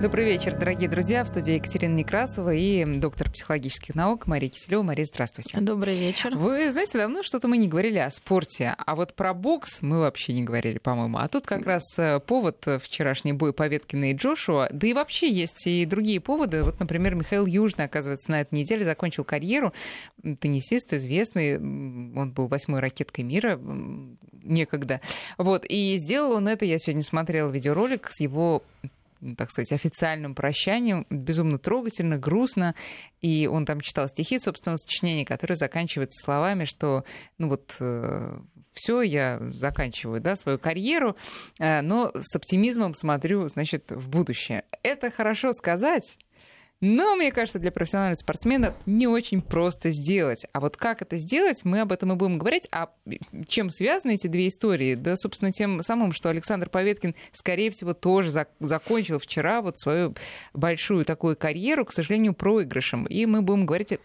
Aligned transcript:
Добрый 0.00 0.26
вечер, 0.26 0.54
дорогие 0.54 0.90
друзья. 0.90 1.24
В 1.24 1.28
студии 1.28 1.54
Екатерина 1.54 1.94
Некрасова 1.94 2.52
и 2.52 2.84
доктор 2.98 3.30
психологических 3.30 3.94
наук 3.94 4.26
Мария 4.26 4.50
Киселева. 4.50 4.82
Мария, 4.82 5.06
здравствуйте. 5.06 5.58
Добрый 5.58 5.98
вечер. 5.98 6.36
Вы 6.36 6.70
знаете, 6.70 6.98
давно 6.98 7.22
что-то 7.22 7.48
мы 7.48 7.56
не 7.56 7.66
говорили 7.66 7.96
о 7.98 8.10
спорте, 8.10 8.74
а 8.76 8.94
вот 8.94 9.14
про 9.14 9.32
бокс 9.32 9.78
мы 9.80 10.00
вообще 10.00 10.34
не 10.34 10.44
говорили, 10.44 10.76
по-моему. 10.76 11.16
А 11.16 11.26
тут 11.28 11.46
как 11.46 11.64
раз 11.64 11.82
э, 11.98 12.20
повод 12.20 12.62
вчерашний 12.82 13.32
бой 13.32 13.54
Поветкина 13.54 14.10
и 14.10 14.14
Джошуа. 14.14 14.68
Да 14.70 14.86
и 14.86 14.92
вообще 14.92 15.30
есть 15.30 15.66
и 15.66 15.86
другие 15.86 16.20
поводы. 16.20 16.62
Вот, 16.62 16.78
например, 16.78 17.14
Михаил 17.14 17.46
Южный, 17.46 17.86
оказывается, 17.86 18.30
на 18.30 18.42
этой 18.42 18.54
неделе 18.54 18.84
закончил 18.84 19.24
карьеру. 19.24 19.72
Теннисист 20.22 20.92
известный. 20.92 21.56
Он 21.56 22.32
был 22.32 22.48
восьмой 22.48 22.80
ракеткой 22.80 23.24
мира 23.24 23.58
некогда. 24.46 25.00
Вот. 25.38 25.64
И 25.66 25.96
сделал 25.96 26.32
он 26.32 26.48
это, 26.48 26.66
я 26.66 26.78
сегодня 26.78 27.02
смотрела 27.02 27.50
видеоролик 27.50 28.10
с 28.10 28.20
его 28.20 28.62
так 29.36 29.50
сказать, 29.50 29.72
официальным 29.72 30.34
прощанием. 30.34 31.06
Безумно 31.10 31.58
трогательно, 31.58 32.18
грустно. 32.18 32.74
И 33.20 33.46
он 33.46 33.64
там 33.64 33.80
читал 33.80 34.08
стихи 34.08 34.38
собственного 34.38 34.76
сочинения, 34.76 35.24
которые 35.24 35.56
заканчиваются 35.56 36.24
словами, 36.24 36.64
что, 36.64 37.04
ну 37.38 37.48
вот, 37.48 37.76
э, 37.80 38.38
все, 38.72 39.00
я 39.02 39.40
заканчиваю, 39.52 40.20
да, 40.20 40.36
свою 40.36 40.58
карьеру, 40.58 41.16
э, 41.58 41.80
но 41.80 42.12
с 42.14 42.36
оптимизмом 42.36 42.94
смотрю, 42.94 43.48
значит, 43.48 43.90
в 43.90 44.08
будущее. 44.08 44.64
Это 44.82 45.10
хорошо 45.10 45.52
сказать, 45.52 46.18
но, 46.80 47.16
мне 47.16 47.32
кажется, 47.32 47.58
для 47.58 47.72
профессиональных 47.72 48.18
спортсменов 48.18 48.74
не 48.84 49.06
очень 49.06 49.40
просто 49.40 49.90
сделать. 49.90 50.44
А 50.52 50.60
вот 50.60 50.76
как 50.76 51.00
это 51.00 51.16
сделать, 51.16 51.64
мы 51.64 51.80
об 51.80 51.92
этом 51.92 52.12
и 52.12 52.16
будем 52.16 52.38
говорить. 52.38 52.68
А 52.70 52.90
чем 53.48 53.70
связаны 53.70 54.14
эти 54.14 54.26
две 54.26 54.48
истории? 54.48 54.94
Да, 54.94 55.16
собственно, 55.16 55.52
тем 55.52 55.80
самым, 55.82 56.12
что 56.12 56.28
Александр 56.28 56.68
Поветкин, 56.68 57.14
скорее 57.32 57.70
всего, 57.70 57.94
тоже 57.94 58.28
зак- 58.28 58.48
закончил 58.60 59.18
вчера 59.18 59.62
вот 59.62 59.78
свою 59.78 60.14
большую 60.52 61.06
такую 61.06 61.36
карьеру, 61.36 61.86
к 61.86 61.92
сожалению, 61.92 62.34
проигрышем. 62.34 63.06
И 63.06 63.24
мы 63.24 63.40
будем 63.40 63.64
говорить 63.64 63.98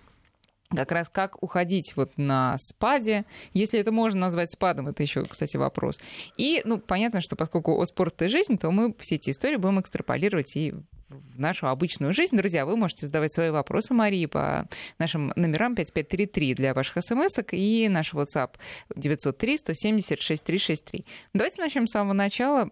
как 0.74 0.94
раз 0.94 1.10
как 1.10 1.42
уходить 1.44 1.98
вот 1.98 2.14
на 2.18 2.58
спаде, 2.58 3.26
если 3.52 3.78
это 3.80 3.92
можно 3.92 4.22
назвать 4.22 4.52
спадом, 4.52 4.88
это 4.88 5.04
еще, 5.04 5.26
кстати, 5.26 5.58
вопрос. 5.58 6.00
И, 6.38 6.62
ну, 6.64 6.78
понятно, 6.78 7.20
что 7.20 7.36
поскольку 7.36 7.78
о 7.78 7.86
спорт 7.86 8.14
это 8.16 8.30
жизнь, 8.30 8.58
то 8.58 8.72
мы 8.72 8.96
все 9.00 9.16
эти 9.16 9.32
истории 9.32 9.58
будем 9.58 9.82
экстраполировать 9.82 10.56
и 10.56 10.74
в 11.12 11.40
нашу 11.40 11.68
обычную 11.68 12.14
жизнь. 12.14 12.36
Друзья, 12.36 12.66
вы 12.66 12.76
можете 12.76 13.08
задавать 13.08 13.34
свои 13.34 13.50
вопросы 13.50 13.94
Марии 13.94 14.26
по 14.26 14.68
нашим 15.00 15.32
номерам 15.36 15.76
5533 15.76 16.54
для 16.56 16.74
ваших 16.74 17.04
смс 17.04 17.40
и 17.52 17.88
наш 17.90 18.14
WhatsApp 18.14 18.56
903 18.96 19.58
170 19.58 20.22
6363. 20.22 21.06
Давайте 21.34 21.62
начнем 21.62 21.88
с 21.88 21.92
самого 21.92 22.14
начала. 22.14 22.68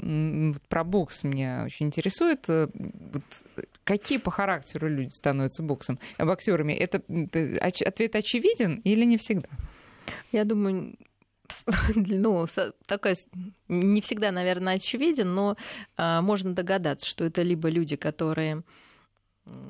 Про 0.68 0.84
бокс 0.84 1.24
меня 1.24 1.64
очень 1.66 1.88
интересует. 1.88 2.46
Э, 2.48 2.68
какие 3.84 4.18
по 4.18 4.32
характеру 4.32 4.88
люди 4.88 5.10
становятся 5.10 5.64
боксом, 5.64 6.00
боксерами? 6.18 6.74
Это 6.74 7.02
ответ 7.62 8.16
очевиден 8.16 8.82
или 8.84 9.06
не 9.06 9.18
всегда? 9.18 9.50
Я 10.32 10.46
думаю, 10.46 10.96
ну, 11.96 12.46
такая 12.86 13.16
не 13.68 14.02
всегда, 14.02 14.32
наверное, 14.32 14.76
очевиден, 14.76 15.34
но 15.34 15.56
а, 15.98 16.22
можно 16.22 16.54
догадаться, 16.54 17.08
что 17.08 17.26
это 17.26 17.42
либо 17.42 17.70
люди, 17.70 17.96
которые 17.96 18.64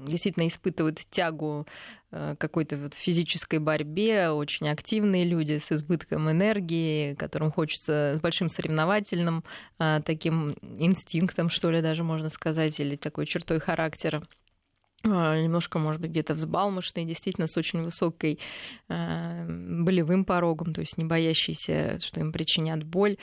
действительно 0.05 0.47
испытывают 0.47 0.99
тягу 1.09 1.65
э, 2.11 2.35
какой-то 2.37 2.77
вот 2.77 2.93
физической 2.93 3.59
борьбе, 3.59 4.29
очень 4.29 4.67
активные 4.67 5.25
люди 5.25 5.57
с 5.57 5.71
избытком 5.71 6.29
энергии, 6.29 7.15
которым 7.15 7.51
хочется 7.51 8.15
с 8.17 8.19
большим 8.19 8.49
соревновательным 8.49 9.43
а, 9.77 10.01
таким 10.01 10.55
инстинктом, 10.77 11.49
что 11.49 11.71
ли, 11.71 11.81
даже 11.81 12.03
можно 12.03 12.29
сказать, 12.29 12.79
или 12.79 12.95
такой 12.95 13.25
чертой 13.25 13.59
характера 13.59 14.23
немножко, 15.03 15.79
может 15.79 16.01
быть, 16.01 16.11
где-то 16.11 16.33
взбалмошный, 16.33 17.05
действительно 17.05 17.47
с 17.47 17.57
очень 17.57 17.83
высокой 17.83 18.39
э, 18.89 19.45
болевым 19.81 20.25
порогом, 20.25 20.73
то 20.73 20.81
есть 20.81 20.97
не 20.97 21.05
боящийся, 21.05 21.97
что 22.01 22.19
им 22.19 22.31
причинят 22.31 22.83
боль, 22.83 23.17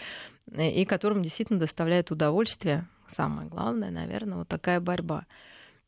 и 0.57 0.85
которым 0.85 1.23
действительно 1.23 1.59
доставляет 1.59 2.11
удовольствие. 2.11 2.89
Самое 3.09 3.49
главное, 3.49 3.91
наверное, 3.91 4.39
вот 4.39 4.49
такая 4.49 4.81
борьба 4.81 5.27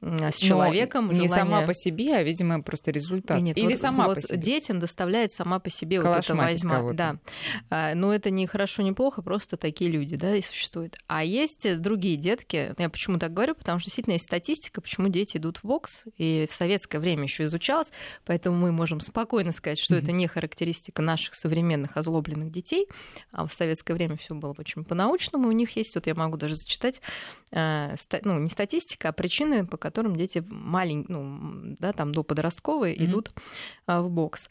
с 0.01 0.37
человеком. 0.37 1.09
Но 1.09 1.13
не 1.13 1.29
сама 1.29 1.63
по 1.63 1.75
себе, 1.75 2.17
а, 2.17 2.23
видимо, 2.23 2.63
просто 2.63 2.91
результат. 2.91 3.41
Нет, 3.41 3.57
Или 3.57 3.73
вот, 3.73 3.81
сама 3.81 4.07
вот 4.07 4.17
по 4.17 4.21
себе. 4.21 4.39
Детям 4.39 4.79
доставляет 4.79 5.33
сама 5.33 5.59
по 5.59 5.71
себе 5.71 6.01
вот 6.01 6.17
это 6.17 6.35
возьма. 6.35 6.93
Да. 6.93 7.17
А, 7.71 7.95
но 7.95 8.15
это 8.15 8.31
не 8.31 8.47
хорошо, 8.47 8.83
не 8.83 8.93
плохо, 8.93 9.23
просто 9.23 9.57
такие 9.57 9.91
люди, 9.91 10.17
да, 10.17 10.35
и 10.37 10.43
существуют. 10.43 10.97
А 11.07 11.25
есть 11.25 11.81
другие 11.81 12.17
детки. 12.17 12.75
Я 12.79 12.89
почему 12.91 13.19
так 13.19 13.33
говорю? 13.33 13.55
Потому 13.55 13.81
что 13.81 13.87
действительно 13.87 14.15
есть 14.15 14.25
статистика, 14.25 14.81
почему 14.81 15.09
дети 15.09 15.37
идут 15.37 15.59
в 15.59 15.65
бокс. 15.65 16.05
И 16.17 16.47
в 16.49 16.55
советское 16.55 16.99
время 16.99 17.25
еще 17.25 17.45
изучалось, 17.45 17.91
поэтому 18.25 18.57
мы 18.57 18.73
можем 18.73 19.01
спокойно 19.01 19.53
сказать, 19.53 19.79
что 19.79 19.95
mm-hmm. 19.95 20.03
это 20.03 20.13
не 20.13 20.27
характеристика 20.27 21.03
наших 21.03 21.35
современных 21.35 21.97
озлобленных 21.97 22.53
детей. 22.53 22.87
А 23.33 23.47
в 23.47 23.53
советское 23.53 23.95
время 23.95 24.17
все 24.17 24.35
было 24.35 24.55
очень 24.59 24.85
по-научному. 24.85 25.49
У 25.49 25.53
них 25.53 25.77
есть, 25.77 25.95
вот 25.95 26.07
я 26.07 26.15
могу 26.15 26.37
даже 26.37 26.55
зачитать, 26.55 27.01
а, 27.51 27.95
ну, 28.23 28.39
не 28.39 28.49
статистика, 28.49 29.09
а 29.09 29.13
причины, 29.13 29.67
по 29.67 29.77
которым 29.89 30.17
дети 30.17 30.45
маленькие, 30.47 31.17
ну, 31.17 31.77
да, 31.79 31.93
там 31.93 32.13
до 32.13 32.23
подростковой 32.23 32.93
mm-hmm. 32.93 33.05
идут 33.07 33.33
а, 33.87 34.03
в 34.03 34.11
бокс. 34.11 34.51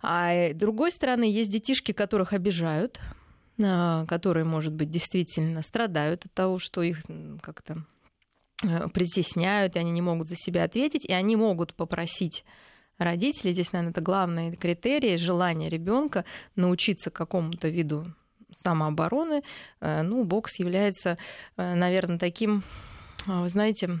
А 0.00 0.50
с 0.50 0.54
другой 0.54 0.90
стороны, 0.90 1.24
есть 1.24 1.50
детишки, 1.50 1.92
которых 1.92 2.32
обижают, 2.32 2.98
а, 3.62 4.06
которые, 4.06 4.44
может 4.44 4.72
быть, 4.72 4.88
действительно 4.88 5.62
страдают 5.62 6.24
от 6.24 6.32
того, 6.32 6.58
что 6.58 6.82
их 6.82 7.02
как-то 7.42 7.84
э, 8.62 8.88
притесняют, 8.88 9.76
и 9.76 9.78
они 9.78 9.90
не 9.90 10.02
могут 10.02 10.28
за 10.28 10.36
себя 10.36 10.64
ответить, 10.64 11.04
и 11.04 11.12
они 11.12 11.36
могут 11.36 11.74
попросить 11.74 12.44
родителей, 12.98 13.52
здесь, 13.52 13.72
наверное, 13.72 13.92
это 13.92 14.00
главный 14.00 14.56
критерий, 14.56 15.18
желание 15.18 15.68
ребенка 15.68 16.24
научиться 16.56 17.10
какому-то 17.10 17.68
виду 17.68 18.06
самообороны. 18.62 19.42
Э, 19.80 20.02
ну, 20.02 20.24
бокс 20.24 20.58
является, 20.58 21.18
э, 21.56 21.74
наверное, 21.74 22.18
таким, 22.18 22.62
вы 23.26 23.48
знаете, 23.48 24.00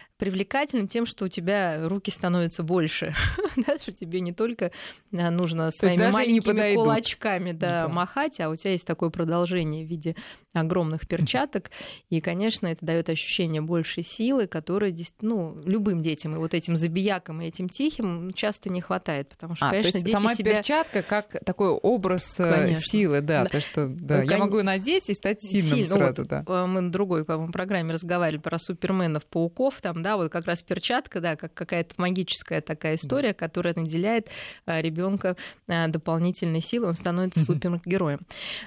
привлекательным 0.21 0.87
тем, 0.87 1.07
что 1.07 1.25
у 1.25 1.27
тебя 1.29 1.89
руки 1.89 2.11
становятся 2.11 2.61
больше. 2.61 3.15
да, 3.55 3.75
что 3.77 3.91
тебе 3.91 4.21
не 4.21 4.31
только 4.31 4.71
а, 5.11 5.31
нужно 5.31 5.71
своими 5.71 6.11
маленькими 6.11 6.75
кулачками 6.75 7.53
да, 7.53 7.87
да. 7.87 7.87
махать, 7.87 8.39
а 8.39 8.51
у 8.51 8.55
тебя 8.55 8.69
есть 8.69 8.85
такое 8.85 9.09
продолжение 9.09 9.83
в 9.83 9.89
виде 9.89 10.15
огромных 10.53 11.07
перчаток. 11.07 11.71
И, 12.09 12.21
конечно, 12.21 12.67
это 12.67 12.85
дает 12.85 13.09
ощущение 13.09 13.61
большей 13.61 14.03
силы, 14.03 14.47
которой 14.47 14.95
ну, 15.21 15.59
любым 15.65 16.01
детям, 16.01 16.35
и 16.35 16.37
вот 16.37 16.53
этим 16.53 16.75
забиякам, 16.75 17.41
и 17.41 17.47
этим 17.47 17.69
тихим 17.69 18.31
часто 18.33 18.69
не 18.69 18.81
хватает. 18.81 19.29
Потому 19.29 19.55
что, 19.55 19.67
а, 19.67 19.69
конечно, 19.71 19.91
то 19.91 19.97
есть 19.97 20.05
дети 20.05 20.15
сама 20.15 20.35
себя... 20.35 20.57
перчатка 20.57 21.01
как 21.01 21.43
такой 21.43 21.69
образ 21.69 22.39
э, 22.39 22.53
конечно. 22.53 22.83
силы, 22.83 23.21
да, 23.21 23.43
да. 23.43 23.49
То, 23.49 23.61
что 23.61 23.87
да, 23.87 24.19
Кон... 24.19 24.29
я 24.29 24.37
могу 24.37 24.61
надеть 24.61 25.09
и 25.09 25.13
стать 25.13 25.41
сильным 25.41 25.69
Сильно. 25.69 25.85
сразу. 25.85 26.21
Вот, 26.23 26.29
да. 26.29 26.43
Э, 26.47 26.65
мы 26.65 26.81
на 26.81 26.91
другой, 26.91 27.25
по-моему, 27.25 27.51
программе 27.51 27.93
разговаривали 27.93 28.41
про 28.41 28.59
суперменов, 28.59 29.25
пауков, 29.25 29.81
там, 29.81 30.03
да, 30.03 30.10
вот 30.17 30.31
как 30.31 30.45
раз 30.45 30.61
перчатка, 30.61 31.19
да, 31.19 31.35
как 31.35 31.53
какая-то 31.53 31.95
магическая 31.97 32.61
такая 32.61 32.95
история, 32.95 33.29
да. 33.29 33.35
которая 33.35 33.73
наделяет 33.75 34.27
э, 34.65 34.81
ребенка 34.81 35.35
дополнительной 35.67 36.61
силой, 36.61 36.89
он 36.89 36.93
становится 36.93 37.43
супергероем. 37.43 38.19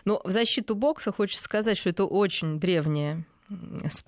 Но 0.05 0.21
в 0.25 0.31
защиту 0.31 0.75
бокса 0.75 1.13
хочется 1.13 1.43
сказать, 1.45 1.79
что 1.79 1.91
это 1.91 2.05
очень 2.05 2.59
древняя 2.59 3.25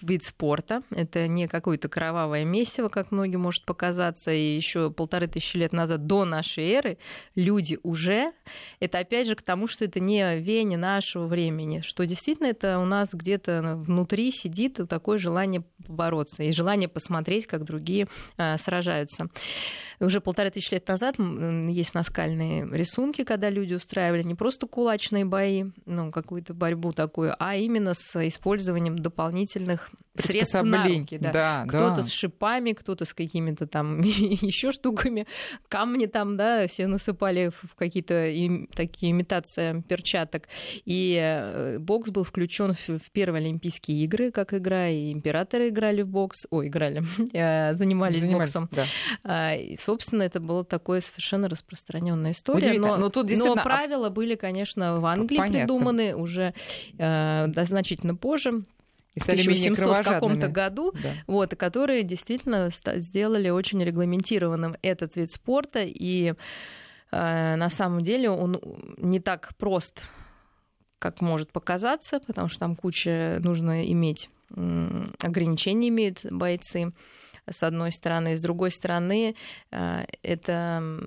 вид 0.01 0.25
спорта. 0.25 0.83
Это 0.91 1.27
не 1.29 1.47
какое-то 1.47 1.89
кровавое 1.89 2.45
месиво, 2.45 2.89
как 2.89 3.13
многим 3.13 3.41
может 3.41 3.65
показаться. 3.65 4.33
И 4.33 4.57
еще 4.57 4.91
полторы 4.91 5.27
тысячи 5.27 5.57
лет 5.57 5.73
назад, 5.73 6.07
до 6.07 6.25
нашей 6.25 6.65
эры, 6.71 6.99
люди 7.35 7.79
уже... 7.83 8.33
Это 8.81 8.99
опять 8.99 9.27
же 9.27 9.35
к 9.35 9.43
тому, 9.43 9.67
что 9.67 9.85
это 9.85 10.01
не 10.01 10.39
вене 10.39 10.77
нашего 10.77 11.27
времени, 11.27 11.81
что 11.81 12.07
действительно 12.07 12.47
это 12.47 12.79
у 12.79 12.85
нас 12.85 13.11
где-то 13.13 13.75
внутри 13.77 14.31
сидит 14.31 14.81
такое 14.89 15.19
желание 15.19 15.63
бороться 15.89 16.43
и 16.43 16.53
желание 16.53 16.89
посмотреть, 16.89 17.47
как 17.47 17.65
другие 17.65 18.09
а, 18.37 18.57
сражаются. 18.59 19.29
Уже 19.99 20.21
полторы 20.21 20.51
тысячи 20.51 20.75
лет 20.75 20.87
назад 20.89 21.17
есть 21.19 21.95
наскальные 21.95 22.69
рисунки, 22.71 23.25
когда 23.25 23.49
люди 23.49 23.75
устраивали 23.75 24.23
не 24.23 24.35
просто 24.35 24.67
кулачные 24.67 25.25
бои, 25.25 25.65
ну, 25.87 26.11
какую-то 26.11 26.53
борьбу 26.53 26.93
такую, 26.93 27.35
а 27.39 27.57
именно 27.57 27.95
с 27.95 28.29
использованием 28.29 28.99
дополнительных 28.99 29.91
средств 30.19 30.63
на 30.63 30.87
руки. 30.87 31.19
Да. 31.19 31.33
Да, 31.33 31.65
кто-то 31.67 31.97
да. 31.97 32.03
с 32.03 32.11
шипами, 32.11 32.73
кто-то 32.73 33.05
с 33.05 33.15
какими-то 33.15 33.67
там 33.67 34.01
еще 34.03 34.73
штуками, 34.73 35.27
камни 35.69 36.07
там, 36.07 36.37
да, 36.37 36.67
все 36.67 36.87
насыпали 36.87 37.51
в 37.63 37.75
какие-то 37.75 38.31
такие 38.75 39.13
имитации 39.13 39.83
перчаток. 39.83 40.45
И 40.85 41.19
э, 41.21 41.79
бокс 41.79 42.11
был 42.11 42.25
включен 42.25 42.73
в 42.73 43.11
первые 43.13 43.45
Олимпийские 43.45 44.05
игры, 44.05 44.31
как 44.31 44.55
игра, 44.55 44.89
и 44.89 45.13
императоры 45.13 45.69
играли 45.77 46.03
в 46.03 46.09
бокс, 46.09 46.47
ой, 46.51 46.69
играли, 46.69 47.03
э, 47.33 47.75
занимались, 47.75 48.21
занимались 48.21 48.53
боксом. 48.53 48.69
Да. 48.73 48.85
А, 49.25 49.55
и, 49.55 49.77
собственно, 49.77 50.23
это 50.23 50.41
была 50.41 50.65
такое 50.65 51.01
совершенно 51.01 51.49
распространенная 51.49 52.33
история. 52.33 52.79
Но, 52.79 52.97
но, 52.97 53.09
тут 53.11 53.27
действительно... 53.27 53.57
но 53.57 53.63
правила 53.63 54.09
были, 54.09 54.35
конечно, 54.35 55.01
в 55.01 55.07
Англии 55.07 55.39
Понятно. 55.39 55.61
придуманы 55.61 56.17
уже 56.17 56.55
э, 56.99 57.47
значительно 57.65 58.15
позже 58.15 58.65
в 59.17 59.23
1700 59.23 60.05
каком-то 60.05 60.49
году, 60.49 60.93
да. 61.03 61.11
вот, 61.27 61.55
которые 61.57 62.03
действительно 62.03 62.71
сделали 62.71 63.49
очень 63.49 63.83
регламентированным 63.83 64.77
этот 64.83 65.17
вид 65.17 65.31
спорта, 65.31 65.83
и 65.85 66.35
э, 67.11 67.57
на 67.57 67.71
самом 67.71 68.03
деле 68.03 68.31
он 68.31 68.61
не 68.99 69.21
так 69.21 69.55
прост, 69.57 70.03
как 70.99 71.21
может 71.21 71.51
показаться, 71.53 72.21
потому 72.27 72.49
что 72.49 72.61
там 72.61 72.77
куча 72.77 73.39
нужно 73.41 73.91
иметь 73.91 74.29
ограничения 74.51 75.89
имеют 75.89 76.25
бойцы 76.31 76.93
с 77.49 77.63
одной 77.63 77.93
стороны, 77.93 78.37
с 78.37 78.43
другой 78.43 78.71
стороны 78.71 79.37
э, 79.71 80.05
это 80.23 81.01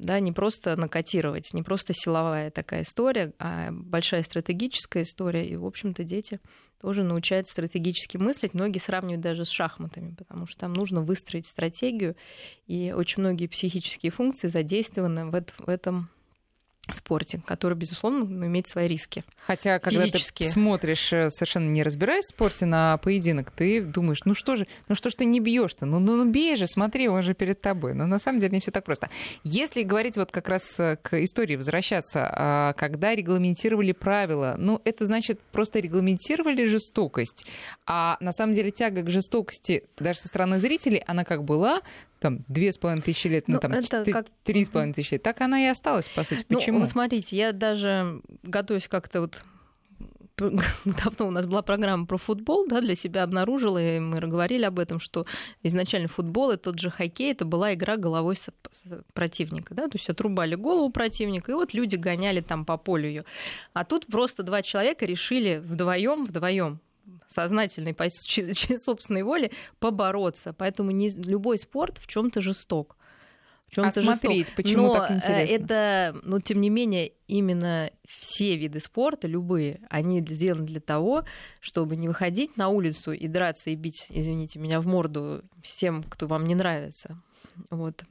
да, 0.00 0.18
не 0.18 0.32
просто 0.32 0.76
накотировать, 0.76 1.52
не 1.52 1.62
просто 1.62 1.92
силовая 1.94 2.50
такая 2.50 2.82
история, 2.82 3.34
а 3.38 3.68
большая 3.70 4.22
стратегическая 4.22 5.02
история. 5.02 5.46
И, 5.46 5.56
в 5.56 5.66
общем-то, 5.66 6.04
дети 6.04 6.40
тоже 6.80 7.02
научаются 7.02 7.52
стратегически 7.52 8.16
мыслить. 8.16 8.54
Многие 8.54 8.78
сравнивают 8.78 9.20
даже 9.20 9.44
с 9.44 9.50
шахматами, 9.50 10.14
потому 10.14 10.46
что 10.46 10.60
там 10.60 10.72
нужно 10.72 11.02
выстроить 11.02 11.46
стратегию, 11.46 12.16
и 12.66 12.94
очень 12.96 13.20
многие 13.22 13.46
психические 13.46 14.10
функции 14.10 14.48
задействованы 14.48 15.26
в 15.26 15.68
этом 15.68 16.08
спорте, 16.96 17.42
который, 17.46 17.74
безусловно, 17.74 18.24
имеет 18.46 18.68
свои 18.68 18.88
риски. 18.88 19.24
Хотя, 19.46 19.78
когда 19.78 20.06
ты 20.06 20.44
смотришь, 20.44 21.12
э, 21.12 21.30
совершенно 21.30 21.68
не 21.68 21.82
разбираясь 21.82 22.24
в 22.24 22.28
спорте, 22.28 22.66
на 22.66 22.98
поединок, 22.98 23.50
ты 23.50 23.80
думаешь, 23.82 24.20
ну 24.24 24.34
что 24.34 24.56
же, 24.56 24.66
ну 24.88 24.94
что 24.94 25.10
ж 25.10 25.14
ты 25.14 25.24
не 25.24 25.40
бьешь-то? 25.40 25.86
Ну, 25.86 25.98
ну, 25.98 26.16
ну 26.16 26.30
бей 26.30 26.56
же, 26.56 26.66
смотри, 26.66 27.08
он 27.08 27.22
же 27.22 27.34
перед 27.34 27.60
тобой. 27.60 27.94
Но 27.94 28.06
на 28.06 28.18
самом 28.18 28.38
деле 28.38 28.52
не 28.52 28.60
все 28.60 28.70
так 28.70 28.84
просто. 28.84 29.10
Если 29.44 29.82
говорить 29.82 30.16
вот 30.16 30.30
как 30.30 30.48
раз 30.48 30.78
э, 30.78 30.96
к 31.02 31.22
истории 31.22 31.56
возвращаться, 31.56 32.28
а, 32.32 32.72
когда 32.74 33.14
регламентировали 33.14 33.92
правила, 33.92 34.54
ну 34.58 34.80
это 34.84 35.04
значит 35.04 35.40
просто 35.52 35.80
регламентировали 35.80 36.64
жестокость, 36.64 37.46
а 37.86 38.16
на 38.20 38.32
самом 38.32 38.54
деле 38.54 38.70
тяга 38.70 39.02
к 39.02 39.10
жестокости 39.10 39.84
даже 39.98 40.20
со 40.20 40.28
стороны 40.28 40.60
зрителей, 40.60 41.02
она 41.06 41.24
как 41.24 41.44
была, 41.44 41.80
там 42.20 42.44
две 42.48 42.70
с 42.70 42.76
половиной 42.76 43.02
тысячи 43.02 43.26
лет, 43.28 43.48
ну, 43.48 43.54
ну 43.54 43.60
там 43.60 43.72
три 44.44 44.64
с 44.64 44.68
половиной 44.68 44.94
тысячи 44.94 45.14
лет, 45.14 45.22
так 45.22 45.40
она 45.40 45.60
и 45.60 45.66
осталась, 45.66 46.08
по 46.08 46.22
сути. 46.22 46.44
Ну, 46.48 46.58
Почему? 46.58 46.79
Ну, 46.80 46.86
смотрите, 46.86 47.36
я 47.36 47.52
даже 47.52 48.20
готовясь 48.42 48.88
как-то 48.88 49.20
вот 49.22 49.44
давно 50.84 51.28
у 51.28 51.30
нас 51.30 51.46
была 51.46 51.62
программа 51.62 52.06
про 52.06 52.16
футбол, 52.16 52.66
да, 52.66 52.80
для 52.80 52.94
себя 52.94 53.22
обнаружила, 53.22 53.78
и 53.78 53.98
мы 53.98 54.20
говорили 54.20 54.64
об 54.64 54.78
этом, 54.78 54.98
что 54.98 55.26
изначально 55.62 56.08
футбол, 56.08 56.52
и 56.52 56.56
тот 56.56 56.78
же 56.78 56.90
хоккей, 56.90 57.32
это 57.32 57.44
была 57.44 57.74
игра 57.74 57.96
головой 57.96 58.36
противника, 59.12 59.74
да, 59.74 59.84
то 59.84 59.96
есть 59.96 60.08
отрубали 60.08 60.54
голову 60.54 60.90
противника, 60.90 61.52
и 61.52 61.54
вот 61.54 61.74
люди 61.74 61.96
гоняли 61.96 62.40
там 62.40 62.64
по 62.64 62.76
полю 62.76 63.08
ее. 63.08 63.24
А 63.72 63.84
тут 63.84 64.06
просто 64.06 64.42
два 64.42 64.62
человека 64.62 65.04
решили 65.04 65.60
вдвоем, 65.62 66.24
вдвоем 66.24 66.80
сознательной, 67.28 67.94
по 67.94 68.08
собственной 68.76 69.22
воле 69.22 69.50
побороться. 69.78 70.52
Поэтому 70.52 70.90
не 70.90 71.10
любой 71.10 71.58
спорт 71.58 71.98
в 71.98 72.06
чем-то 72.06 72.40
жесток. 72.40 72.96
В 73.70 73.74
чем-то 73.74 74.02
смотреть, 74.02 74.48
жесток. 74.48 74.56
почему 74.56 74.86
Но 74.88 74.94
так 74.94 75.10
интересно? 75.12 75.54
это, 75.54 76.16
но 76.24 76.40
тем 76.40 76.60
не 76.60 76.70
менее, 76.70 77.12
именно 77.28 77.90
все 78.18 78.56
виды 78.56 78.80
спорта, 78.80 79.28
любые, 79.28 79.80
они 79.88 80.20
сделаны 80.20 80.66
для 80.66 80.80
того, 80.80 81.24
чтобы 81.60 81.96
не 81.96 82.08
выходить 82.08 82.56
на 82.56 82.68
улицу 82.68 83.12
и 83.12 83.28
драться 83.28 83.70
и 83.70 83.76
бить, 83.76 84.06
извините 84.10 84.58
меня, 84.58 84.80
в 84.80 84.86
морду 84.86 85.42
всем, 85.62 86.02
кто 86.02 86.26
вам 86.26 86.46
не 86.46 86.56
нравится 86.56 87.20
вот, 87.70 88.04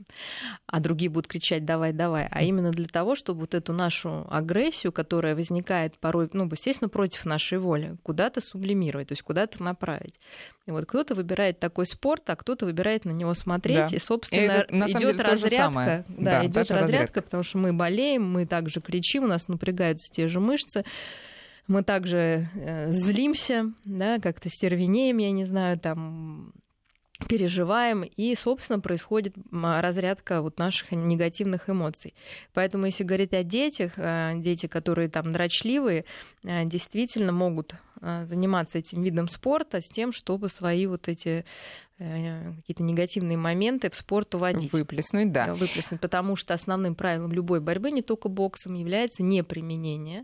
а 0.68 0.80
другие 0.80 1.10
будут 1.10 1.28
кричать 1.28 1.66
«давай, 1.66 1.94
давай», 1.94 2.28
а 2.30 2.44
именно 2.44 2.72
для 2.72 2.88
того, 2.88 3.16
чтобы 3.16 3.42
вот 3.42 3.54
эту 3.54 3.74
нашу 3.74 4.28
агрессию, 4.30 4.92
которая 4.92 5.36
возникает 5.36 5.98
порой, 5.98 6.30
ну, 6.34 6.46
естественно, 6.52 6.90
против 6.90 7.26
нашей 7.26 7.58
воли, 7.58 7.98
куда-то 8.04 8.42
сублимировать, 8.42 9.10
то 9.10 9.14
есть 9.14 9.22
куда-то 9.22 9.62
направить. 9.64 10.20
И 10.66 10.72
вот 10.72 10.86
кто-то 10.86 11.16
выбирает 11.16 11.60
такой 11.60 11.86
спорт, 11.86 12.30
а 12.30 12.36
кто-то 12.36 12.66
выбирает 12.66 13.06
на 13.06 13.12
него 13.12 13.34
смотреть, 13.34 13.92
да. 13.92 13.96
и, 13.96 14.00
собственно, 14.00 14.66
идет 14.70 15.20
разрядка, 15.20 16.06
да, 16.08 16.40
да 16.40 16.46
идет 16.46 16.56
разрядка, 16.56 16.80
разрядка, 16.80 17.22
потому 17.22 17.44
что 17.44 17.58
мы 17.58 17.74
болеем, 17.74 18.30
мы 18.30 18.46
также 18.46 18.82
кричим, 18.82 19.24
у 19.24 19.28
нас 19.28 19.48
напрягаются 19.48 20.14
те 20.14 20.28
же 20.28 20.40
мышцы, 20.40 20.84
мы 21.68 21.84
также 21.84 22.50
э, 22.56 22.92
злимся, 22.92 23.72
да, 23.86 24.20
как-то 24.20 24.50
стервенеем, 24.50 25.18
я 25.18 25.32
не 25.32 25.46
знаю, 25.46 25.80
там 25.80 26.52
переживаем, 27.28 28.04
и, 28.04 28.36
собственно, 28.36 28.80
происходит 28.80 29.36
разрядка 29.52 30.42
вот 30.42 30.58
наших 30.58 30.92
негативных 30.92 31.70
эмоций. 31.70 32.14
Поэтому, 32.54 32.86
если 32.86 33.04
говорить 33.04 33.34
о 33.34 33.44
детях, 33.44 33.94
э, 33.98 34.34
дети, 34.38 34.68
которые 34.68 35.10
там 35.10 35.34
дрочливые, 35.34 36.06
э, 36.44 36.66
действительно 36.66 37.32
могут 37.32 37.76
э, 38.02 38.26
заниматься 38.26 38.78
этим 38.78 39.04
видом 39.04 39.28
спорта 39.28 39.82
с 39.82 39.90
тем, 39.90 40.12
чтобы 40.12 40.50
свои 40.50 40.86
вот 40.88 41.08
эти 41.08 41.46
какие-то 41.98 42.82
негативные 42.82 43.36
моменты 43.36 43.90
в 43.90 43.96
спорт 43.96 44.34
уводить. 44.34 44.72
Выплеснуть, 44.72 45.34
да. 45.34 45.54
Выплеснуть, 45.54 46.00
потому 46.00 46.38
что 46.38 46.54
основным 46.54 46.96
правилом 46.96 47.34
любой 47.34 47.60
борьбы, 47.60 47.92
не 47.92 48.02
только 48.02 48.30
боксом, 48.30 48.74
является 48.76 49.22
неприменение 49.22 50.24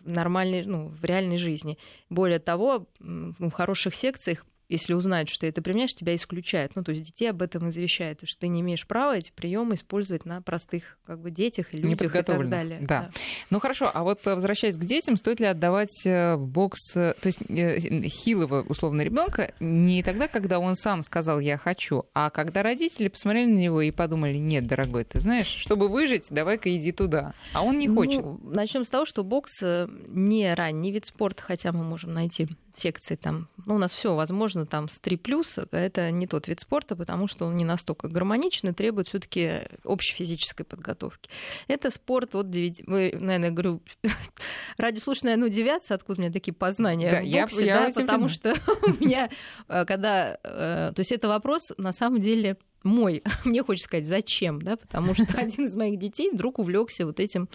в 0.00 0.08
нормальной, 0.08 0.64
ну, 0.64 0.88
в 0.88 1.04
реальной 1.04 1.36
жизни. 1.36 1.76
Более 2.08 2.38
того, 2.38 2.86
в 2.98 3.50
хороших 3.50 3.94
секциях 3.94 4.46
если 4.68 4.94
узнают, 4.94 5.28
что 5.28 5.40
ты 5.40 5.48
это 5.48 5.62
применяешь, 5.62 5.94
тебя 5.94 6.14
исключают. 6.14 6.74
Ну, 6.74 6.82
то 6.82 6.92
есть 6.92 7.04
детей 7.04 7.30
об 7.30 7.42
этом 7.42 7.68
извещают, 7.68 8.20
что 8.24 8.40
ты 8.40 8.48
не 8.48 8.60
имеешь 8.60 8.86
права 8.86 9.16
эти 9.16 9.30
приемы 9.30 9.74
использовать 9.74 10.24
на 10.24 10.42
простых 10.42 10.98
как 11.06 11.20
бы, 11.20 11.30
детях 11.30 11.72
и 11.72 11.78
людях 11.78 12.14
и 12.14 12.22
так 12.22 12.48
далее. 12.48 12.78
Да. 12.80 12.86
да. 12.86 13.10
Ну 13.50 13.60
хорошо, 13.60 13.90
а 13.92 14.02
вот 14.02 14.26
э, 14.26 14.34
возвращаясь 14.34 14.76
к 14.76 14.84
детям, 14.84 15.16
стоит 15.16 15.40
ли 15.40 15.46
отдавать 15.46 16.04
э, 16.04 16.36
бокс, 16.36 16.96
э, 16.96 17.14
то 17.20 17.26
есть 17.26 17.38
хилого 17.40 18.62
условно 18.62 19.02
ребенка 19.02 19.54
не 19.60 20.02
тогда, 20.02 20.28
когда 20.28 20.58
он 20.58 20.74
сам 20.74 21.02
сказал 21.02 21.38
«я 21.40 21.58
хочу», 21.58 22.04
а 22.14 22.30
когда 22.30 22.62
родители 22.62 23.08
посмотрели 23.08 23.46
на 23.46 23.58
него 23.58 23.82
и 23.82 23.90
подумали 23.90 24.36
«нет, 24.36 24.66
дорогой, 24.66 25.04
ты 25.04 25.20
знаешь, 25.20 25.46
чтобы 25.46 25.88
выжить, 25.88 26.26
давай-ка 26.30 26.74
иди 26.76 26.92
туда». 26.92 27.34
А 27.52 27.62
он 27.62 27.78
не 27.78 27.88
хочет. 27.88 28.22
Ну, 28.22 28.40
начнем 28.42 28.84
с 28.84 28.90
того, 28.90 29.04
что 29.04 29.22
бокс 29.22 29.62
не 30.08 30.52
ранний 30.54 30.90
вид 30.90 31.06
спорта, 31.06 31.42
хотя 31.42 31.72
мы 31.72 31.84
можем 31.84 32.12
найти 32.12 32.48
секции 32.76 33.16
там, 33.16 33.48
ну, 33.64 33.76
у 33.76 33.78
нас 33.78 33.92
все 33.92 34.14
возможно 34.14 34.55
там 34.64 34.88
с 34.88 34.98
3 34.98 35.16
плюс, 35.16 35.58
это 35.70 36.10
не 36.10 36.26
тот 36.26 36.48
вид 36.48 36.60
спорта, 36.60 36.96
потому 36.96 37.28
что 37.28 37.46
он 37.46 37.56
не 37.56 37.64
настолько 37.64 38.08
гармоничен 38.08 38.70
и 38.70 38.72
требует 38.72 39.08
все-таки 39.08 39.62
общей 39.84 40.14
физической 40.14 40.64
подготовки. 40.64 41.28
Это 41.68 41.90
спорт 41.90 42.34
от 42.34 42.48
9, 42.48 42.86
вы, 42.86 43.12
наверное, 43.18 43.50
говорю, 43.50 43.82
радиослушатели, 44.78 45.26
наверное, 45.28 45.48
удивятся, 45.48 45.94
откуда 45.94 46.20
у 46.20 46.22
меня 46.22 46.32
такие 46.32 46.54
познания 46.54 47.10
да, 47.10 47.20
в 47.20 47.42
боксе, 47.42 47.66
я, 47.66 47.80
да, 47.80 47.86
я 47.86 47.92
потому 47.92 48.28
что 48.28 48.54
у 48.82 49.04
меня, 49.04 49.28
э, 49.68 49.84
когда, 49.84 50.38
э, 50.42 50.92
то 50.94 51.00
есть 51.00 51.12
это 51.12 51.28
вопрос, 51.28 51.72
на 51.76 51.92
самом 51.92 52.20
деле, 52.20 52.56
мой, 52.86 53.22
мне 53.44 53.62
хочется 53.62 53.88
сказать, 53.88 54.06
зачем, 54.06 54.62
да, 54.62 54.76
потому 54.76 55.14
что 55.14 55.26
один 55.38 55.66
из 55.66 55.76
моих 55.76 55.98
детей 55.98 56.30
вдруг 56.32 56.58
увлекся 56.58 57.04
вот 57.04 57.20
этим 57.20 57.48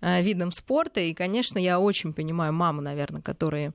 э, 0.00 0.22
видом 0.22 0.50
спорта, 0.50 1.00
и, 1.00 1.14
конечно, 1.14 1.58
я 1.58 1.78
очень 1.78 2.12
понимаю 2.12 2.52
маму, 2.52 2.80
наверное, 2.80 3.22
которые 3.22 3.72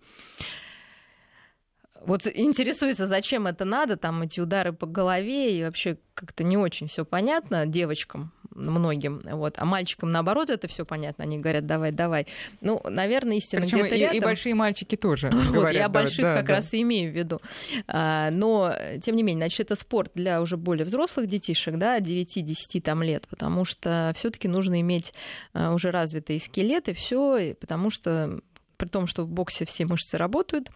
вот 2.06 2.28
интересуется, 2.28 3.06
зачем 3.06 3.48
это 3.48 3.66
надо, 3.66 3.98
там 3.98 4.22
эти 4.22 4.40
удары 4.40 4.74
по 4.74 4.86
голове, 4.86 5.58
и 5.58 5.64
вообще 5.64 5.98
как-то 6.14 6.44
не 6.44 6.58
очень 6.58 6.88
все 6.88 7.06
понятно 7.06 7.66
девочкам 7.66 8.32
многим, 8.56 9.22
вот, 9.24 9.56
а 9.58 9.66
мальчикам 9.66 10.12
наоборот 10.12 10.50
это 10.50 10.68
все 10.68 10.86
понятно, 10.86 11.24
они 11.24 11.40
говорят, 11.40 11.66
давай, 11.66 11.92
давай. 11.92 12.28
Ну, 12.62 12.82
наверное, 12.88 13.38
истина 13.38 13.62
где-то 13.62 13.96
и, 13.96 14.00
рядом. 14.00 14.18
и 14.18 14.20
большие 14.20 14.56
мальчики 14.56 14.96
тоже 14.96 15.30
вот, 15.32 15.54
говорят, 15.54 15.74
я 15.74 15.90
больших 15.90 16.24
да, 16.24 16.36
как 16.36 16.46
да. 16.46 16.56
раз 16.56 16.74
и 16.74 16.82
имею 16.82 17.12
в 17.12 17.16
виду. 17.16 17.42
А, 17.88 18.30
но, 18.32 18.76
тем 19.02 19.16
не 19.16 19.24
менее, 19.24 19.46
значит, 19.46 19.62
это 19.62 19.76
спорт 19.76 20.12
для 20.14 20.42
уже 20.42 20.58
более 20.58 20.86
взрослых 20.86 21.28
детишек, 21.28 21.78
да, 21.78 22.00
9-10 22.00 22.82
там 22.82 23.02
лет, 23.02 23.28
потому 23.28 23.66
что 23.66 24.12
все 24.16 24.30
таки 24.30 24.48
нужно 24.48 24.82
иметь 24.82 25.14
а, 25.54 25.74
уже 25.74 25.92
развитые 25.92 26.40
скелеты, 26.40 26.94
все, 26.94 27.56
потому 27.60 27.90
что 27.90 28.40
при 28.84 28.90
том, 28.90 29.08
что 29.08 29.24
в 29.24 29.30
боксе 29.30 29.63
все 29.63 29.86
мышцы 29.86 30.18
работают, 30.18 30.70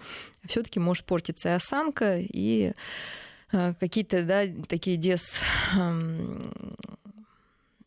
все-таки 0.45 0.79
может 0.79 1.03
портиться 1.03 1.49
и 1.49 1.51
осанка, 1.51 2.19
и 2.19 2.71
э, 3.51 3.73
какие-то, 3.77 4.23
да, 4.23 4.43
такие 4.69 4.95
дес 4.95 5.41
эм, 5.75 6.53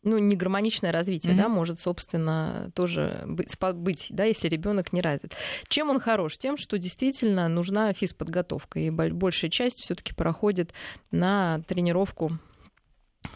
ну, 0.03 0.19
негармоничное 0.19 0.91
развитие, 0.91 1.33
mm-hmm. 1.33 1.37
да, 1.37 1.49
может, 1.49 1.79
собственно, 1.79 2.71
тоже 2.75 3.23
быть, 3.25 3.57
быть 3.73 4.07
да, 4.11 4.25
если 4.25 4.47
ребенок 4.47 4.93
не 4.93 5.01
развит. 5.01 5.35
Чем 5.69 5.89
он 5.89 5.99
хорош? 5.99 6.37
Тем, 6.37 6.55
что 6.55 6.77
действительно 6.77 7.47
нужна 7.47 7.91
физподготовка, 7.91 8.79
и 8.79 8.91
большая 8.91 9.49
часть 9.49 9.81
все-таки 9.81 10.13
проходит 10.13 10.71
на 11.09 11.63
тренировку 11.67 12.37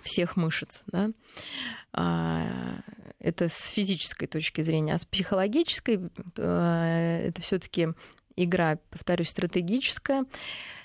всех 0.04 0.36
мышц. 0.36 0.82
Да? 0.86 1.10
А, 1.98 2.82
это 3.20 3.48
с 3.48 3.70
физической 3.70 4.28
точки 4.28 4.62
зрения, 4.62 4.94
а 4.94 4.98
с 4.98 5.06
психологической 5.06 6.00
э, 6.38 7.28
это 7.28 7.42
все-таки 7.42 7.90
игра, 8.36 8.80
повторюсь, 8.90 9.30
стратегическая, 9.30 10.26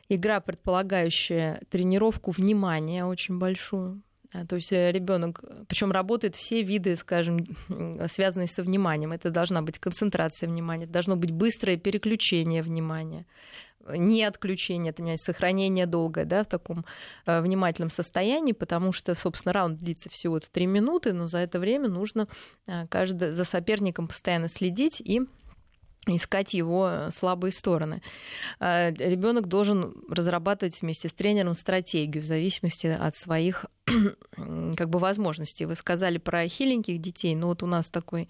игра, 0.08 0.40
предполагающая 0.40 1.60
тренировку 1.68 2.30
внимания 2.30 3.04
очень 3.04 3.38
большую. 3.38 4.02
То 4.48 4.54
есть 4.54 4.72
э, 4.72 4.92
ребенок, 4.92 5.42
причем 5.66 5.90
работает 5.90 6.36
все 6.36 6.62
виды, 6.62 6.94
скажем, 6.94 7.44
связанные 8.06 8.46
со 8.46 8.62
вниманием. 8.62 9.10
Это 9.10 9.30
должна 9.30 9.62
быть 9.62 9.80
концентрация 9.80 10.48
внимания, 10.48 10.86
должно 10.86 11.16
быть 11.16 11.32
быстрое 11.32 11.76
переключение 11.76 12.62
внимания. 12.62 13.26
Не 13.88 14.22
отключение, 14.24 14.90
это 14.96 15.16
сохранение 15.16 15.86
долгое, 15.86 16.24
да, 16.24 16.44
в 16.44 16.46
таком 16.46 16.84
э, 17.26 17.40
внимательном 17.40 17.90
состоянии, 17.90 18.52
потому 18.52 18.92
что, 18.92 19.14
собственно, 19.14 19.52
раунд 19.52 19.78
длится 19.78 20.08
всего 20.10 20.38
3 20.38 20.66
минуты, 20.66 21.12
но 21.12 21.28
за 21.28 21.38
это 21.38 21.58
время 21.58 21.88
нужно 21.88 22.28
э, 22.66 22.86
каждый, 22.88 23.32
за 23.32 23.44
соперником 23.44 24.08
постоянно 24.08 24.48
следить 24.48 25.00
и 25.00 25.22
искать 26.06 26.54
его 26.54 27.08
слабые 27.10 27.52
стороны. 27.52 28.02
Э, 28.58 28.90
Ребенок 28.92 29.46
должен 29.46 29.94
разрабатывать 30.08 30.80
вместе 30.80 31.08
с 31.08 31.14
тренером 31.14 31.54
стратегию 31.54 32.22
в 32.22 32.26
зависимости 32.26 32.86
от 32.86 33.16
своих 33.16 33.66
как 34.76 34.88
бы 34.88 34.98
возможностей. 34.98 35.66
Вы 35.66 35.74
сказали 35.74 36.18
про 36.18 36.46
хиленьких 36.46 37.00
детей, 37.00 37.34
но 37.34 37.48
вот 37.48 37.62
у 37.62 37.66
нас 37.66 37.90
такой 37.90 38.28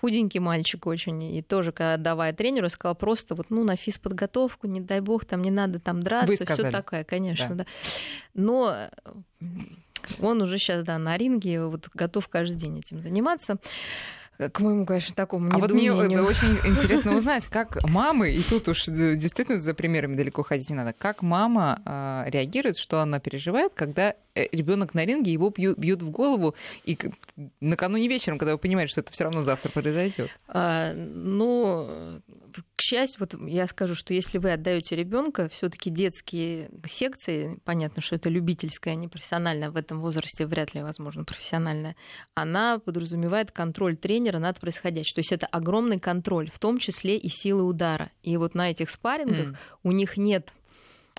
худенький 0.00 0.40
мальчик 0.40 0.86
очень, 0.86 1.22
и 1.22 1.42
тоже, 1.42 1.72
когда 1.72 1.96
давая 1.96 2.32
тренеру, 2.32 2.68
сказала 2.70 2.94
просто 2.94 3.34
вот, 3.34 3.46
ну, 3.50 3.64
на 3.64 3.76
физподготовку, 3.76 4.66
не 4.66 4.80
дай 4.80 5.00
бог, 5.00 5.24
там 5.24 5.42
не 5.42 5.50
надо 5.50 5.78
там 5.78 6.02
драться, 6.02 6.46
все 6.46 6.70
такое, 6.70 7.04
конечно, 7.04 7.54
да. 7.54 7.64
да. 7.64 7.66
Но 8.34 8.90
он 10.20 10.42
уже 10.42 10.58
сейчас, 10.58 10.84
да, 10.84 10.98
на 10.98 11.16
ринге, 11.16 11.66
вот 11.66 11.88
готов 11.92 12.28
каждый 12.28 12.56
день 12.56 12.78
этим 12.78 13.00
заниматься 13.00 13.58
к 14.38 14.60
моему, 14.60 14.86
конечно, 14.86 15.14
такому 15.16 15.50
А 15.52 15.58
вот 15.58 15.72
мне 15.72 15.92
очень 15.92 16.58
интересно 16.64 17.16
узнать, 17.16 17.46
как 17.46 17.82
мамы, 17.82 18.30
и 18.32 18.42
тут 18.42 18.68
уж 18.68 18.84
действительно 18.86 19.60
за 19.60 19.74
примерами 19.74 20.14
далеко 20.14 20.44
ходить 20.44 20.70
не 20.70 20.76
надо, 20.76 20.94
как 20.96 21.22
мама 21.22 21.80
а, 21.84 22.24
реагирует, 22.28 22.78
что 22.78 23.00
она 23.00 23.18
переживает, 23.18 23.72
когда 23.74 24.14
э, 24.36 24.46
ребенок 24.52 24.94
на 24.94 25.04
ринге, 25.04 25.32
его 25.32 25.50
бьют, 25.50 25.76
бьют 25.76 26.02
в 26.02 26.10
голову, 26.10 26.54
и 26.84 26.96
накануне 27.60 28.06
вечером, 28.06 28.38
когда 28.38 28.52
вы 28.52 28.58
понимаете, 28.58 28.92
что 28.92 29.00
это 29.00 29.12
все 29.12 29.24
равно 29.24 29.42
завтра 29.42 29.70
произойдет. 29.70 30.30
А, 30.46 30.92
ну, 30.94 32.20
к 32.76 32.80
счастью, 32.80 33.20
вот 33.20 33.34
я 33.48 33.66
скажу, 33.66 33.94
что 33.94 34.14
если 34.14 34.38
вы 34.38 34.52
отдаете 34.52 34.96
ребенка, 34.96 35.48
все-таки 35.48 35.90
детские 35.90 36.70
секции, 36.86 37.58
понятно, 37.64 38.02
что 38.02 38.16
это 38.16 38.28
любительская, 38.28 38.94
а 38.94 38.96
не 38.96 39.08
профессиональная, 39.08 39.70
в 39.70 39.76
этом 39.76 40.00
возрасте 40.00 40.46
вряд 40.46 40.74
ли 40.74 40.82
возможно 40.82 41.24
профессиональная, 41.24 41.96
она 42.34 42.78
подразумевает 42.78 43.52
контроль 43.52 43.96
тренера 43.96 44.38
над 44.38 44.60
происходящим. 44.60 45.14
То 45.14 45.20
есть 45.20 45.32
это 45.32 45.46
огромный 45.46 46.00
контроль, 46.00 46.50
в 46.50 46.58
том 46.58 46.78
числе 46.78 47.16
и 47.16 47.28
силы 47.28 47.62
удара. 47.62 48.10
И 48.22 48.36
вот 48.36 48.54
на 48.54 48.70
этих 48.70 48.90
спаррингах 48.90 49.46
mm. 49.48 49.56
у 49.82 49.92
них 49.92 50.16
нет 50.16 50.52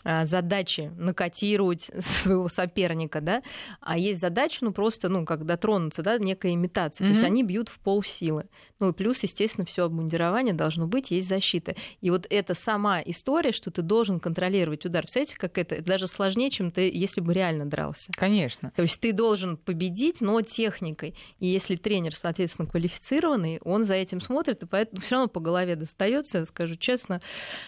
задачи 0.04 0.92
накотировать 0.98 1.90
своего 2.00 2.48
соперника, 2.48 3.22
да, 3.22 3.44
а 3.82 3.98
есть 3.98 4.22
задача, 4.22 4.60
ну, 4.62 4.72
просто, 4.72 5.10
ну, 5.10 5.26
как 5.26 5.46
дотронуться, 5.46 6.02
да, 6.02 6.18
некая 6.18 6.54
имитация. 6.54 7.06
Mm-hmm. 7.06 7.08
То 7.08 7.14
есть 7.14 7.24
они 7.24 7.44
бьют 7.44 7.70
в 7.70 7.80
пол 7.80 8.04
силы. 8.04 8.46
Ну, 8.80 8.90
и 8.90 8.94
плюс, 8.94 9.22
естественно, 9.24 9.66
все 9.66 9.84
обмундирование 9.84 10.54
должно 10.54 10.88
быть, 10.88 11.12
есть 11.12 11.28
защита. 11.28 11.76
И 12.02 12.10
вот 12.10 12.26
эта 12.30 12.54
сама 12.54 13.02
история, 13.02 13.52
что 13.52 13.72
ты 13.72 13.82
должен 13.82 14.20
контролировать 14.20 14.86
удар, 14.86 15.04
представляете, 15.04 15.38
как 15.38 15.58
это, 15.58 15.76
это 15.76 15.84
даже 15.84 16.08
сложнее, 16.08 16.50
чем 16.50 16.72
ты, 16.72 16.90
если 16.90 17.20
бы 17.20 17.34
реально 17.34 17.66
дрался. 17.66 18.12
Конечно. 18.16 18.72
То 18.76 18.84
есть 18.84 19.00
ты 19.00 19.12
должен 19.12 19.58
победить, 19.58 20.22
но 20.22 20.42
техникой. 20.42 21.16
И 21.40 21.48
если 21.48 21.76
тренер, 21.76 22.16
соответственно, 22.16 22.70
квалифицированный, 22.70 23.60
он 23.64 23.84
за 23.84 23.96
этим 23.96 24.22
смотрит, 24.22 24.64
и 24.64 24.66
поэтому 24.66 25.02
все 25.02 25.16
равно 25.16 25.28
по 25.28 25.42
голове 25.42 25.76
достается, 25.76 26.46
скажу 26.46 26.76
честно. 26.78 27.22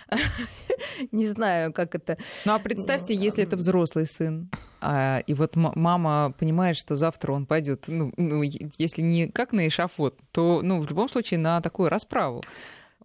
Не 1.11 1.27
знаю, 1.27 1.73
как 1.73 1.95
это 1.95 2.17
ну 2.45 2.53
а 2.53 2.59
представьте, 2.59 3.13
если 3.13 3.43
это 3.43 3.55
взрослый 3.55 4.05
сын, 4.05 4.49
а, 4.79 5.19
и 5.19 5.33
вот 5.33 5.55
мама 5.55 6.33
понимает, 6.37 6.77
что 6.77 6.95
завтра 6.95 7.33
он 7.33 7.45
пойдет, 7.45 7.85
ну, 7.87 8.11
ну, 8.17 8.41
если 8.43 9.01
не 9.01 9.27
как 9.27 9.53
на 9.53 9.67
эшафот, 9.67 10.15
то 10.31 10.61
ну, 10.63 10.81
в 10.81 10.87
любом 10.87 11.09
случае 11.09 11.39
на 11.39 11.61
такую 11.61 11.89
расправу. 11.89 12.43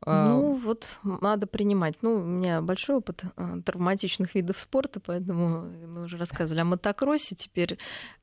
А, 0.03 0.29
ну, 0.29 0.53
вот 0.55 0.99
надо 1.03 1.47
принимать. 1.47 1.95
Ну, 2.03 2.17
у 2.17 2.23
меня 2.23 2.61
большой 2.61 2.97
опыт 2.97 3.23
а, 3.37 3.61
травматичных 3.65 4.35
видов 4.35 4.59
спорта, 4.59 5.00
поэтому 5.00 5.62
мы 5.87 6.03
уже 6.03 6.19
рассказывали 6.19 6.61
о 6.61 6.65
мотокроссе, 6.65 7.35
теперь 7.35 7.79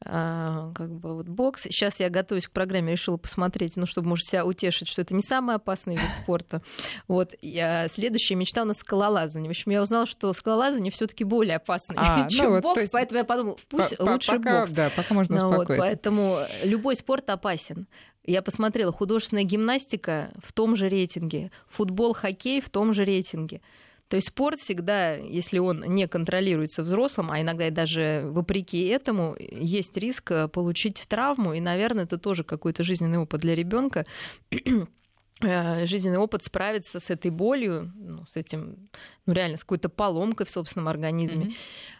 а, 0.06 0.72
как 0.74 0.89
бы 0.92 1.15
вот 1.15 1.27
бокс. 1.27 1.63
Сейчас 1.63 2.00
я 2.00 2.10
готовюсь 2.10 2.48
к 2.48 2.51
программе, 2.51 2.92
решила 2.92 3.18
посмотреть, 3.18 3.75
ну, 3.75 3.86
чтобы, 3.86 4.10
может, 4.10 4.27
себя 4.27 4.46
утешить, 4.46 4.88
что 4.88 5.01
это 5.01 5.15
не 5.15 5.24
самый 5.24 5.56
опасный 5.56 5.96
вид 5.96 6.12
спорта. 6.12 6.62
Вот. 7.08 7.34
Я, 7.42 7.88
следующая 7.88 8.36
мечта 8.36 8.62
у 8.62 8.65
нас 8.65 8.77
скалолазание. 8.77 9.50
В 9.50 9.51
общем, 9.51 9.72
я 9.72 9.82
узнала, 9.82 10.06
что 10.06 10.32
скалолазание 10.34 10.92
все 10.92 11.08
таки 11.08 11.24
более 11.24 11.56
опасный, 11.56 11.96
а, 11.98 12.30
чем 12.30 12.53
ну, 12.53 12.62
бокс, 12.62 12.82
есть... 12.82 12.92
поэтому 12.92 13.18
я 13.18 13.25
подумала, 13.25 13.58
пусть 13.70 13.98
по 13.98 14.03
лучше 14.03 14.38
пока, 14.38 14.60
бокс. 14.60 14.72
Да, 14.72 14.92
пока 14.96 15.13
можно 15.13 15.39
ну, 15.39 15.50
успокоиться. 15.50 15.74
Вот, 15.74 15.89
поэтому 15.89 16.39
любой 16.63 16.96
спорт 16.96 17.30
опасен. 17.30 17.88
Я 18.25 18.42
посмотрела, 18.42 18.92
художественная 18.92 19.44
гимнастика 19.44 20.32
в 20.42 20.53
том 20.53 20.75
же 20.75 20.88
рейтинге, 20.88 21.51
футбол, 21.68 22.13
хоккей 22.13 22.62
в 22.62 22.70
том 22.70 22.94
же 22.94 23.03
рейтинге. 23.03 23.62
То 24.08 24.15
есть 24.15 24.27
спорт 24.27 24.60
всегда, 24.60 25.15
если 25.15 25.58
он 25.58 25.84
не 25.88 26.08
контролируется 26.08 26.84
взрослым, 26.84 27.32
а 27.32 27.42
иногда 27.42 27.68
и 27.68 27.72
даже 27.72 28.22
вопреки 28.25 28.86
этому, 28.86 29.36
есть 29.39 29.98
риск 29.98 30.32
получить 30.51 31.03
травму, 31.08 31.53
и, 31.53 31.60
наверное, 31.60 32.03
это 32.03 32.18
тоже 32.18 32.44
какой-то 32.44 32.84
жизненный 32.84 33.18
опыт 33.18 33.42
для 33.42 33.56
ребенка 33.56 34.06
э, 35.42 35.86
жизненный 35.86 36.20
опыт 36.20 36.44
справиться 36.44 37.00
с 37.00 37.10
этой 37.10 37.32
болью, 37.32 37.92
ну, 37.96 38.25
с 38.30 38.38
этим, 38.38 38.89
ну, 39.25 39.34
реально, 39.34 39.58
с 39.58 39.62
какой-то 39.62 39.89
поломкой 39.89 40.46
в 40.46 40.50
собственном 40.50 40.89
организме 40.89 41.51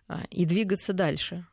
mm-hmm. 0.08 0.28
и 0.30 0.46
двигаться 0.46 0.94
дальше. 0.94 1.46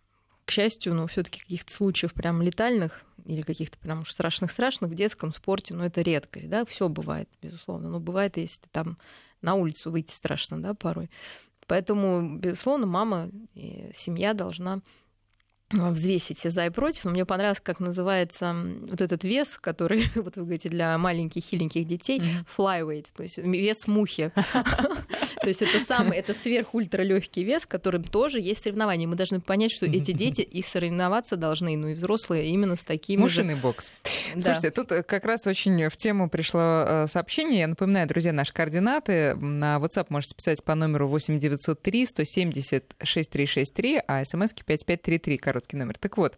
К 0.50 0.52
счастью, 0.52 0.95
ну, 0.95 1.07
все-таки 1.07 1.42
каких-то 1.42 1.73
случаев 1.73 2.12
прям 2.12 2.42
летальных 2.42 3.04
или 3.25 3.42
каких-то 3.42 3.78
прям 3.78 4.00
уж 4.00 4.11
страшных-страшных 4.11 4.90
в 4.90 4.95
детском 4.97 5.33
спорте, 5.33 5.75
ну, 5.75 5.85
это 5.85 6.00
редкость, 6.00 6.49
да, 6.49 6.64
все 6.64 6.88
бывает, 6.88 7.28
безусловно. 7.40 7.88
Но 7.88 8.00
бывает, 8.00 8.37
если 8.37 8.66
там 8.73 8.99
на 9.42 9.54
улицу 9.54 9.92
выйти 9.92 10.11
страшно, 10.11 10.61
да, 10.61 10.75
порой. 10.75 11.09
Поэтому, 11.69 12.37
безусловно, 12.37 12.87
мама 12.87 13.30
и 13.54 13.92
семья 13.95 14.35
должна 14.35 14.80
взвесить 15.71 16.39
все 16.39 16.50
за 16.50 16.67
и 16.67 16.71
против. 16.71 17.05
Но 17.05 17.12
мне 17.12 17.25
понравилось, 17.25 17.61
как 17.61 17.81
называется 17.81 18.55
вот 18.83 19.00
этот 19.00 19.25
вес, 19.25 19.59
который, 19.61 20.05
вот 20.15 20.37
вы 20.37 20.43
говорите, 20.43 20.69
для 20.69 20.97
маленьких 20.99 21.45
хиленьких 21.45 21.87
детей, 21.87 22.23
flyweight, 22.57 23.07
то 23.17 23.23
есть 23.23 23.39
вес 23.39 23.87
мухи. 23.87 24.33
То 25.41 25.49
есть 25.49 25.62
это 25.62 25.83
самый, 25.83 26.19
это 26.19 26.35
сверхультралегкий 26.35 27.45
вес, 27.45 27.65
которым 27.65 28.05
тоже 28.05 28.41
есть 28.41 28.62
соревнования. 28.62 29.09
Мы 29.09 29.17
должны 29.17 29.41
понять, 29.41 29.73
что 29.73 29.87
эти 29.87 30.12
дети 30.12 30.43
и 30.43 30.62
соревноваться 30.62 31.37
должны, 31.37 31.77
ну 31.79 31.89
и 31.89 31.95
взрослые 31.95 32.47
именно 32.49 32.77
с 32.77 32.85
такими 32.85 33.21
Мушиный 33.21 33.55
же... 33.55 33.61
бокс. 33.62 33.91
Слушайте, 34.33 34.71
тут 34.71 34.93
э, 34.93 35.03
как 35.03 35.25
раз 35.25 35.47
очень 35.47 35.89
в 35.89 35.97
тему 35.97 36.29
пришло 36.29 36.61
э, 36.61 37.07
сообщение. 37.07 37.61
Я 37.61 37.69
напоминаю, 37.69 38.07
друзья, 38.07 38.33
наши 38.33 38.53
координаты. 38.53 39.35
На 39.37 39.77
WhatsApp 39.79 40.07
можете 40.11 40.35
писать 40.35 40.62
по 40.62 40.75
номеру 40.75 41.09
8903 41.09 42.07
170 42.07 42.85
6363, 43.03 44.03
а 44.07 44.25
смски 44.25 44.62
5533, 44.62 45.39
короткий 45.61 45.76
номер. 45.76 45.99
Так 45.99 46.17
вот, 46.17 46.37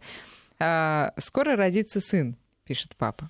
а, 0.59 1.13
скоро 1.17 1.55
родится 1.55 1.99
сын, 1.99 2.35
пишет 2.65 2.95
папа. 2.97 3.29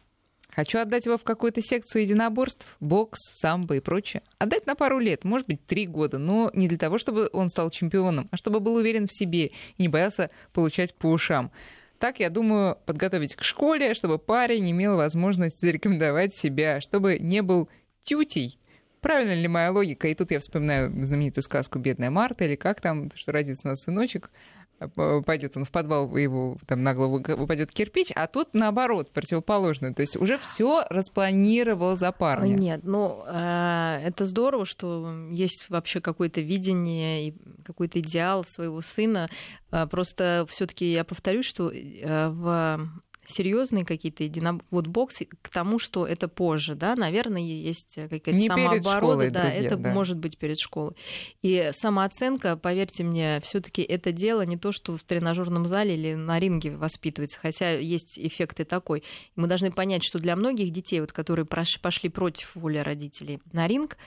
Хочу 0.50 0.78
отдать 0.78 1.08
его 1.08 1.18
в 1.18 1.24
какую-то 1.24 1.62
секцию 1.62 2.04
единоборств, 2.04 2.68
бокс, 2.80 3.20
самбо 3.40 3.76
и 3.76 3.80
прочее. 3.80 4.22
Отдать 4.38 4.68
на 4.68 4.76
пару 4.76 5.00
лет, 5.00 5.24
может 5.24 5.48
быть, 5.48 5.66
три 5.66 5.88
года, 5.88 6.20
но 6.20 6.52
не 6.54 6.68
для 6.68 6.78
того, 6.78 7.00
чтобы 7.00 7.28
он 7.34 7.50
стал 7.50 7.72
чемпионом, 7.72 8.28
а 8.32 8.38
чтобы 8.38 8.60
был 8.60 8.76
уверен 8.76 9.08
в 9.08 9.14
себе 9.14 9.48
и 9.48 9.54
не 9.80 9.88
боялся 9.88 10.30
получать 10.52 10.94
по 10.94 11.08
ушам. 11.08 11.52
Так, 11.98 12.20
я 12.20 12.30
думаю, 12.30 12.78
подготовить 12.86 13.36
к 13.36 13.44
школе, 13.44 13.96
чтобы 13.96 14.20
парень 14.20 14.70
имел 14.70 14.96
возможность 14.96 15.60
зарекомендовать 15.60 16.36
себя, 16.36 16.82
чтобы 16.82 17.18
не 17.18 17.42
был 17.42 17.68
тютей. 18.04 18.60
Правильно 19.02 19.34
ли 19.34 19.48
моя 19.48 19.72
логика? 19.72 20.08
И 20.08 20.14
тут 20.14 20.32
я 20.32 20.40
вспоминаю 20.40 20.92
знаменитую 21.04 21.44
сказку 21.44 21.80
«Бедная 21.80 22.12
Марта» 22.12 22.46
или 22.46 22.56
как 22.56 22.80
там, 22.80 23.10
что 23.16 23.32
родится 23.32 23.68
у 23.68 23.72
нас 23.72 23.82
сыночек– 23.82 24.30
пойдет 25.26 25.56
он 25.58 25.66
в 25.66 25.72
подвал, 25.72 26.16
его 26.16 26.58
там 26.68 26.84
на 26.84 26.94
голову 26.94 27.24
упадет 27.42 27.72
кирпич, 27.72 28.12
а 28.16 28.28
тут 28.28 28.50
наоборот, 28.54 29.12
противоположно. 29.12 29.94
То 29.94 30.02
есть 30.02 30.16
уже 30.16 30.38
все 30.38 30.86
распланировал 30.90 31.96
за 31.96 32.12
парня. 32.12 32.54
Нет, 32.54 32.82
ну 32.84 33.24
э, 33.26 34.00
это 34.04 34.26
здорово, 34.26 34.66
что 34.66 35.28
есть 35.32 35.66
вообще 35.70 36.02
какое-то 36.02 36.42
видение 36.42 37.30
и 37.30 37.36
какой-то 37.64 38.00
идеал 38.00 38.44
своего 38.44 38.82
сына. 38.82 39.30
Э, 39.72 39.88
просто 39.88 40.46
все-таки 40.50 40.92
я 40.92 41.04
повторюсь, 41.04 41.46
что 41.46 41.72
э, 41.72 42.30
в 42.30 42.90
серьезные 43.26 43.86
какие-то 43.86 44.24
единоборства, 44.24 44.68
вот 44.76 44.88
бокс 44.88 45.20
к 45.42 45.50
тому, 45.50 45.80
что 45.80 46.06
это 46.06 46.28
позже, 46.28 46.76
да, 46.76 46.96
наверное, 46.96 47.42
есть 47.42 47.96
какая-то 47.96 48.32
Не 48.34 48.48
самооборона, 48.48 49.30
да, 49.30 49.44
друзья, 49.44 49.64
это 49.64 49.78
да. 49.78 49.94
может 49.94 50.18
быть 50.18 50.38
перед 50.38 50.60
школой. 50.60 50.96
И 51.42 51.72
самооценка, 51.74 52.58
поверьте 52.58 53.04
мне, 53.04 53.40
все-таки 53.44 53.82
это 53.82 54.12
дело 54.12 54.42
не 54.46 54.58
то, 54.58 54.72
что 54.72 54.98
в 54.98 55.04
тренажерном 55.04 55.68
зале 55.68 55.96
или 55.96 56.14
на 56.16 56.40
ринге 56.40 56.72
воспитывается, 56.76 57.40
хотя 57.40 57.72
есть 57.72 58.20
эффект 58.20 58.60
и 58.60 58.64
такой. 58.64 59.04
Мы 59.36 59.48
должны 59.48 59.72
понять, 59.72 60.04
что 60.04 60.20
для 60.20 60.36
многих 60.36 60.72
детей, 60.72 61.02
вот, 61.02 61.12
которые 61.12 61.46
пошли 61.46 62.10
против 62.10 62.56
воли 62.56 62.78
родителей 62.78 63.40
на 63.52 63.68
ринг, 63.68 63.98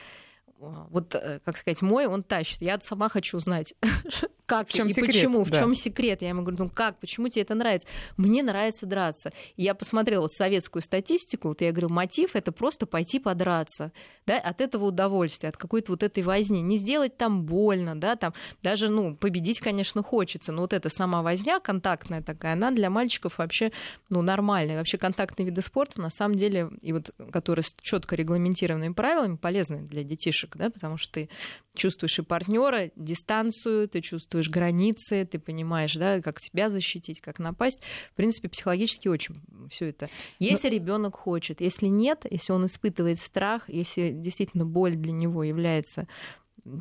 вот, 0.59 1.15
э, 1.15 1.41
как 1.45 1.57
сказать, 1.57 1.83
мой, 1.83 2.07
он 2.07 2.23
тащит. 2.23 2.63
Я 2.63 2.79
сама 2.81 3.09
хочу 3.09 3.37
узнать, 3.37 3.75
как 4.47 4.69
в 4.69 4.73
чем 4.73 4.89
и 4.89 4.93
секрет? 4.93 5.15
почему, 5.15 5.45
да. 5.45 5.57
в 5.57 5.61
чем 5.61 5.75
секрет. 5.75 6.23
Я 6.23 6.31
ему 6.31 6.43
говорю, 6.43 6.65
ну 6.65 6.71
как, 6.71 6.99
почему 6.99 7.29
тебе 7.29 7.43
это 7.43 7.55
нравится? 7.55 7.89
Мне 8.17 8.43
нравится 8.43 8.87
драться. 8.87 9.33
И 9.57 9.63
я 9.63 9.75
посмотрела 9.75 10.29
советскую 10.29 10.83
статистику, 10.83 11.49
вот 11.49 11.61
я 11.61 11.73
говорю, 11.73 11.89
мотив 11.91 12.37
это 12.37 12.53
просто 12.53 12.87
пойти 12.87 13.19
подраться, 13.19 13.93
да, 14.27 14.39
от 14.39 14.61
этого 14.61 14.87
удовольствия, 14.87 15.51
от 15.51 15.57
какой-то 15.57 15.93
вот 15.93 16.03
этой 16.03 16.23
возни. 16.23 16.63
Не 16.63 16.79
сделать 16.79 17.17
там 17.17 17.45
больно, 17.45 17.99
да, 17.99 18.17
там 18.17 18.33
даже, 18.63 18.89
ну, 18.89 19.17
победить, 19.17 19.61
конечно, 19.61 20.03
хочется, 20.03 20.53
но 20.53 20.63
вот 20.63 20.73
эта 20.73 20.89
сама 20.89 21.23
возня 21.23 21.61
контактная 21.61 22.23
такая, 22.23 22.55
она 22.55 22.71
для 22.71 22.89
мальчиков 22.89 23.39
вообще, 23.39 23.73
ну, 24.09 24.23
нормальная. 24.23 24.79
Вообще 24.79 24.97
контактные 24.97 25.47
виды 25.47 25.61
спорта, 25.61 26.01
на 26.01 26.11
самом 26.11 26.37
деле, 26.37 26.71
и 26.81 26.93
вот 26.93 27.11
которые 27.33 27.65
четко 27.83 28.17
регламентированными 28.17 28.93
правилами, 28.93 29.37
полезны 29.37 29.83
для 29.83 30.03
детишек, 30.03 30.46
да, 30.55 30.71
потому 30.71 30.97
что 30.97 31.13
ты 31.13 31.29
чувствуешь 31.75 32.19
и 32.19 32.23
партнера, 32.23 32.91
дистанцию, 32.97 33.89
ты 33.89 34.01
чувствуешь 34.01 34.49
границы, 34.49 35.27
ты 35.31 35.39
понимаешь, 35.39 35.95
да, 35.95 36.23
как 36.23 36.41
себя 36.41 36.71
защитить, 36.71 37.21
как 37.21 37.39
напасть. 37.39 37.81
В 38.13 38.17
принципе, 38.17 38.49
психологически 38.49 39.09
очень 39.09 39.43
все 39.71 39.87
это. 39.87 40.09
Если 40.39 40.69
Но... 40.69 40.75
ребенок 40.75 41.17
хочет, 41.17 41.61
если 41.61 41.87
нет, 41.87 42.25
если 42.31 42.53
он 42.53 42.67
испытывает 42.67 43.19
страх, 43.19 43.69
если 43.69 44.11
действительно 44.11 44.65
боль 44.65 44.97
для 44.97 45.13
него 45.13 45.43
является 45.43 46.07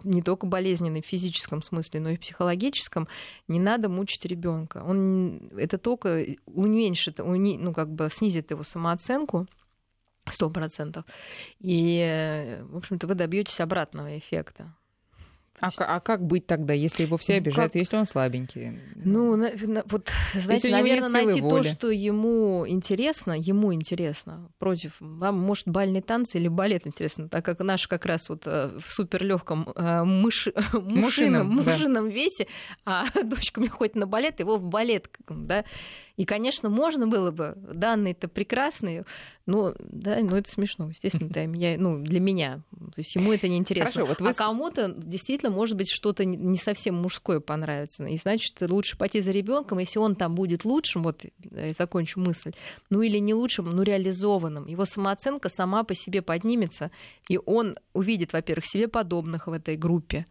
не 0.04 0.22
только 0.22 0.48
болезненной 0.48 1.02
в 1.02 1.06
физическом 1.06 1.62
смысле, 1.62 2.00
но 2.00 2.10
и 2.10 2.16
в 2.16 2.20
психологическом, 2.20 3.08
не 3.48 3.60
надо 3.60 3.90
мучить 3.90 4.26
ребенка. 4.26 4.84
Он 4.86 5.50
это 5.58 5.78
только 5.78 6.26
уменьшит, 6.46 7.20
уни, 7.20 7.58
ну 7.58 7.74
как 7.74 7.94
бы 7.94 8.10
снизит 8.12 8.52
его 8.52 8.64
самооценку, 8.64 9.48
сто 10.30 10.50
процентов. 10.50 11.06
И, 11.60 12.60
в 12.70 12.78
общем-то, 12.78 13.08
вы 13.08 13.16
добьетесь 13.16 13.60
обратного 13.60 14.18
эффекта. 14.18 14.74
А, 15.62 15.70
а 15.78 16.00
как 16.02 16.22
быть 16.22 16.48
тогда, 16.48 16.74
если 16.74 17.04
его 17.04 17.18
все 17.18 17.34
ну, 17.34 17.38
обижают, 17.38 17.74
как... 17.74 17.80
если 17.80 17.96
он 17.96 18.06
слабенький? 18.06 18.78
Ну, 18.96 19.38
на, 19.38 19.52
на, 19.62 19.84
вот, 19.86 20.10
знаете, 20.34 20.70
наверное, 20.70 21.10
найти 21.10 21.40
воли. 21.40 21.64
то, 21.64 21.70
что 21.70 21.92
ему 21.92 22.66
интересно, 22.68 23.32
ему 23.40 23.74
интересно, 23.74 24.50
против, 24.60 24.98
вам, 25.00 25.40
может, 25.40 25.68
бальные 25.68 26.02
танцы 26.02 26.40
или 26.40 26.50
балет 26.50 26.86
интересно, 26.86 27.30
так 27.30 27.46
как 27.46 27.60
наш 27.60 27.88
как 27.88 28.06
раз 28.06 28.28
вот 28.28 28.44
э, 28.46 28.78
в 28.78 28.92
суперлегком 28.92 29.70
э, 29.76 30.04
мыши, 30.04 30.54
мушином, 30.74 31.48
мушином 31.48 32.10
да. 32.10 32.14
весе, 32.14 32.48
а 32.84 33.06
дочка 33.24 33.62
мне 33.62 33.70
ходит 33.70 33.96
на 33.96 34.08
балет, 34.08 34.42
его 34.42 34.58
в 34.58 34.68
балет, 34.68 35.10
да, 35.30 35.64
и, 36.18 36.26
конечно, 36.26 36.70
можно 36.70 37.08
было 37.08 37.32
бы, 37.32 37.54
данные-то 37.56 38.28
прекрасные, 38.28 39.06
но, 39.46 39.76
да, 39.80 40.20
но 40.22 40.38
это 40.38 40.50
смешно, 40.50 40.90
естественно, 40.90 41.30
да, 41.30 41.46
меня, 41.46 41.76
ну, 41.78 42.02
для 42.02 42.20
меня. 42.20 42.64
То 42.72 43.00
есть 43.00 43.14
ему 43.16 43.32
это 43.32 43.48
неинтересно. 43.48 43.92
Хорошо, 43.92 44.06
вот 44.08 44.22
вы... 44.22 44.30
А 44.30 44.34
кому-то 44.34 44.94
действительно, 44.98 45.52
может 45.52 45.78
быть, 45.78 45.92
что-то 45.92 46.26
не 46.26 46.58
совсем 46.58 46.96
мужское 46.96 47.40
понравится. 47.40 48.06
И 48.06 48.18
значит, 48.18 48.56
лучше 48.62 48.98
пойти 48.98 49.22
за 49.22 49.32
ребенком, 49.32 49.80
если 49.80 50.00
он 50.00 50.16
там 50.16 50.36
будет 50.36 50.66
лучшим, 50.66 51.04
вот 51.04 51.26
я 51.52 51.74
закончу 51.74 52.20
мысль, 52.20 52.54
ну 52.90 53.02
или 53.02 53.20
не 53.20 53.34
лучшим, 53.34 53.76
но 53.76 53.84
реализованным. 53.84 54.66
Его 54.68 54.86
самооценка 54.86 55.50
сама 55.50 55.84
по 55.84 55.94
себе 55.94 56.22
поднимется, 56.22 56.92
и 57.30 57.38
он 57.46 57.78
увидит, 57.94 58.34
во-первых, 58.34 58.66
себе 58.66 58.88
подобных 58.88 59.48
в 59.48 59.52
этой 59.52 59.76
группе. 59.76 60.26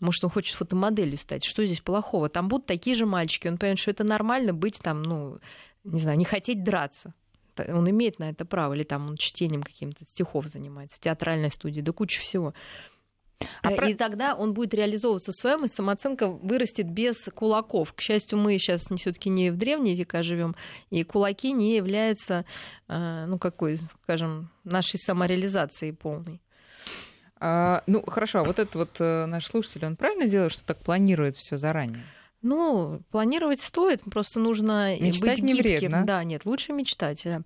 Может, 0.00 0.24
он 0.24 0.30
хочет 0.30 0.54
фотомоделью 0.54 1.18
стать. 1.18 1.44
Что 1.44 1.64
здесь 1.66 1.80
плохого? 1.80 2.28
Там 2.28 2.48
будут 2.48 2.66
такие 2.66 2.94
же 2.94 3.04
мальчики. 3.06 3.48
Он 3.48 3.58
понимает, 3.58 3.78
что 3.78 3.90
это 3.90 4.04
нормально 4.04 4.52
быть 4.52 4.78
там, 4.78 5.02
ну, 5.02 5.38
не 5.84 6.00
знаю, 6.00 6.18
не 6.18 6.24
хотеть 6.24 6.62
драться. 6.62 7.14
Он 7.56 7.90
имеет 7.90 8.20
на 8.20 8.30
это 8.30 8.44
право. 8.44 8.74
Или 8.74 8.84
там 8.84 9.08
он 9.08 9.16
чтением 9.16 9.62
каким-то 9.62 10.04
стихов 10.04 10.46
занимается, 10.46 10.96
в 10.96 11.00
театральной 11.00 11.50
студии, 11.50 11.80
да 11.80 11.92
куча 11.92 12.20
всего. 12.20 12.54
А 13.62 13.72
и 13.72 13.76
про... 13.76 13.94
тогда 13.94 14.34
он 14.34 14.52
будет 14.52 14.74
реализовываться 14.74 15.32
в 15.32 15.34
своем, 15.36 15.64
и 15.64 15.68
самооценка 15.68 16.28
вырастет 16.28 16.90
без 16.90 17.24
кулаков. 17.34 17.92
К 17.92 18.00
счастью, 18.00 18.38
мы 18.38 18.58
сейчас 18.58 18.82
все-таки 18.82 19.30
не 19.30 19.50
в 19.50 19.56
древние 19.56 19.94
века 19.94 20.22
живем, 20.22 20.56
и 20.90 21.04
кулаки 21.04 21.52
не 21.52 21.76
являются, 21.76 22.44
э, 22.88 23.26
ну, 23.26 23.38
какой, 23.38 23.78
скажем, 24.02 24.50
нашей 24.64 24.98
самореализацией 24.98 25.92
полной. 25.92 26.40
А, 27.40 27.82
ну, 27.86 28.02
хорошо, 28.02 28.40
а 28.40 28.44
вот 28.44 28.58
этот 28.58 28.74
вот 28.74 28.90
э, 29.00 29.26
наш 29.26 29.46
слушатель, 29.46 29.86
он 29.86 29.96
правильно 29.96 30.26
делает, 30.26 30.52
что 30.52 30.64
так 30.64 30.78
планирует 30.78 31.36
все 31.36 31.56
заранее? 31.56 32.04
Ну, 32.40 33.02
планировать 33.10 33.60
стоит, 33.60 34.02
просто 34.04 34.38
нужно 34.38 34.96
мечтать 35.00 35.40
быть 35.40 35.50
гибким. 35.50 35.54
Не 35.54 35.60
вредно. 35.60 36.04
Да, 36.06 36.22
нет, 36.22 36.44
лучше 36.44 36.72
мечтать. 36.72 37.22
Да. 37.24 37.42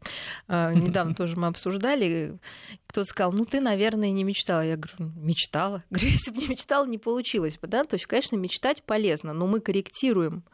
А, 0.49 0.75
недавно 0.75 1.15
тоже 1.15 1.37
мы 1.37 1.47
обсуждали, 1.47 2.39
кто-то 2.87 3.09
сказал, 3.09 3.33
ну 3.33 3.47
ты, 3.47 3.61
наверное, 3.61 4.11
не 4.11 4.23
мечтала. 4.23 4.61
Я 4.61 4.77
говорю, 4.77 5.13
мечтала. 5.17 5.83
Говорю, 5.91 6.09
если 6.09 6.31
бы 6.31 6.39
не 6.39 6.49
мечтала, 6.49 6.87
не 6.87 6.99
получилось 6.99 7.59
бы. 7.59 7.69
Да? 7.69 7.85
То 7.85 7.95
есть, 7.95 8.07
конечно, 8.07 8.37
мечтать 8.37 8.83
полезно, 8.83 9.33
но 9.33 9.47
мы 9.47 9.61
корректируем 9.61 10.45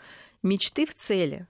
мечты 0.43 0.87
в 0.87 0.95
цели. 0.95 1.49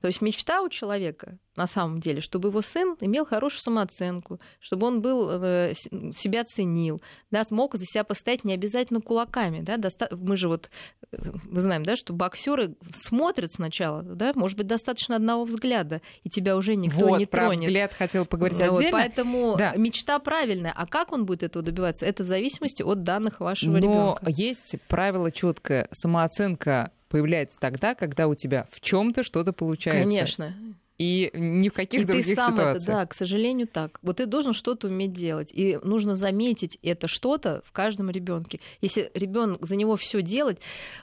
То 0.00 0.08
есть 0.08 0.20
мечта 0.20 0.60
у 0.62 0.68
человека 0.68 1.38
на 1.56 1.66
самом 1.66 2.00
деле, 2.00 2.20
чтобы 2.20 2.50
его 2.50 2.60
сын 2.60 2.96
имел 3.00 3.24
хорошую 3.24 3.60
самооценку, 3.62 4.40
чтобы 4.60 4.86
он 4.86 5.00
был, 5.00 5.28
э, 5.30 5.72
себя 6.14 6.44
ценил, 6.44 7.00
да, 7.30 7.44
смог 7.44 7.74
за 7.76 7.84
себя 7.86 8.04
постоять 8.04 8.44
не 8.44 8.52
обязательно 8.52 9.00
кулаками. 9.00 9.60
Да, 9.60 9.78
доста... 9.78 10.08
Мы 10.12 10.36
же 10.36 10.48
вот, 10.48 10.68
э, 11.12 11.16
мы 11.44 11.62
знаем, 11.62 11.82
да, 11.82 11.96
что 11.96 12.12
боксеры 12.12 12.76
смотрят 12.92 13.52
сначала, 13.52 14.02
да, 14.02 14.32
может 14.34 14.58
быть, 14.58 14.66
достаточно 14.66 15.16
одного 15.16 15.44
взгляда, 15.44 16.02
и 16.22 16.28
тебя 16.28 16.56
уже 16.56 16.76
никто 16.76 17.08
вот, 17.08 17.18
не 17.18 17.26
про 17.26 17.46
тронет. 17.46 17.68
взгляд 17.68 17.94
хотел 17.94 18.26
поговорить 18.26 18.58
вот, 18.58 18.78
отдельно. 18.78 18.98
Поэтому 18.98 19.56
да. 19.56 19.74
мечта 19.76 20.18
правильная. 20.18 20.72
А 20.76 20.86
как 20.86 21.12
он 21.12 21.24
будет 21.24 21.42
этого 21.42 21.64
добиваться? 21.64 22.04
Это 22.04 22.22
в 22.22 22.26
зависимости 22.26 22.82
от 22.82 23.02
данных 23.02 23.40
вашего 23.40 23.72
Но 23.72 23.78
ребенка. 23.78 24.26
есть 24.28 24.76
правило 24.88 25.32
четкое. 25.32 25.88
Самооценка 25.92 26.92
появляется 27.08 27.58
тогда, 27.58 27.94
когда 27.94 28.28
у 28.28 28.34
тебя 28.34 28.66
в 28.70 28.80
чем-то 28.80 29.22
что-то 29.22 29.52
получается. 29.52 30.04
Конечно. 30.04 30.54
И 30.98 31.30
ни 31.34 31.68
в 31.68 31.74
каких 31.74 32.02
и 32.02 32.04
других 32.04 32.24
ты 32.26 32.34
сам 32.34 32.54
ситуациях. 32.54 32.82
Это, 32.82 32.86
да, 32.86 33.06
к 33.06 33.14
сожалению, 33.14 33.66
так. 33.66 33.98
Вот 34.00 34.16
ты 34.16 34.24
должен 34.24 34.54
что-то 34.54 34.88
уметь 34.88 35.12
делать. 35.12 35.50
И 35.52 35.78
нужно 35.82 36.14
заметить 36.14 36.78
это 36.82 37.06
что-то 37.06 37.62
в 37.66 37.72
каждом 37.72 38.08
ребенке. 38.08 38.60
Если 38.80 39.10
ребенок 39.14 39.66
за 39.66 39.76
него 39.76 39.96
все 39.96 40.22
делать, 40.22 40.58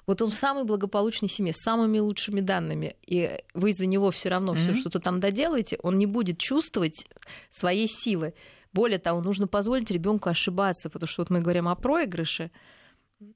вот 0.07 0.21
он 0.23 0.31
в 0.31 0.33
самой 0.33 0.63
благополучной 0.63 1.29
семье, 1.29 1.53
с 1.53 1.61
самыми 1.61 1.99
лучшими 1.99 2.41
данными, 2.41 2.95
и 3.05 3.37
вы 3.53 3.73
за 3.73 3.85
него 3.85 4.09
все 4.09 4.29
равно 4.29 4.55
mm-hmm. 4.55 4.57
все 4.57 4.73
что-то 4.73 4.99
там 4.99 5.19
доделаете, 5.19 5.77
он 5.83 5.99
не 5.99 6.07
будет 6.07 6.39
чувствовать 6.39 7.05
своей 7.51 7.87
силы. 7.87 8.33
Более 8.73 8.97
того, 8.97 9.21
нужно 9.21 9.45
позволить 9.45 9.91
ребенку 9.91 10.29
ошибаться, 10.29 10.89
потому 10.89 11.07
что 11.07 11.21
вот 11.21 11.29
мы 11.29 11.39
говорим 11.39 11.67
о 11.67 11.75
проигрыше, 11.75 12.49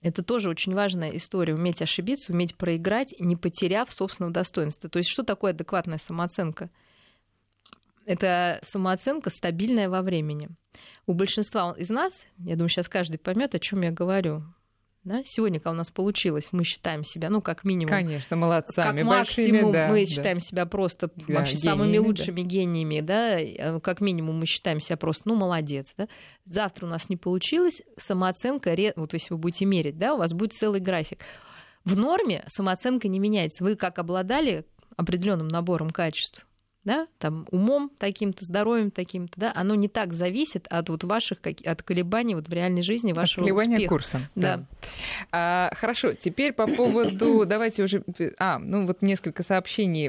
это 0.02 0.24
тоже 0.24 0.50
очень 0.50 0.74
важная 0.74 1.10
история. 1.12 1.54
Уметь 1.54 1.82
ошибиться, 1.82 2.32
уметь 2.32 2.56
проиграть, 2.56 3.14
не 3.20 3.36
потеряв 3.36 3.92
собственного 3.92 4.34
достоинства. 4.34 4.90
То 4.90 5.00
есть 5.00 5.10
что 5.10 5.24
такое 5.24 5.52
адекватная 5.52 5.98
самооценка? 5.98 6.70
Это 8.06 8.60
самооценка 8.64 9.30
стабильная 9.30 9.90
во 9.90 10.02
времени. 10.02 10.50
У 11.06 11.14
большинства 11.14 11.74
из 11.78 11.90
нас, 11.90 12.26
я 12.38 12.56
думаю, 12.56 12.70
сейчас 12.70 12.88
каждый 12.88 13.18
поймет, 13.18 13.56
о 13.56 13.60
чем 13.60 13.82
я 13.82 13.92
говорю. 13.92 14.44
Да? 15.08 15.22
Сегодня, 15.24 15.60
когда 15.60 15.72
у 15.72 15.76
нас 15.76 15.90
получилось, 15.90 16.50
мы 16.52 16.66
считаем 16.66 17.04
себя, 17.04 17.30
ну, 17.30 17.42
как 17.42 17.64
минимум... 17.64 17.90
Конечно, 17.90 18.36
молодцами, 18.36 19.00
как 19.00 19.08
большими, 19.08 19.52
максимум 19.52 19.72
да, 19.72 19.88
мы 19.88 20.02
да. 20.02 20.06
считаем 20.06 20.42
себя 20.42 20.66
просто 20.66 21.10
да, 21.16 21.36
вообще 21.36 21.56
гениями, 21.56 21.78
самыми 21.78 21.98
лучшими 21.98 22.42
да. 22.42 22.48
гениями, 22.48 23.00
да, 23.00 23.40
э, 23.40 23.80
как 23.80 24.02
минимум 24.02 24.40
мы 24.40 24.46
считаем 24.46 24.82
себя 24.82 24.98
просто, 24.98 25.30
ну, 25.30 25.36
молодец, 25.36 25.88
да. 25.98 26.08
Завтра 26.46 26.86
у 26.86 26.90
нас 26.90 27.10
не 27.10 27.16
получилось, 27.16 27.82
самооценка, 27.98 28.76
вот 28.96 29.14
если 29.14 29.34
вы 29.34 29.38
будете 29.38 29.66
мерить, 29.66 29.98
да, 29.98 30.14
у 30.14 30.18
вас 30.18 30.34
будет 30.34 30.54
целый 30.54 30.82
график. 30.82 31.20
В 31.86 31.96
норме 31.96 32.44
самооценка 32.48 33.08
не 33.08 33.20
меняется. 33.20 33.64
Вы 33.64 33.76
как 33.76 34.00
обладали 34.00 34.66
определенным 34.98 35.48
набором 35.48 35.92
качеств, 35.92 36.47
да, 36.88 37.08
там 37.20 37.46
умом 37.52 37.92
таким-то, 38.00 38.46
здоровьем 38.46 38.92
таким-то, 38.92 39.34
да, 39.36 39.52
оно 39.54 39.76
не 39.76 39.90
так 39.90 40.14
зависит 40.14 40.68
от 40.70 40.88
вот 40.88 41.04
ваших 41.04 41.40
от 41.66 41.84
колебаний 41.84 42.34
вот 42.34 42.48
в 42.48 42.54
реальной 42.54 42.82
жизни 42.82 43.12
вашего 43.12 43.44
от 43.44 43.50
колебания 43.50 43.76
успеха. 43.76 43.94
курсом. 43.94 44.28
Да. 44.36 44.58
да. 44.58 44.66
А, 45.34 45.72
хорошо, 45.76 46.14
теперь 46.14 46.54
по 46.54 46.66
поводу, 46.66 47.46
давайте 47.46 47.84
уже, 47.84 48.04
а, 48.40 48.58
ну 48.58 48.88
вот 48.88 49.02
несколько 49.02 49.44
сообщений 49.44 50.08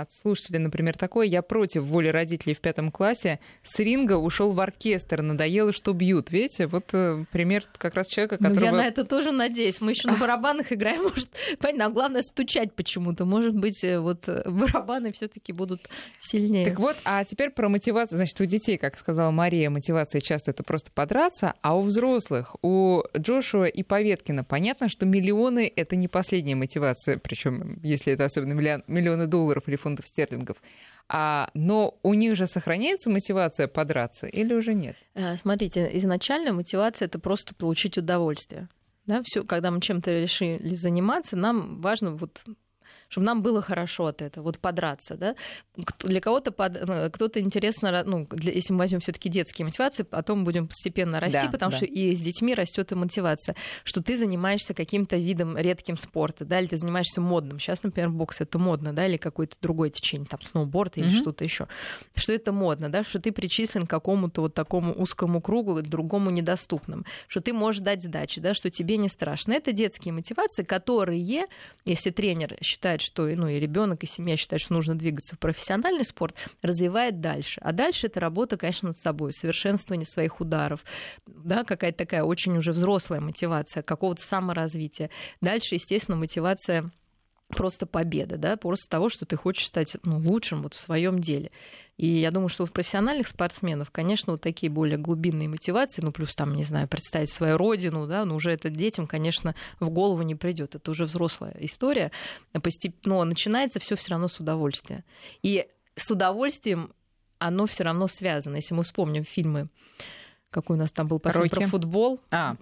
от 0.00 0.12
слушателей, 0.12 0.60
например, 0.60 0.96
такое: 0.96 1.26
я 1.26 1.42
против 1.42 1.82
воли 1.82 2.08
родителей 2.08 2.54
в 2.54 2.60
пятом 2.60 2.92
классе, 2.92 3.40
с 3.64 3.76
ринга 3.80 4.16
ушел 4.16 4.52
в 4.52 4.60
оркестр, 4.60 5.20
надоело, 5.20 5.72
что 5.72 5.92
бьют, 5.92 6.30
видите, 6.30 6.68
вот 6.68 6.84
э, 6.92 7.24
пример 7.32 7.64
как 7.76 7.96
раз 7.96 8.06
человека, 8.06 8.36
которого. 8.36 8.60
Ну, 8.60 8.66
я 8.66 8.72
на 8.72 8.86
это 8.86 9.04
тоже 9.04 9.32
надеюсь, 9.32 9.80
мы 9.80 9.90
еще 9.90 10.06
на 10.06 10.16
барабанах 10.20 10.72
играем, 10.72 11.02
может, 11.02 11.28
понятно, 11.58 11.86
а 11.86 11.90
главное 11.90 12.22
стучать 12.22 12.72
почему-то, 12.72 13.24
может 13.24 13.56
быть, 13.56 13.82
э, 13.82 13.98
вот 13.98 14.28
э, 14.28 14.48
барабаны 14.48 15.10
все-таки 15.10 15.52
будут 15.52 15.88
сильнее. 16.20 16.66
Так 16.66 16.78
вот, 16.78 16.96
а 17.04 17.24
теперь 17.24 17.50
про 17.50 17.68
мотивацию. 17.68 18.16
Значит, 18.16 18.40
у 18.40 18.44
детей, 18.44 18.78
как 18.78 18.96
сказала 18.96 19.30
Мария, 19.30 19.70
мотивация 19.70 20.20
часто 20.20 20.50
это 20.50 20.62
просто 20.62 20.90
подраться, 20.92 21.54
а 21.62 21.76
у 21.76 21.82
взрослых, 21.82 22.56
у 22.62 23.02
Джошуа 23.16 23.66
и 23.66 23.82
Поветкина, 23.82 24.44
понятно, 24.44 24.88
что 24.88 25.06
миллионы— 25.06 25.70
это 25.76 25.96
не 25.96 26.08
последняя 26.08 26.54
мотивация, 26.54 27.18
причем 27.18 27.78
если 27.82 28.12
это 28.12 28.24
особенно 28.24 28.52
миллионы 28.52 29.26
долларов 29.26 29.64
или 29.66 29.76
фунтов 29.76 30.06
стерлингов. 30.06 30.56
А, 31.08 31.50
но 31.54 31.98
у 32.02 32.14
них 32.14 32.34
же 32.34 32.46
сохраняется 32.46 33.10
мотивация 33.10 33.68
подраться 33.68 34.26
или 34.26 34.54
уже 34.54 34.74
нет? 34.74 34.96
А, 35.14 35.36
смотрите, 35.36 35.90
изначально 35.94 36.52
мотивация 36.52 37.06
это 37.06 37.18
просто 37.18 37.54
получить 37.54 37.98
удовольствие. 37.98 38.68
Да, 39.06 39.22
все, 39.22 39.44
когда 39.44 39.70
мы 39.70 39.82
чем-то 39.82 40.10
решили 40.10 40.74
заниматься, 40.74 41.36
нам 41.36 41.82
важно 41.82 42.12
вот 42.12 42.42
чтобы 43.14 43.26
нам 43.26 43.42
было 43.42 43.62
хорошо 43.62 44.06
от 44.06 44.22
этого, 44.22 44.42
вот 44.42 44.58
подраться, 44.58 45.14
да. 45.14 45.36
Для 46.00 46.20
кого-то 46.20 46.50
под... 46.50 46.84
Ну, 46.84 47.08
кто-то 47.12 47.38
интересно, 47.38 48.02
ну, 48.04 48.26
для... 48.28 48.50
если 48.50 48.72
мы 48.72 48.80
возьмем 48.80 48.98
все-таки 48.98 49.28
детские 49.28 49.66
мотивации, 49.66 50.02
потом 50.02 50.44
будем 50.44 50.66
постепенно 50.66 51.20
расти, 51.20 51.42
да, 51.42 51.48
потому 51.48 51.70
да. 51.70 51.76
что 51.76 51.86
и 51.86 52.12
с 52.12 52.20
детьми 52.20 52.56
растет 52.56 52.90
и 52.90 52.96
мотивация, 52.96 53.54
что 53.84 54.02
ты 54.02 54.18
занимаешься 54.18 54.74
каким-то 54.74 55.16
видом 55.16 55.56
редким 55.56 55.96
спорта, 55.96 56.44
да, 56.44 56.58
или 56.58 56.66
ты 56.66 56.76
занимаешься 56.76 57.20
модным. 57.20 57.60
Сейчас, 57.60 57.84
например, 57.84 58.10
бокс 58.10 58.40
это 58.40 58.58
модно, 58.58 58.92
да, 58.92 59.06
или 59.06 59.16
какое-то 59.16 59.54
другое 59.62 59.90
течение, 59.90 60.26
там 60.26 60.42
сноуборд 60.42 60.96
или 60.96 61.06
mm-hmm. 61.06 61.20
что-то 61.20 61.44
еще. 61.44 61.68
Что 62.16 62.32
это 62.32 62.50
модно, 62.50 62.88
да, 62.88 63.04
что 63.04 63.20
ты 63.20 63.30
причислен 63.30 63.86
к 63.86 63.90
какому-то 63.90 64.40
вот 64.40 64.54
такому 64.54 64.92
узкому 64.92 65.40
кругу, 65.40 65.80
другому 65.82 66.30
недоступному, 66.30 67.04
что 67.28 67.40
ты 67.40 67.52
можешь 67.52 67.80
дать 67.80 68.02
сдачи, 68.02 68.40
да, 68.40 68.54
что 68.54 68.70
тебе 68.70 68.96
не 68.96 69.08
страшно. 69.08 69.52
Это 69.52 69.70
детские 69.70 70.12
мотивации, 70.12 70.64
которые, 70.64 71.46
если 71.84 72.10
тренер 72.10 72.56
считает, 72.60 73.03
что 73.04 73.26
ну, 73.26 73.48
и 73.48 73.58
ребенок, 73.58 74.02
и 74.02 74.06
семья 74.06 74.36
считают, 74.36 74.62
что 74.62 74.74
нужно 74.74 74.94
двигаться 74.96 75.36
в 75.36 75.38
профессиональный 75.38 76.04
спорт, 76.04 76.36
развивает 76.62 77.20
дальше. 77.20 77.60
А 77.62 77.72
дальше 77.72 78.06
это 78.06 78.20
работа, 78.20 78.56
конечно, 78.56 78.88
над 78.88 78.96
собой, 78.96 79.32
совершенствование 79.32 80.06
своих 80.06 80.40
ударов, 80.40 80.84
да, 81.26 81.64
какая-то 81.64 81.98
такая 81.98 82.24
очень 82.24 82.56
уже 82.56 82.72
взрослая 82.72 83.20
мотивация, 83.20 83.82
какого-то 83.82 84.22
саморазвития. 84.22 85.10
Дальше, 85.40 85.74
естественно, 85.74 86.16
мотивация 86.16 86.90
просто 87.48 87.86
победа, 87.86 88.36
да, 88.36 88.56
просто 88.56 88.88
того, 88.88 89.08
что 89.08 89.26
ты 89.26 89.36
хочешь 89.36 89.66
стать 89.66 89.96
ну, 90.02 90.18
лучшим 90.18 90.62
вот 90.62 90.74
в 90.74 90.80
своем 90.80 91.20
деле. 91.20 91.50
И 91.96 92.06
я 92.06 92.30
думаю, 92.30 92.48
что 92.48 92.64
у 92.64 92.66
профессиональных 92.66 93.28
спортсменов, 93.28 93.90
конечно, 93.90 94.32
вот 94.32 94.40
такие 94.40 94.70
более 94.70 94.98
глубинные 94.98 95.48
мотивации, 95.48 96.02
ну, 96.02 96.10
плюс 96.10 96.34
там, 96.34 96.54
не 96.54 96.64
знаю, 96.64 96.88
представить 96.88 97.30
свою 97.30 97.56
родину, 97.56 98.06
да, 98.06 98.24
но 98.24 98.34
уже 98.34 98.50
это 98.50 98.70
детям, 98.70 99.06
конечно, 99.06 99.54
в 99.78 99.90
голову 99.90 100.22
не 100.22 100.34
придет. 100.34 100.74
Это 100.74 100.90
уже 100.90 101.04
взрослая 101.04 101.54
история. 101.60 102.10
Постепенно 102.52 103.04
но 103.04 103.24
начинается 103.24 103.78
все 103.80 103.96
все 103.96 104.12
равно 104.12 104.28
с 104.28 104.40
удовольствия. 104.40 105.04
И 105.42 105.66
с 105.94 106.10
удовольствием 106.10 106.92
оно 107.38 107.66
все 107.66 107.84
равно 107.84 108.06
связано. 108.06 108.56
Если 108.56 108.74
мы 108.74 108.82
вспомним 108.82 109.24
фильмы 109.24 109.68
какой 110.54 110.76
у 110.76 110.78
нас 110.78 110.92
там 110.92 111.08
был 111.08 111.18
последний 111.18 111.50
про 111.50 111.66
футбол, 111.66 112.20
а, 112.30 112.54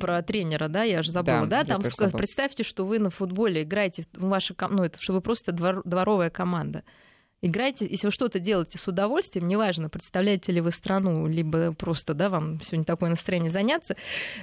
про 0.00 0.22
тренера, 0.22 0.66
да, 0.68 0.82
я 0.82 1.02
же 1.02 1.12
забыла, 1.12 1.46
да, 1.46 1.62
да? 1.62 1.78
там 1.78 1.80
представьте, 2.12 2.64
что 2.64 2.84
вы 2.84 2.98
на 2.98 3.10
футболе 3.10 3.62
играете, 3.62 4.04
ваша, 4.14 4.54
ну 4.68 4.82
это 4.82 5.00
что 5.00 5.12
вы 5.12 5.20
просто 5.20 5.52
двор, 5.52 5.82
дворовая 5.84 6.30
команда. 6.30 6.82
Играйте, 7.40 7.86
если 7.88 8.08
вы 8.08 8.10
что-то 8.10 8.40
делаете 8.40 8.78
с 8.78 8.88
удовольствием, 8.88 9.46
неважно, 9.46 9.88
представляете 9.88 10.50
ли 10.50 10.60
вы 10.60 10.72
страну, 10.72 11.28
либо 11.28 11.72
просто, 11.72 12.12
да, 12.12 12.30
вам 12.30 12.60
сегодня 12.62 12.84
такое 12.84 13.10
настроение 13.10 13.50
заняться, 13.50 13.94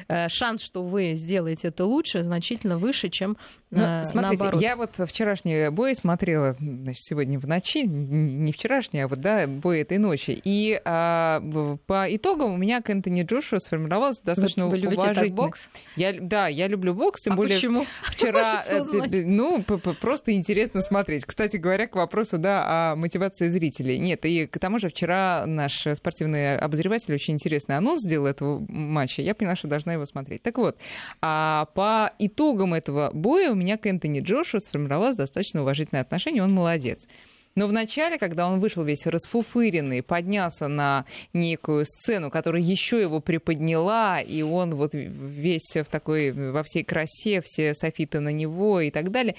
э, 0.07 0.29
шанс, 0.29 0.61
что 0.61 0.81
вы 0.81 1.15
сделаете 1.15 1.67
это 1.67 1.83
лучше, 1.83 2.23
значительно 2.23 2.77
выше, 2.77 3.09
чем 3.09 3.35
ну, 3.69 4.01
смотрите, 4.03 4.43
наоборот. 4.43 4.61
я 4.61 4.75
вот 4.77 4.91
вчерашний 5.09 5.69
бой 5.69 5.93
смотрела, 5.95 6.55
значит, 6.57 7.03
сегодня 7.03 7.37
в 7.37 7.45
ночи, 7.45 7.79
не 7.85 8.53
вчерашний, 8.53 9.01
а 9.01 9.09
вот, 9.09 9.19
да, 9.19 9.45
бой 9.45 9.81
этой 9.81 9.97
ночи, 9.97 10.39
и 10.41 10.79
а, 10.85 11.41
по 11.87 12.05
итогам 12.15 12.53
у 12.53 12.57
меня 12.57 12.81
к 12.81 12.89
Энтони 12.89 13.23
Джошуа 13.23 13.59
сформировалось 13.59 14.21
достаточно 14.21 14.67
вы, 14.67 14.79
вы 14.79 14.87
уважительный... 14.87 15.31
бокс? 15.31 15.67
Я, 15.97 16.13
да, 16.13 16.47
я 16.47 16.67
люблю 16.67 16.93
бокс, 16.93 17.23
тем 17.23 17.33
а 17.33 17.35
более 17.35 17.57
почему? 17.57 17.85
вчера, 18.03 18.63
э, 18.69 18.83
ну, 19.25 19.61
просто 19.63 20.31
интересно 20.31 20.81
смотреть. 20.81 21.25
Кстати 21.25 21.57
говоря, 21.57 21.87
к 21.87 21.95
вопросу, 21.97 22.37
да, 22.37 22.84
о 22.84 22.84
мотивация 22.95 23.49
зрителей. 23.49 23.97
Нет, 23.97 24.25
и 24.25 24.45
к 24.45 24.59
тому 24.59 24.79
же 24.79 24.89
вчера 24.89 25.45
наш 25.47 25.87
спортивный 25.95 26.57
обозреватель 26.57 27.13
очень 27.13 27.33
интересный 27.33 27.77
анонс 27.77 28.01
сделал 28.01 28.27
этого 28.27 28.63
матча. 28.69 29.21
Я 29.21 29.33
поняла, 29.33 29.55
что 29.55 29.67
должна 29.67 29.93
его 29.93 30.05
смотреть. 30.05 30.43
Так 30.43 30.57
вот, 30.57 30.77
а 31.21 31.65
по 31.73 32.13
итогам 32.19 32.73
этого 32.73 33.09
боя 33.13 33.51
у 33.51 33.55
меня 33.55 33.77
к 33.77 33.87
Энтони 33.87 34.19
Джошу 34.19 34.59
сформировалось 34.59 35.15
достаточно 35.15 35.61
уважительное 35.61 36.01
отношение. 36.01 36.43
Он 36.43 36.53
молодец. 36.53 37.07
Но 37.55 37.67
вначале, 37.67 38.17
когда 38.17 38.49
он 38.49 38.59
вышел 38.59 38.83
весь 38.83 39.07
расфуфыренный, 39.07 40.03
поднялся 40.03 40.67
на 40.67 41.05
некую 41.31 41.85
сцену, 41.85 42.29
которая 42.29 42.61
еще 42.61 42.99
его 42.99 43.21
приподняла, 43.21 44.19
и 44.19 44.41
он 44.41 44.75
вот 44.75 44.91
весь 44.93 45.73
в 45.73 45.85
такой, 45.85 46.31
во 46.31 46.63
всей 46.63 46.83
красе, 46.83 47.41
все 47.41 47.73
софиты 47.73 48.19
на 48.19 48.29
него 48.29 48.81
и 48.81 48.91
так 48.91 49.09
далее, 49.09 49.35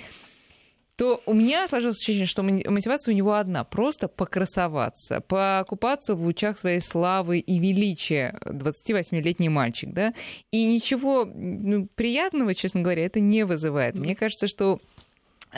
то 0.97 1.23
у 1.27 1.35
меня 1.35 1.69
сложилось 1.69 1.99
ощущение, 1.99 2.27
что 2.27 2.43
мотивация 2.43 3.13
у 3.13 3.17
него 3.17 3.35
одна— 3.35 3.65
просто 3.65 4.09
покрасоваться, 4.09 5.21
покупаться 5.21 6.15
в 6.15 6.23
лучах 6.23 6.59
своей 6.59 6.81
славы 6.81 7.39
и 7.39 7.59
величия 7.59 8.39
28-летний 8.47 9.51
мальчик, 9.51 9.93
да, 9.93 10.15
и 10.51 10.65
ничего 10.65 11.27
ну, 11.27 11.87
приятного, 11.95 12.55
честно 12.55 12.81
говоря, 12.81 13.05
это 13.05 13.21
не 13.21 13.45
вызывает. 13.45 13.95
Мне 13.95 14.15
кажется, 14.15 14.49
что 14.49 14.81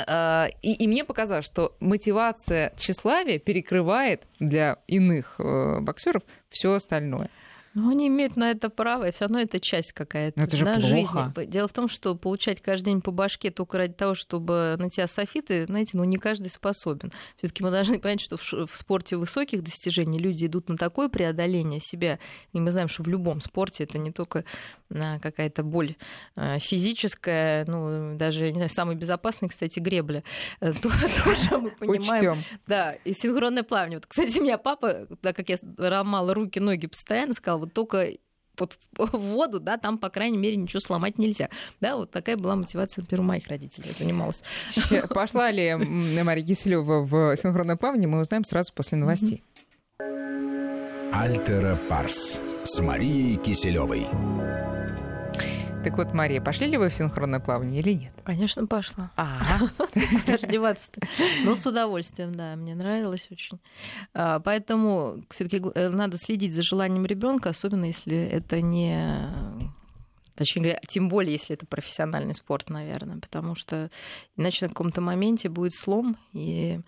а, 0.06 0.48
и, 0.62 0.72
и 0.72 0.86
мне 0.86 1.04
показалось, 1.04 1.46
что 1.46 1.76
мотивация 1.80 2.72
тщеславия 2.76 3.38
перекрывает 3.38 4.24
для 4.38 4.78
иных 4.86 5.36
э, 5.38 5.80
боксеров 5.80 6.22
все 6.48 6.72
остальное. 6.72 7.30
Но 7.78 7.90
они 7.90 8.08
имеют 8.08 8.36
на 8.36 8.50
это 8.50 8.70
право, 8.70 9.06
и 9.06 9.12
все 9.12 9.26
равно 9.26 9.38
это 9.38 9.60
часть 9.60 9.92
какая-то 9.92 10.40
это 10.40 10.56
же 10.56 10.64
да, 10.64 10.74
плохо. 10.74 10.88
жизни. 10.88 11.46
Дело 11.46 11.68
в 11.68 11.72
том, 11.72 11.88
что 11.88 12.16
получать 12.16 12.60
каждый 12.60 12.86
день 12.86 13.00
по 13.00 13.12
башке 13.12 13.52
только 13.52 13.78
ради 13.78 13.92
того, 13.92 14.16
чтобы 14.16 14.74
на 14.78 14.90
тебя 14.90 15.06
софиты, 15.06 15.64
знаете, 15.66 15.96
ну 15.96 16.02
не 16.02 16.16
каждый 16.16 16.50
способен. 16.50 17.12
Все-таки 17.36 17.62
мы 17.62 17.70
должны 17.70 18.00
понять, 18.00 18.20
что 18.20 18.36
в, 18.36 18.68
спорте 18.74 19.16
высоких 19.16 19.62
достижений 19.62 20.18
люди 20.18 20.46
идут 20.46 20.68
на 20.68 20.76
такое 20.76 21.08
преодоление 21.08 21.78
себя. 21.80 22.18
И 22.52 22.58
мы 22.58 22.72
знаем, 22.72 22.88
что 22.88 23.04
в 23.04 23.08
любом 23.08 23.40
спорте 23.40 23.84
это 23.84 23.98
не 23.98 24.10
только 24.10 24.44
какая-то 24.90 25.62
боль 25.62 25.96
а, 26.36 26.58
физическая, 26.58 27.64
ну 27.66 28.16
даже, 28.16 28.50
не 28.50 28.56
знаю, 28.56 28.70
самый 28.70 28.96
безопасный, 28.96 29.48
кстати, 29.48 29.78
гребля. 29.80 30.22
Э, 30.60 30.72
тоже 30.82 31.58
мы 31.58 31.70
понимаем. 31.70 32.38
Да, 32.66 32.92
и 32.92 33.12
синхронное 33.12 33.62
плавание. 33.62 33.98
Вот, 33.98 34.06
кстати, 34.06 34.38
у 34.38 34.42
меня 34.42 34.58
папа, 34.58 35.06
так 35.20 35.36
как 35.36 35.48
я 35.48 35.56
ломала 35.76 36.34
руки, 36.34 36.58
ноги 36.58 36.86
постоянно, 36.86 37.34
сказал, 37.34 37.60
вот 37.60 37.72
только 37.72 38.12
вот 38.58 38.78
в 38.96 39.16
воду, 39.18 39.60
да, 39.60 39.76
там, 39.76 39.98
по 39.98 40.08
крайней 40.08 40.38
мере, 40.38 40.56
ничего 40.56 40.80
сломать 40.80 41.18
нельзя. 41.18 41.48
Да, 41.80 41.96
вот 41.96 42.10
такая 42.10 42.36
была 42.36 42.56
мотивация, 42.56 43.02
например, 43.02 43.20
у 43.20 43.24
моих 43.28 43.46
родителей. 43.46 43.88
Я 43.88 43.94
занималась. 43.94 44.42
Пошла 45.10 45.50
ли 45.50 45.74
Мария 45.74 46.44
Киселева 46.44 47.02
в 47.04 47.36
синхронное 47.36 47.76
плавание, 47.76 48.08
мы 48.08 48.20
узнаем 48.20 48.44
сразу 48.44 48.72
после 48.72 48.98
новостей. 48.98 49.42
Альтера 51.12 51.78
Парс 51.88 52.40
с 52.64 52.80
Марией 52.80 53.36
Киселевой. 53.36 54.06
Так 55.88 55.96
вот, 55.96 56.12
Мария, 56.12 56.42
пошли 56.42 56.66
ли 56.66 56.76
вы 56.76 56.90
в 56.90 56.94
синхронное 56.94 57.40
плавание 57.40 57.80
или 57.80 57.92
нет? 57.94 58.12
Конечно, 58.22 58.66
пошла. 58.66 59.10
А, 59.16 59.40
Куда 59.78 60.36
же 60.36 60.46
деваться-то? 60.46 61.00
Ну, 61.44 61.54
с 61.54 61.64
удовольствием, 61.64 62.32
да, 62.32 62.56
мне 62.56 62.74
нравилось 62.74 63.26
очень. 63.30 63.58
А, 64.12 64.38
поэтому 64.38 65.24
все-таки 65.30 65.62
э, 65.74 65.88
надо 65.88 66.18
следить 66.18 66.54
за 66.54 66.62
желанием 66.62 67.06
ребенка, 67.06 67.48
особенно 67.48 67.86
если 67.86 68.18
это 68.18 68.60
не 68.60 69.72
Точнее 70.34 70.62
говоря, 70.62 70.80
тем 70.86 71.08
более, 71.08 71.32
если 71.32 71.56
это 71.56 71.64
профессиональный 71.64 72.34
спорт, 72.34 72.68
наверное, 72.68 73.16
потому 73.16 73.54
что 73.54 73.90
иначе 74.36 74.66
на 74.66 74.68
каком-то 74.68 75.00
моменте 75.00 75.48
будет 75.48 75.72
слом, 75.72 76.18
и 76.34 76.80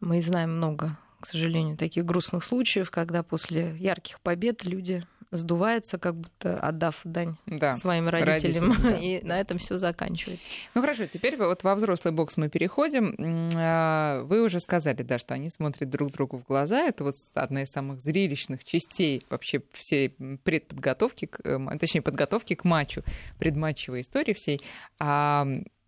мы 0.00 0.20
знаем 0.22 0.56
много, 0.56 0.98
к 1.20 1.26
сожалению, 1.26 1.76
таких 1.76 2.04
грустных 2.04 2.42
случаев, 2.42 2.90
когда 2.90 3.22
после 3.22 3.76
ярких 3.76 4.20
побед 4.20 4.64
люди 4.66 5.06
сдувается, 5.30 5.98
как 5.98 6.16
будто 6.16 6.58
отдав 6.58 7.00
дань 7.04 7.36
да, 7.46 7.76
своим 7.76 8.08
родителям, 8.08 8.72
родителям 8.72 8.82
да. 8.82 8.96
и 8.98 9.24
на 9.24 9.40
этом 9.40 9.58
все 9.58 9.76
заканчивается. 9.76 10.48
Ну 10.74 10.80
хорошо, 10.80 11.06
теперь 11.06 11.36
вот 11.36 11.62
во 11.62 11.74
взрослый 11.74 12.12
бокс 12.12 12.36
мы 12.36 12.48
переходим. 12.48 13.14
А, 13.56 14.22
вы 14.22 14.42
уже 14.42 14.60
сказали, 14.60 15.02
да, 15.02 15.18
что 15.18 15.34
они 15.34 15.50
смотрят 15.50 15.90
друг 15.90 16.10
другу 16.10 16.38
в 16.38 16.44
глаза. 16.44 16.80
Это 16.80 17.04
вот 17.04 17.14
одна 17.34 17.62
из 17.62 17.70
самых 17.70 18.00
зрелищных 18.00 18.64
частей 18.64 19.24
вообще 19.30 19.62
всей 19.72 20.10
предподготовки, 20.44 21.28
эм, 21.44 21.78
точнее 21.78 22.02
подготовки 22.02 22.54
к 22.54 22.64
матчу, 22.64 23.02
предматчевой 23.38 24.00
истории 24.00 24.32
всей. 24.32 24.60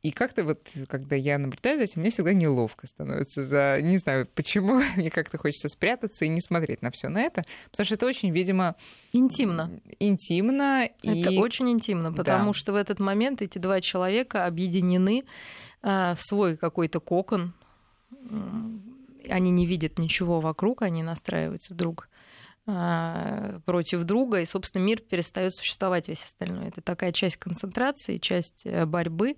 И 0.03 0.13
как-то 0.13 0.45
вот, 0.45 0.67
когда 0.89 1.15
я 1.15 1.37
наблюдаю 1.37 1.77
за 1.77 1.85
этим, 1.85 2.01
мне 2.01 2.11
всегда 2.11 2.33
неловко 2.33 2.87
становится 2.87 3.45
за... 3.45 3.81
Не 3.83 3.99
знаю, 3.99 4.27
почему 4.35 4.81
мне 4.97 5.11
как-то 5.11 5.37
хочется 5.37 5.69
спрятаться 5.69 6.25
и 6.25 6.29
не 6.29 6.41
смотреть 6.41 6.81
на 6.81 6.91
все 6.91 7.09
на 7.09 7.21
это, 7.21 7.43
потому 7.71 7.85
что 7.85 7.95
это 7.97 8.07
очень, 8.07 8.31
видимо... 8.31 8.77
Интимно. 9.13 9.81
Интимно. 9.99 10.89
Это 11.03 11.31
и... 11.31 11.39
очень 11.39 11.71
интимно, 11.71 12.13
потому 12.13 12.53
да. 12.53 12.59
что 12.59 12.73
в 12.73 12.77
этот 12.77 12.99
момент 12.99 13.43
эти 13.43 13.59
два 13.59 13.81
человека 13.81 14.47
объединены 14.47 15.25
а, 15.83 16.15
в 16.15 16.21
свой 16.21 16.57
какой-то 16.57 17.01
кокон, 17.01 17.55
они 19.29 19.51
не 19.51 19.67
видят 19.67 19.99
ничего 19.99 20.41
вокруг, 20.41 20.83
они 20.83 21.03
настраиваются 21.03 21.75
друг 21.75 22.09
против 23.65 24.05
друга, 24.05 24.41
и, 24.41 24.47
собственно, 24.47 24.83
мир 24.83 25.01
перестает 25.01 25.55
существовать 25.55 26.09
весь 26.09 26.25
остальной. 26.25 26.69
Это 26.69 26.81
такая 26.81 27.13
часть 27.13 27.37
концентрации, 27.37 28.19
часть 28.19 28.63
э, 28.65 28.87
борьбы. 28.87 29.37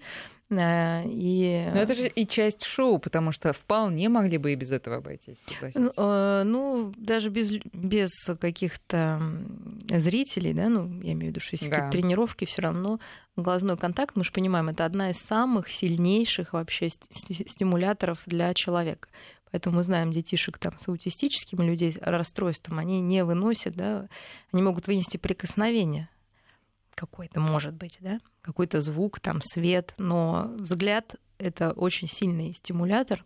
Э, 0.50 1.02
и... 1.06 1.70
Но 1.74 1.80
это 1.80 1.94
же 1.94 2.08
и 2.08 2.26
часть 2.26 2.64
шоу, 2.64 2.98
потому 2.98 3.32
что 3.32 3.52
вполне 3.52 4.08
могли 4.08 4.38
бы 4.38 4.52
и 4.52 4.54
без 4.54 4.70
этого 4.70 4.96
обойтись, 4.96 5.44
Ну, 5.74 5.90
э, 5.96 6.42
ну 6.44 6.92
даже 6.96 7.30
без, 7.30 7.52
без 7.72 8.10
каких-то 8.40 9.20
зрителей, 9.88 10.52
да, 10.52 10.68
ну, 10.68 11.00
я 11.02 11.12
имею 11.12 11.32
в 11.32 11.36
виду, 11.36 11.40
что 11.40 11.56
если 11.56 11.70
да. 11.70 11.90
тренировки, 11.90 12.44
все 12.44 12.62
равно 12.62 13.00
глазной 13.36 13.76
контакт, 13.76 14.16
мы 14.16 14.24
же 14.24 14.32
понимаем, 14.32 14.68
это 14.68 14.84
одна 14.84 15.10
из 15.10 15.18
самых 15.18 15.70
сильнейших 15.70 16.52
вообще 16.52 16.88
стимуляторов 16.88 18.20
для 18.26 18.52
человека. 18.54 19.08
Поэтому 19.52 19.76
мы 19.76 19.82
знаем 19.84 20.12
детишек 20.12 20.58
там, 20.58 20.76
с 20.78 20.88
аутистическим 20.88 21.60
людей 21.60 21.96
расстройством, 22.00 22.78
они 22.78 23.00
не 23.00 23.22
выносят, 23.22 23.74
да, 23.74 24.08
они 24.50 24.62
могут 24.62 24.86
вынести 24.86 25.18
прикосновение 25.18 26.08
какой-то, 26.94 27.38
может 27.38 27.74
быть, 27.74 27.98
да, 28.00 28.18
какой-то 28.40 28.80
звук, 28.80 29.20
там, 29.20 29.40
свет, 29.42 29.94
но 29.98 30.52
взгляд— 30.58 31.14
это 31.38 31.72
очень 31.72 32.08
сильный 32.08 32.54
стимулятор, 32.54 33.24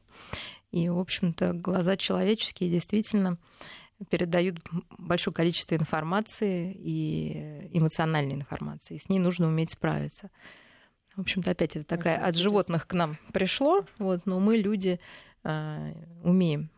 и, 0.72 0.88
в 0.88 0.98
общем-то, 0.98 1.52
глаза 1.52 1.96
человеческие 1.96 2.70
действительно 2.70 3.38
передают 4.10 4.58
большое 4.98 5.32
количество 5.32 5.74
информации 5.74 6.72
и 6.74 7.70
эмоциональной 7.72 8.34
информации. 8.34 8.98
С 8.98 9.08
ней 9.08 9.18
нужно 9.18 9.46
уметь 9.46 9.72
справиться. 9.72 10.30
В 11.16 11.22
общем-то, 11.22 11.50
опять 11.50 11.76
это 11.76 11.84
такая 11.84 12.18
от 12.18 12.36
животных 12.36 12.86
к 12.86 12.92
нам 12.92 13.16
пришло, 13.32 13.84
вот, 13.98 14.26
но 14.26 14.38
мы 14.38 14.58
люди 14.58 15.00
а, 15.42 15.92
умеем 16.22 16.70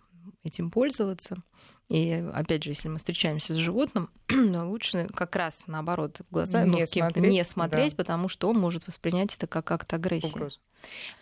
этим 0.44 0.70
пользоваться. 0.70 1.42
И 1.88 2.24
опять 2.32 2.64
же, 2.64 2.70
если 2.70 2.88
мы 2.88 2.98
встречаемся 2.98 3.54
с 3.54 3.56
животным, 3.56 4.10
лучше 4.30 5.08
как 5.14 5.34
раз 5.36 5.64
наоборот 5.66 6.20
в 6.28 6.32
глаза 6.32 6.64
не, 6.64 6.80
ну, 6.80 6.86
смотреть, 6.86 7.32
не 7.32 7.44
смотреть, 7.44 7.92
да. 7.92 7.96
потому 7.96 8.28
что 8.28 8.48
он 8.48 8.58
может 8.58 8.86
воспринять 8.86 9.34
это 9.34 9.46
как 9.46 9.70
акт 9.70 9.92
агрессии. 9.92 10.28
Угрозу. 10.28 10.58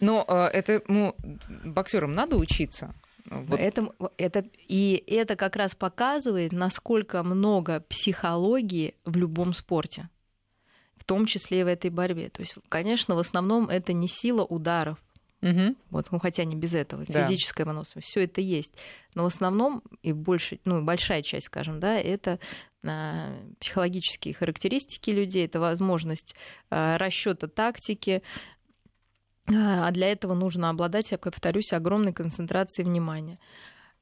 Но 0.00 0.24
э, 0.26 0.48
этому 0.48 1.14
боксерам 1.64 2.14
надо 2.14 2.36
учиться. 2.36 2.94
Вот. 3.30 3.58
Это, 3.58 3.88
это, 4.18 4.44
и 4.68 5.02
это 5.06 5.36
как 5.36 5.56
раз 5.56 5.74
показывает, 5.74 6.52
насколько 6.52 7.22
много 7.22 7.80
психологии 7.80 8.94
в 9.04 9.16
любом 9.16 9.54
спорте, 9.54 10.08
том 11.06 11.26
числе 11.26 11.60
и 11.60 11.64
в 11.64 11.68
этой 11.68 11.90
борьбе. 11.90 12.28
То 12.30 12.42
есть, 12.42 12.54
конечно, 12.68 13.14
в 13.14 13.18
основном 13.18 13.68
это 13.68 13.92
не 13.92 14.08
сила 14.08 14.44
ударов, 14.44 14.98
Угу. 15.42 15.76
Вот, 15.90 16.08
ну, 16.10 16.18
хотя 16.18 16.44
не 16.44 16.56
без 16.56 16.74
этого, 16.74 17.04
да. 17.06 17.24
физическая 17.24 17.66
выносливость, 17.66 18.08
все 18.08 18.24
это 18.24 18.40
есть. 18.40 18.72
Но 19.14 19.22
в 19.22 19.26
основном 19.26 19.82
и 20.02 20.12
больше, 20.12 20.58
ну, 20.64 20.82
большая 20.82 21.22
часть, 21.22 21.46
скажем, 21.46 21.78
да, 21.78 21.96
это 21.96 22.40
а, 22.84 23.36
психологические 23.60 24.34
характеристики 24.34 25.10
людей, 25.10 25.44
это 25.44 25.60
возможность 25.60 26.34
а, 26.70 26.96
расчета 26.98 27.48
тактики, 27.48 28.22
а 29.48 29.90
для 29.92 30.10
этого 30.10 30.34
нужно 30.34 30.70
обладать, 30.70 31.12
я 31.12 31.18
повторюсь, 31.18 31.72
огромной 31.72 32.12
концентрацией 32.12 32.88
внимания. 32.88 33.38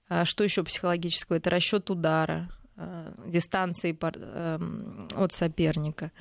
А 0.09 0.25
что 0.25 0.45
еще 0.45 0.63
психологического? 0.65 1.37
Это 1.37 1.51
расчет 1.51 1.91
удара, 1.91 2.49
а, 2.77 3.13
дистанции 3.27 3.99
эм, 4.01 5.09
от 5.15 5.33
соперника 5.33 6.13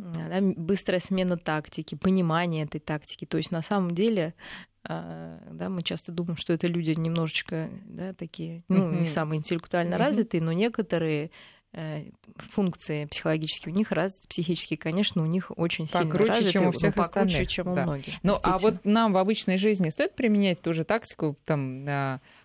да, 0.00 0.40
быстрая 0.40 1.00
смена 1.00 1.36
тактики, 1.36 1.94
понимание 1.94 2.64
этой 2.64 2.80
тактики. 2.80 3.24
То 3.24 3.36
есть 3.36 3.50
на 3.50 3.62
самом 3.62 3.92
деле 3.92 4.34
а, 4.82 5.38
да, 5.50 5.68
мы 5.68 5.82
часто 5.82 6.10
думаем, 6.10 6.36
что 6.36 6.52
это 6.52 6.66
люди 6.66 6.92
немножечко 6.92 7.68
да, 7.84 8.14
такие, 8.14 8.62
ну, 8.68 8.90
не 8.90 9.04
самые 9.04 9.38
интеллектуально 9.38 9.98
развитые, 9.98 10.40
но 10.40 10.52
некоторые 10.52 11.30
э, 11.72 12.04
функции 12.36 13.04
психологические 13.04 13.74
у 13.74 13.76
них 13.76 13.92
развиты, 13.92 14.26
психические, 14.28 14.78
конечно, 14.78 15.22
у 15.22 15.26
них 15.26 15.52
очень 15.54 15.86
сильно 15.86 16.06
покруче, 16.06 16.30
развиты, 16.30 16.52
чем 16.52 16.66
у 16.68 16.72
всех 16.72 16.94
покруче, 16.94 17.20
остальных. 17.20 17.48
чем 17.48 17.68
у 17.68 17.74
да. 17.74 17.82
многих. 17.82 18.14
Ну, 18.22 18.38
а 18.42 18.56
вот 18.56 18.84
нам 18.84 19.12
в 19.12 19.18
обычной 19.18 19.58
жизни 19.58 19.90
стоит 19.90 20.14
применять 20.14 20.62
ту 20.62 20.72
же 20.72 20.84
тактику 20.84 21.36
там 21.44 21.84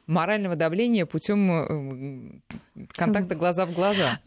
морального 0.06 0.58
давления 0.58 1.06
путем 1.06 2.42
э, 2.76 2.86
контакта 2.90 3.36
глаза 3.36 3.66
в 3.66 3.74
глаза? 3.74 4.20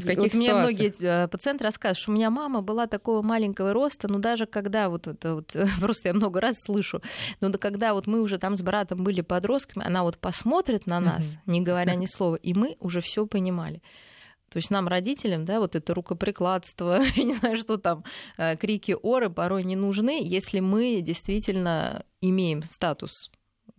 В 0.00 0.06
каких 0.06 0.32
вот 0.32 0.34
мне 0.34 0.54
многие 0.54 0.92
э, 1.00 1.28
пациенты 1.28 1.64
рассказывают, 1.64 1.98
что 1.98 2.10
у 2.10 2.14
меня 2.14 2.30
мама 2.30 2.62
была 2.62 2.86
такого 2.86 3.22
маленького 3.22 3.72
роста, 3.72 4.08
но 4.08 4.18
даже 4.18 4.46
когда 4.46 4.88
вот 4.88 5.06
это 5.06 5.34
вот, 5.36 5.54
просто 5.80 6.08
я 6.08 6.14
много 6.14 6.40
раз 6.40 6.56
слышу, 6.64 7.02
но 7.40 7.52
когда 7.52 7.94
вот 7.94 8.06
мы 8.06 8.20
уже 8.20 8.38
там 8.38 8.56
с 8.56 8.62
братом 8.62 9.04
были 9.04 9.20
подростками, 9.20 9.86
она 9.86 10.02
вот 10.02 10.18
посмотрит 10.18 10.86
на 10.86 11.00
нас, 11.00 11.36
не 11.46 11.60
говоря 11.60 11.94
ни 11.94 12.06
слова, 12.06 12.36
и 12.36 12.54
мы 12.54 12.76
уже 12.80 13.00
все 13.00 13.26
понимали. 13.26 13.82
То 14.50 14.56
есть 14.56 14.70
нам, 14.70 14.88
родителям, 14.88 15.44
да, 15.44 15.60
вот 15.60 15.76
это 15.76 15.94
рукоприкладство, 15.94 17.00
я 17.16 17.24
не 17.24 17.34
знаю, 17.34 17.56
что 17.56 17.76
там, 17.76 18.04
э, 18.36 18.56
крики 18.56 18.96
оры 19.00 19.30
порой 19.30 19.62
не 19.62 19.76
нужны, 19.76 20.20
если 20.22 20.58
мы 20.58 21.00
действительно 21.00 22.04
имеем 22.20 22.62
статус 22.62 23.30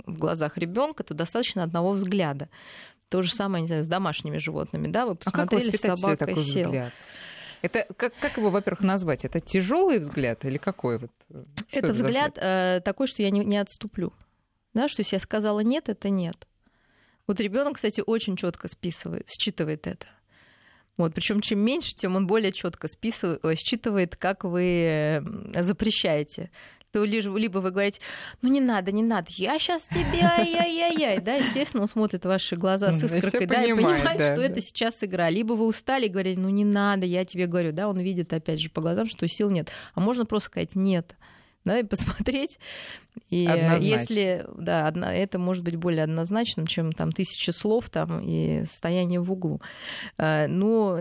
в 0.06 0.18
глазах 0.18 0.58
ребенка, 0.58 1.04
то 1.04 1.14
достаточно 1.14 1.64
одного 1.64 1.92
взгляда. 1.92 2.50
То 3.12 3.22
же 3.24 3.34
самое, 3.34 3.62
не 3.62 3.68
знаю, 3.68 3.84
с 3.84 3.88
домашними 3.88 4.38
животными, 4.38 4.88
да, 4.88 5.06
вы 5.06 5.16
посмотрели, 5.16 5.68
а 5.68 5.72
как 5.72 5.98
собака 5.98 6.26
такой 6.26 6.42
сел. 6.42 6.70
Взгляд? 6.70 6.94
Это 7.62 7.86
как, 7.98 8.14
как 8.22 8.38
его, 8.38 8.50
во-первых, 8.50 8.84
назвать? 8.84 9.26
Это 9.26 9.42
тяжелый 9.42 10.00
взгляд 10.00 10.46
или 10.46 10.58
какой? 10.58 10.98
Вот, 10.98 11.12
это, 11.28 11.46
это 11.74 11.94
взгляд 11.94 12.38
э, 12.38 12.80
такой, 12.86 13.08
что 13.08 13.22
я 13.22 13.30
не, 13.30 13.44
не 13.44 13.58
отступлю. 13.58 14.14
Да, 14.74 14.88
что 14.88 15.02
если 15.02 15.18
я 15.18 15.20
сказала 15.20 15.60
нет, 15.60 15.90
это 15.90 16.10
нет. 16.10 16.48
Вот 17.28 17.42
ребенок, 17.42 17.76
кстати, 17.76 18.02
очень 18.04 18.38
четко 18.38 18.70
списывает, 18.70 19.28
считывает 19.28 19.88
это. 19.88 20.08
Вот, 20.96 21.14
причем 21.14 21.42
чем 21.42 21.60
меньше, 21.60 21.94
тем 21.94 22.16
он 22.16 22.28
более 22.28 22.54
четко 22.54 22.88
списывает, 22.88 23.42
считывает, 23.60 24.16
как 24.16 24.46
вы 24.46 25.22
запрещаете 25.60 26.50
то 26.92 27.04
либо 27.04 27.60
вы 27.60 27.72
говорите, 27.72 28.02
ну 28.42 28.50
не 28.50 28.62
надо, 28.62 28.92
не 28.92 29.04
надо, 29.04 29.28
я 29.30 29.58
сейчас 29.60 29.88
тебе, 29.88 30.22
ай-яй-яй-яй, 30.22 31.20
да, 31.20 31.36
естественно, 31.36 31.84
он 31.84 31.88
смотрит 31.88 32.26
ваши 32.26 32.56
глаза 32.56 32.92
с 32.92 33.04
искоркой, 33.04 33.46
да, 33.48 33.64
и 33.64 33.74
понимает, 33.74 34.34
что 34.34 34.42
это 34.42 34.62
сейчас 34.62 35.04
игра. 35.04 35.30
Либо 35.30 35.54
вы 35.54 35.66
устали 35.66 36.06
и 36.06 36.10
говорите, 36.10 36.40
ну 36.40 36.50
не 36.50 36.66
надо, 36.66 37.06
я 37.06 37.26
тебе 37.26 37.48
говорю, 37.48 37.72
да, 37.72 37.88
он 37.88 38.00
видит, 38.00 38.34
опять 38.34 38.60
же, 38.60 38.70
по 38.70 38.82
глазам, 38.82 39.08
что 39.08 39.28
сил 39.28 39.50
нет. 39.50 39.72
А 39.94 40.00
можно 40.00 40.26
просто 40.26 40.48
сказать 40.48 40.76
нет 40.76 41.16
да, 41.66 41.80
и 41.80 41.84
посмотреть. 41.84 42.60
И 43.30 43.46
Однозначно. 43.46 43.84
если, 43.84 44.46
да, 44.58 44.88
одна, 44.88 45.14
это 45.14 45.38
может 45.38 45.64
быть 45.64 45.76
более 45.76 46.04
однозначным, 46.04 46.66
чем 46.66 46.94
там 46.94 47.12
тысячи 47.12 47.50
слов 47.50 47.90
там 47.90 48.22
и 48.22 48.64
состояние 48.66 49.20
в 49.20 49.32
углу. 49.32 49.62
А, 50.18 50.48
но 50.48 51.00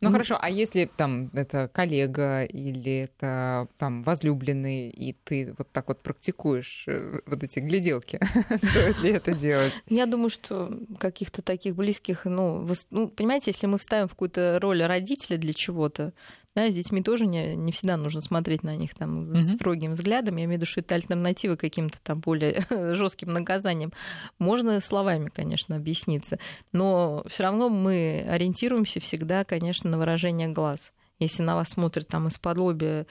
ну, 0.00 0.08
ну 0.08 0.12
хорошо, 0.12 0.38
а 0.40 0.48
если 0.48 0.90
там 0.96 1.30
это 1.34 1.68
коллега 1.68 2.44
или 2.44 3.00
это 3.00 3.68
там 3.76 4.02
возлюбленный, 4.02 4.88
и 4.88 5.12
ты 5.12 5.54
вот 5.58 5.70
так 5.72 5.88
вот 5.88 6.02
практикуешь 6.02 6.84
э, 6.86 7.20
вот 7.26 7.42
эти 7.42 7.58
гляделки, 7.58 8.18
стоит 8.62 9.02
ли 9.02 9.10
это 9.10 9.34
делать? 9.34 9.74
Я 9.88 10.06
думаю, 10.06 10.30
что 10.30 10.72
каких-то 10.98 11.42
таких 11.42 11.76
близких, 11.76 12.24
ну, 12.24 12.66
ну, 12.90 13.08
понимаете, 13.08 13.50
если 13.50 13.66
мы 13.66 13.76
вставим 13.76 14.08
в 14.08 14.12
какую-то 14.12 14.58
роль 14.62 14.82
родителя 14.82 15.36
для 15.36 15.52
чего-то, 15.52 16.14
да, 16.56 16.68
с 16.68 16.74
детьми 16.74 17.02
тоже 17.02 17.26
не, 17.26 17.54
не 17.54 17.70
всегда 17.70 17.96
нужно 17.96 18.20
смотреть 18.20 18.64
на 18.64 18.74
них 18.76 18.94
там 18.94 19.24
с 19.24 19.28
mm-hmm. 19.28 19.54
строгим 19.54 19.92
взглядом. 19.92 20.36
Я 20.36 20.44
имею 20.44 20.58
в 20.58 20.62
виду, 20.62 20.66
что 20.66 20.80
это 20.80 20.96
альтернатива 20.96 21.54
каким-то 21.54 21.98
там 22.02 22.20
более 22.20 22.66
жестким 22.94 23.32
наказаниям. 23.32 23.92
Можно 24.38 24.80
словами, 24.80 25.30
конечно, 25.32 25.76
объясниться, 25.76 26.38
но 26.72 27.22
все 27.28 27.44
равно 27.44 27.68
мы 27.68 28.26
ориентируемся 28.28 28.98
всегда, 28.98 29.44
конечно, 29.44 29.88
на 29.88 29.98
выражение 29.98 30.48
глаз. 30.48 30.92
Если 31.20 31.42
на 31.42 31.54
вас 31.54 31.68
смотрят 31.68 32.08
там 32.08 32.28
из-под 32.28 32.58
лобя 32.58 33.06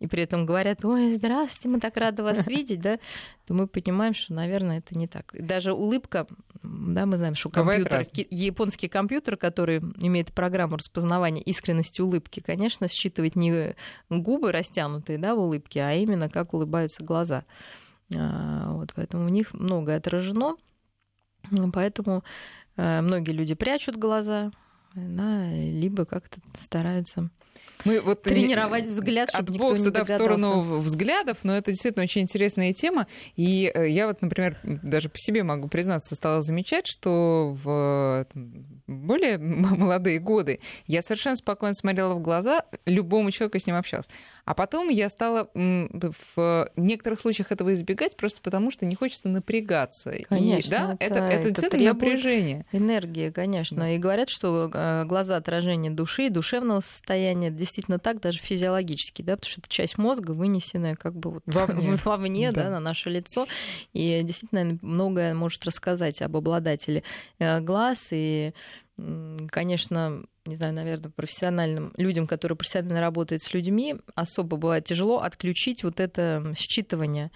и 0.00 0.06
при 0.06 0.22
этом 0.22 0.44
говорят, 0.44 0.84
ой, 0.84 1.14
здравствуйте, 1.14 1.68
мы 1.68 1.80
так 1.80 1.96
рады 1.96 2.22
вас 2.22 2.46
видеть, 2.46 2.80
да, 2.80 2.98
то 3.46 3.54
мы 3.54 3.66
понимаем, 3.66 4.14
что, 4.14 4.34
наверное, 4.34 4.78
это 4.78 4.96
не 4.96 5.06
так. 5.06 5.34
Даже 5.38 5.72
улыбка, 5.72 6.26
да, 6.62 7.06
мы 7.06 7.16
знаем, 7.16 7.34
что 7.34 7.50
компьютер, 7.50 8.04
японский 8.30 8.88
компьютер, 8.88 9.36
который 9.36 9.78
имеет 10.00 10.32
программу 10.32 10.76
распознавания 10.76 11.42
искренности 11.42 12.00
улыбки, 12.00 12.40
конечно, 12.40 12.88
считывает 12.88 13.36
не 13.36 13.76
губы 14.10 14.52
растянутые, 14.52 15.18
да, 15.18 15.34
в 15.34 15.40
улыбке, 15.40 15.80
а 15.82 15.92
именно 15.92 16.28
как 16.28 16.54
улыбаются 16.54 17.04
глаза. 17.04 17.44
А, 18.14 18.72
вот, 18.72 18.92
поэтому 18.94 19.24
у 19.24 19.28
них 19.28 19.54
многое 19.54 19.96
отражено, 19.96 20.56
поэтому 21.72 22.24
э, 22.76 23.00
многие 23.00 23.32
люди 23.32 23.54
прячут 23.54 23.96
глаза, 23.96 24.50
да, 24.94 25.50
либо 25.50 26.04
как-то 26.04 26.40
стараются 26.58 27.30
Мы 27.84 28.00
вот 28.00 28.22
Тренировать 28.22 28.84
взгляд, 28.84 29.30
чтобы 29.30 29.52
от 29.52 29.58
бокса, 29.58 29.90
да, 29.90 30.04
в 30.04 30.08
сторону 30.08 30.80
взглядов, 30.80 31.38
но 31.42 31.56
это 31.56 31.70
действительно 31.70 32.04
очень 32.04 32.22
интересная 32.22 32.72
тема. 32.72 33.06
И 33.36 33.70
э, 33.74 33.88
я 33.88 34.06
вот, 34.06 34.22
например, 34.22 34.58
даже 34.62 35.08
по 35.08 35.18
себе 35.18 35.42
могу 35.42 35.68
признаться, 35.68 36.14
стала 36.14 36.40
замечать, 36.40 36.86
что 36.86 37.56
в 37.62 38.26
более 38.86 39.38
молодые 39.38 40.18
годы 40.18 40.60
я 40.86 41.02
совершенно 41.02 41.36
спокойно 41.36 41.74
смотрела 41.74 42.14
в 42.14 42.22
глаза 42.22 42.64
любому 42.86 43.30
человеку, 43.30 43.58
с 43.58 43.66
ним 43.66 43.76
общалась. 43.76 44.08
А 44.44 44.54
потом 44.54 44.88
я 44.88 45.08
стала 45.08 45.48
в 45.54 46.70
некоторых 46.76 47.20
случаях 47.20 47.52
этого 47.52 47.72
избегать, 47.74 48.16
просто 48.16 48.40
потому 48.42 48.70
что 48.70 48.84
не 48.84 48.94
хочется 48.94 49.28
напрягаться. 49.28 50.12
Конечно, 50.28 50.66
и, 50.66 50.70
да, 50.70 50.96
это, 51.00 51.18
это, 51.18 51.48
это, 51.48 51.66
это 51.66 51.76
напряжение. 51.78 52.66
Энергия, 52.72 53.30
конечно. 53.32 53.78
Да. 53.78 53.90
И 53.90 53.98
говорят, 53.98 54.28
что 54.28 54.70
э, 54.72 55.04
глаза 55.06 55.36
отражение 55.36 55.90
души, 55.90 56.28
душевного 56.30 56.80
состояния, 56.80 57.43
действительно 57.50 57.98
так, 57.98 58.20
даже 58.20 58.38
физиологически, 58.38 59.22
да, 59.22 59.36
потому 59.36 59.50
что 59.50 59.60
это 59.60 59.68
часть 59.68 59.98
мозга, 59.98 60.32
вынесенная 60.32 60.96
как 60.96 61.16
бы 61.16 61.30
вот 61.30 61.42
вовне, 61.46 61.96
вовне 62.04 62.52
да. 62.52 62.64
Да, 62.64 62.70
на 62.70 62.80
наше 62.80 63.10
лицо. 63.10 63.46
И 63.92 64.22
действительно 64.22 64.78
многое 64.82 65.34
может 65.34 65.64
рассказать 65.64 66.22
об 66.22 66.36
обладателе 66.36 67.02
э, 67.38 67.60
глаз 67.60 68.08
и 68.10 68.52
конечно, 69.50 70.24
не 70.46 70.56
знаю, 70.56 70.74
наверное, 70.74 71.10
профессиональным 71.10 71.92
людям, 71.96 72.26
которые 72.26 72.56
профессионально 72.56 73.00
работают 73.00 73.42
с 73.42 73.52
людьми, 73.52 73.96
особо 74.14 74.56
бывает 74.56 74.84
тяжело 74.84 75.20
отключить 75.20 75.82
вот 75.82 76.00
это 76.00 76.54
считывание 76.56 77.30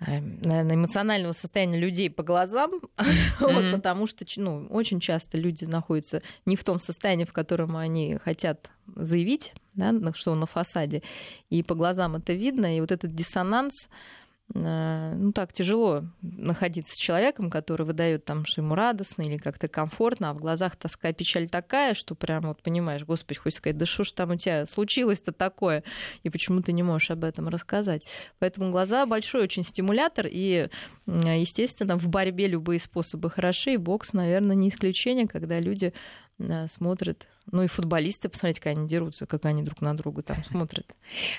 наверное, 0.00 0.74
эмоционального 0.74 1.32
состояния 1.32 1.78
людей 1.78 2.10
по 2.10 2.22
глазам, 2.22 2.72
mm-hmm. 2.72 3.12
вот, 3.40 3.72
потому 3.72 4.06
что 4.06 4.24
ну, 4.36 4.66
очень 4.70 5.00
часто 5.00 5.38
люди 5.38 5.64
находятся 5.64 6.22
не 6.46 6.56
в 6.56 6.64
том 6.64 6.80
состоянии, 6.80 7.24
в 7.24 7.32
котором 7.32 7.76
они 7.76 8.18
хотят 8.22 8.70
заявить, 8.94 9.54
да, 9.74 9.94
что 10.14 10.34
на 10.34 10.46
фасаде, 10.46 11.02
и 11.50 11.62
по 11.62 11.74
глазам 11.74 12.16
это 12.16 12.32
видно, 12.32 12.76
и 12.76 12.80
вот 12.80 12.92
этот 12.92 13.12
диссонанс, 13.12 13.88
ну 14.52 15.32
так 15.32 15.52
тяжело 15.52 16.04
находиться 16.20 16.94
с 16.94 16.98
человеком, 16.98 17.50
который 17.50 17.86
выдает 17.86 18.24
там, 18.26 18.44
что 18.44 18.60
ему 18.60 18.74
радостно 18.74 19.22
или 19.22 19.38
как-то 19.38 19.68
комфортно, 19.68 20.30
а 20.30 20.34
в 20.34 20.38
глазах 20.38 20.76
тоска 20.76 21.12
печаль 21.12 21.48
такая, 21.48 21.94
что 21.94 22.14
прям 22.14 22.44
вот 22.44 22.62
понимаешь, 22.62 23.04
господи, 23.04 23.40
хочешь 23.40 23.58
сказать, 23.58 23.78
да 23.78 23.86
что 23.86 24.04
ж 24.04 24.12
там 24.12 24.32
у 24.32 24.36
тебя 24.36 24.66
случилось-то 24.66 25.32
такое, 25.32 25.82
и 26.22 26.30
почему 26.30 26.60
ты 26.60 26.72
не 26.72 26.82
можешь 26.82 27.10
об 27.10 27.24
этом 27.24 27.48
рассказать. 27.48 28.04
Поэтому 28.38 28.70
глаза 28.70 29.06
большой 29.06 29.42
очень 29.42 29.64
стимулятор, 29.64 30.26
и, 30.30 30.68
естественно, 31.06 31.96
в 31.96 32.08
борьбе 32.08 32.46
любые 32.46 32.80
способы 32.80 33.30
хороши, 33.30 33.72
и 33.72 33.78
бокс, 33.78 34.12
наверное, 34.12 34.54
не 34.54 34.68
исключение, 34.68 35.26
когда 35.26 35.58
люди 35.58 35.94
э, 36.38 36.68
смотрят 36.68 37.26
ну 37.50 37.62
и 37.62 37.66
футболисты, 37.66 38.28
посмотрите, 38.28 38.60
как 38.60 38.76
они 38.76 38.88
дерутся, 38.88 39.26
как 39.26 39.44
они 39.44 39.62
друг 39.62 39.80
на 39.80 39.96
друга 39.96 40.22
там 40.22 40.42
смотрят. 40.44 40.86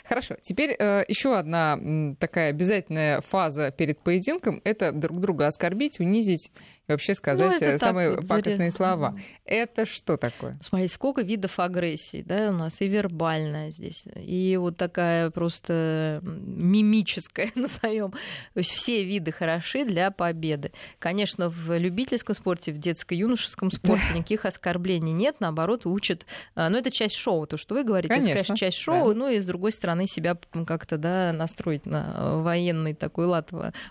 Хорошо. 0.06 0.36
Теперь 0.42 0.76
э, 0.78 1.04
еще 1.08 1.38
одна 1.38 1.80
такая 2.20 2.50
обязательная 2.50 3.22
фаза 3.22 3.72
перед 3.72 4.00
поединком 4.00 4.62
это 4.64 4.92
друг 4.92 5.20
друга 5.20 5.48
оскорбить, 5.48 6.00
унизить 6.00 6.52
и 6.88 6.92
вообще 6.92 7.16
сказать 7.16 7.60
ну, 7.62 7.80
самые 7.80 8.12
вот 8.12 8.28
пакостные 8.28 8.72
заряд... 8.72 8.76
слова. 8.76 9.20
Это 9.44 9.86
что 9.86 10.18
такое? 10.18 10.60
Смотрите, 10.62 10.94
сколько 10.94 11.22
видов 11.22 11.60
агрессии, 11.60 12.22
да, 12.22 12.50
у 12.50 12.54
нас 12.54 12.80
и 12.82 12.88
вербальная 12.88 13.72
здесь, 13.72 14.06
и 14.16 14.56
вот 14.58 14.78
такая 14.78 15.32
просто 15.32 16.22
мимическая, 16.24 17.52
назовем. 17.56 18.12
То 18.12 18.58
есть 18.60 18.72
все 18.72 19.04
виды 19.04 19.32
хороши 19.32 19.84
для 19.86 20.12
победы. 20.12 20.72
Конечно, 21.00 21.50
в 21.50 21.76
любительском 21.78 22.36
спорте, 22.36 22.72
в 22.72 22.78
детско-юношеском 22.78 23.72
спорте 23.72 24.06
никаких 24.14 24.46
оскорблений 24.46 25.14
нет, 25.14 25.38
наоборот, 25.40 25.86
учат. 25.96 26.26
А, 26.54 26.70
но 26.70 26.78
это 26.78 26.92
часть 26.92 27.16
шоу, 27.16 27.48
то, 27.48 27.58
что 27.58 27.76
вы 27.76 27.84
говорите, 27.84 28.14
конечно, 28.14 28.30
это, 28.30 28.48
конечно, 28.48 28.58
часть 28.58 28.78
шоу, 28.78 29.10
да. 29.10 29.16
ну 29.16 29.30
и 29.30 29.40
с 29.40 29.46
другой 29.46 29.72
стороны 29.72 30.06
себя 30.08 30.38
как-то 30.68 30.98
да, 30.98 31.34
настроить 31.34 31.86
на 31.86 32.42
военный 32.42 32.94
такой 32.94 33.26
лад 33.26 33.50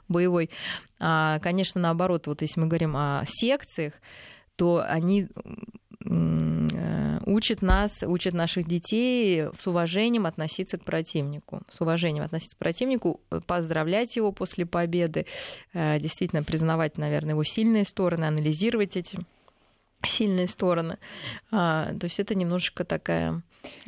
боевой. 0.09 0.51
А, 1.01 1.39
конечно, 1.41 1.81
наоборот, 1.81 2.27
вот 2.27 2.43
если 2.43 2.61
мы 2.61 2.67
говорим 2.67 2.97
о 2.97 3.25
секциях, 3.27 3.95
то 4.57 4.85
они 4.87 5.29
э, 6.05 7.19
учат 7.27 7.63
нас, 7.63 8.03
учат 8.03 8.35
наших 8.35 8.67
детей 8.67 9.47
с 9.59 9.67
уважением 9.67 10.27
относиться 10.27 10.79
к 10.79 10.85
противнику. 10.85 11.63
С 11.71 11.81
уважением 11.81 12.25
относиться 12.25 12.57
к 12.57 12.59
противнику, 12.59 13.21
поздравлять 13.47 14.15
его 14.17 14.33
после 14.33 14.67
победы, 14.67 15.27
э, 15.73 15.99
действительно 15.99 16.43
признавать, 16.43 16.99
наверное, 16.99 17.31
его 17.31 17.45
сильные 17.45 17.85
стороны, 17.85 18.25
анализировать 18.25 18.97
эти 18.97 19.19
сильные 20.09 20.49
стороны. 20.49 20.99
А, 21.51 21.93
то 21.99 22.05
есть 22.05 22.21
это 22.21 22.35
немножечко 22.35 22.85
такая 22.85 23.43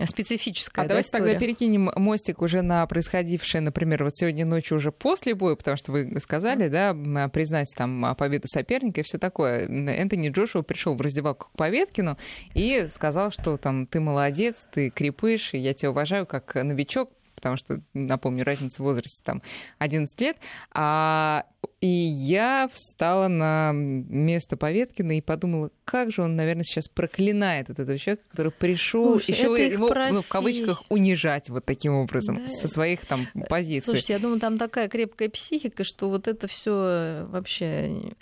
специфическая. 0.06 0.84
А 0.84 0.88
да, 0.88 0.94
давайте 0.94 1.08
история. 1.08 1.24
тогда 1.24 1.38
перекинем 1.38 1.90
мостик 1.96 2.42
уже 2.42 2.62
на 2.62 2.86
происходившее, 2.86 3.60
например, 3.60 4.04
вот 4.04 4.16
сегодня 4.16 4.46
ночью 4.46 4.78
уже 4.78 4.92
после 4.92 5.34
боя, 5.34 5.54
потому 5.54 5.76
что 5.76 5.92
вы 5.92 6.18
сказали, 6.20 6.68
да, 6.68 6.94
признать 7.28 7.72
там 7.76 8.14
победу 8.16 8.48
соперника 8.48 9.00
и 9.00 9.04
все 9.04 9.18
такое. 9.18 9.68
Энтони 9.68 10.30
Джошуа 10.30 10.62
пришел 10.62 10.94
в 10.94 11.00
раздевалку 11.00 11.50
к 11.50 11.56
Поветкину 11.56 12.16
и 12.54 12.86
сказал, 12.90 13.30
что 13.30 13.56
там 13.56 13.86
ты 13.86 14.00
молодец, 14.00 14.66
ты 14.72 14.90
крепыш, 14.90 15.52
я 15.54 15.74
тебя 15.74 15.90
уважаю 15.90 16.26
как 16.26 16.54
новичок, 16.54 17.10
потому 17.36 17.56
что, 17.56 17.80
напомню, 17.94 18.44
разница 18.44 18.82
в 18.82 18.86
возрасте 18.86 19.22
там 19.24 19.42
11 19.78 20.20
лет. 20.20 20.36
А, 20.72 21.44
и 21.80 21.86
я 21.86 22.68
встала 22.72 23.28
на 23.28 23.70
место 23.72 24.56
Поветкина 24.56 25.18
и 25.18 25.20
подумала, 25.20 25.70
как 25.84 26.10
же 26.10 26.22
он, 26.22 26.34
наверное, 26.34 26.64
сейчас 26.64 26.88
проклинает 26.88 27.68
вот 27.68 27.78
этого 27.78 27.96
человека, 27.98 28.24
который 28.30 28.50
пришел 28.50 29.18
еще 29.18 29.54
его, 29.70 29.94
ну, 30.10 30.22
в 30.22 30.28
кавычках, 30.28 30.82
унижать 30.88 31.48
вот 31.50 31.64
таким 31.64 31.94
образом 31.94 32.46
да. 32.46 32.48
со 32.48 32.66
своих 32.66 33.04
там 33.06 33.28
позиций. 33.48 33.84
Слушайте, 33.84 34.14
я 34.14 34.18
думаю, 34.18 34.40
там 34.40 34.58
такая 34.58 34.88
крепкая 34.88 35.28
психика, 35.28 35.84
что 35.84 36.08
вот 36.08 36.26
это 36.26 36.48
все 36.48 37.26
вообще 37.30 38.14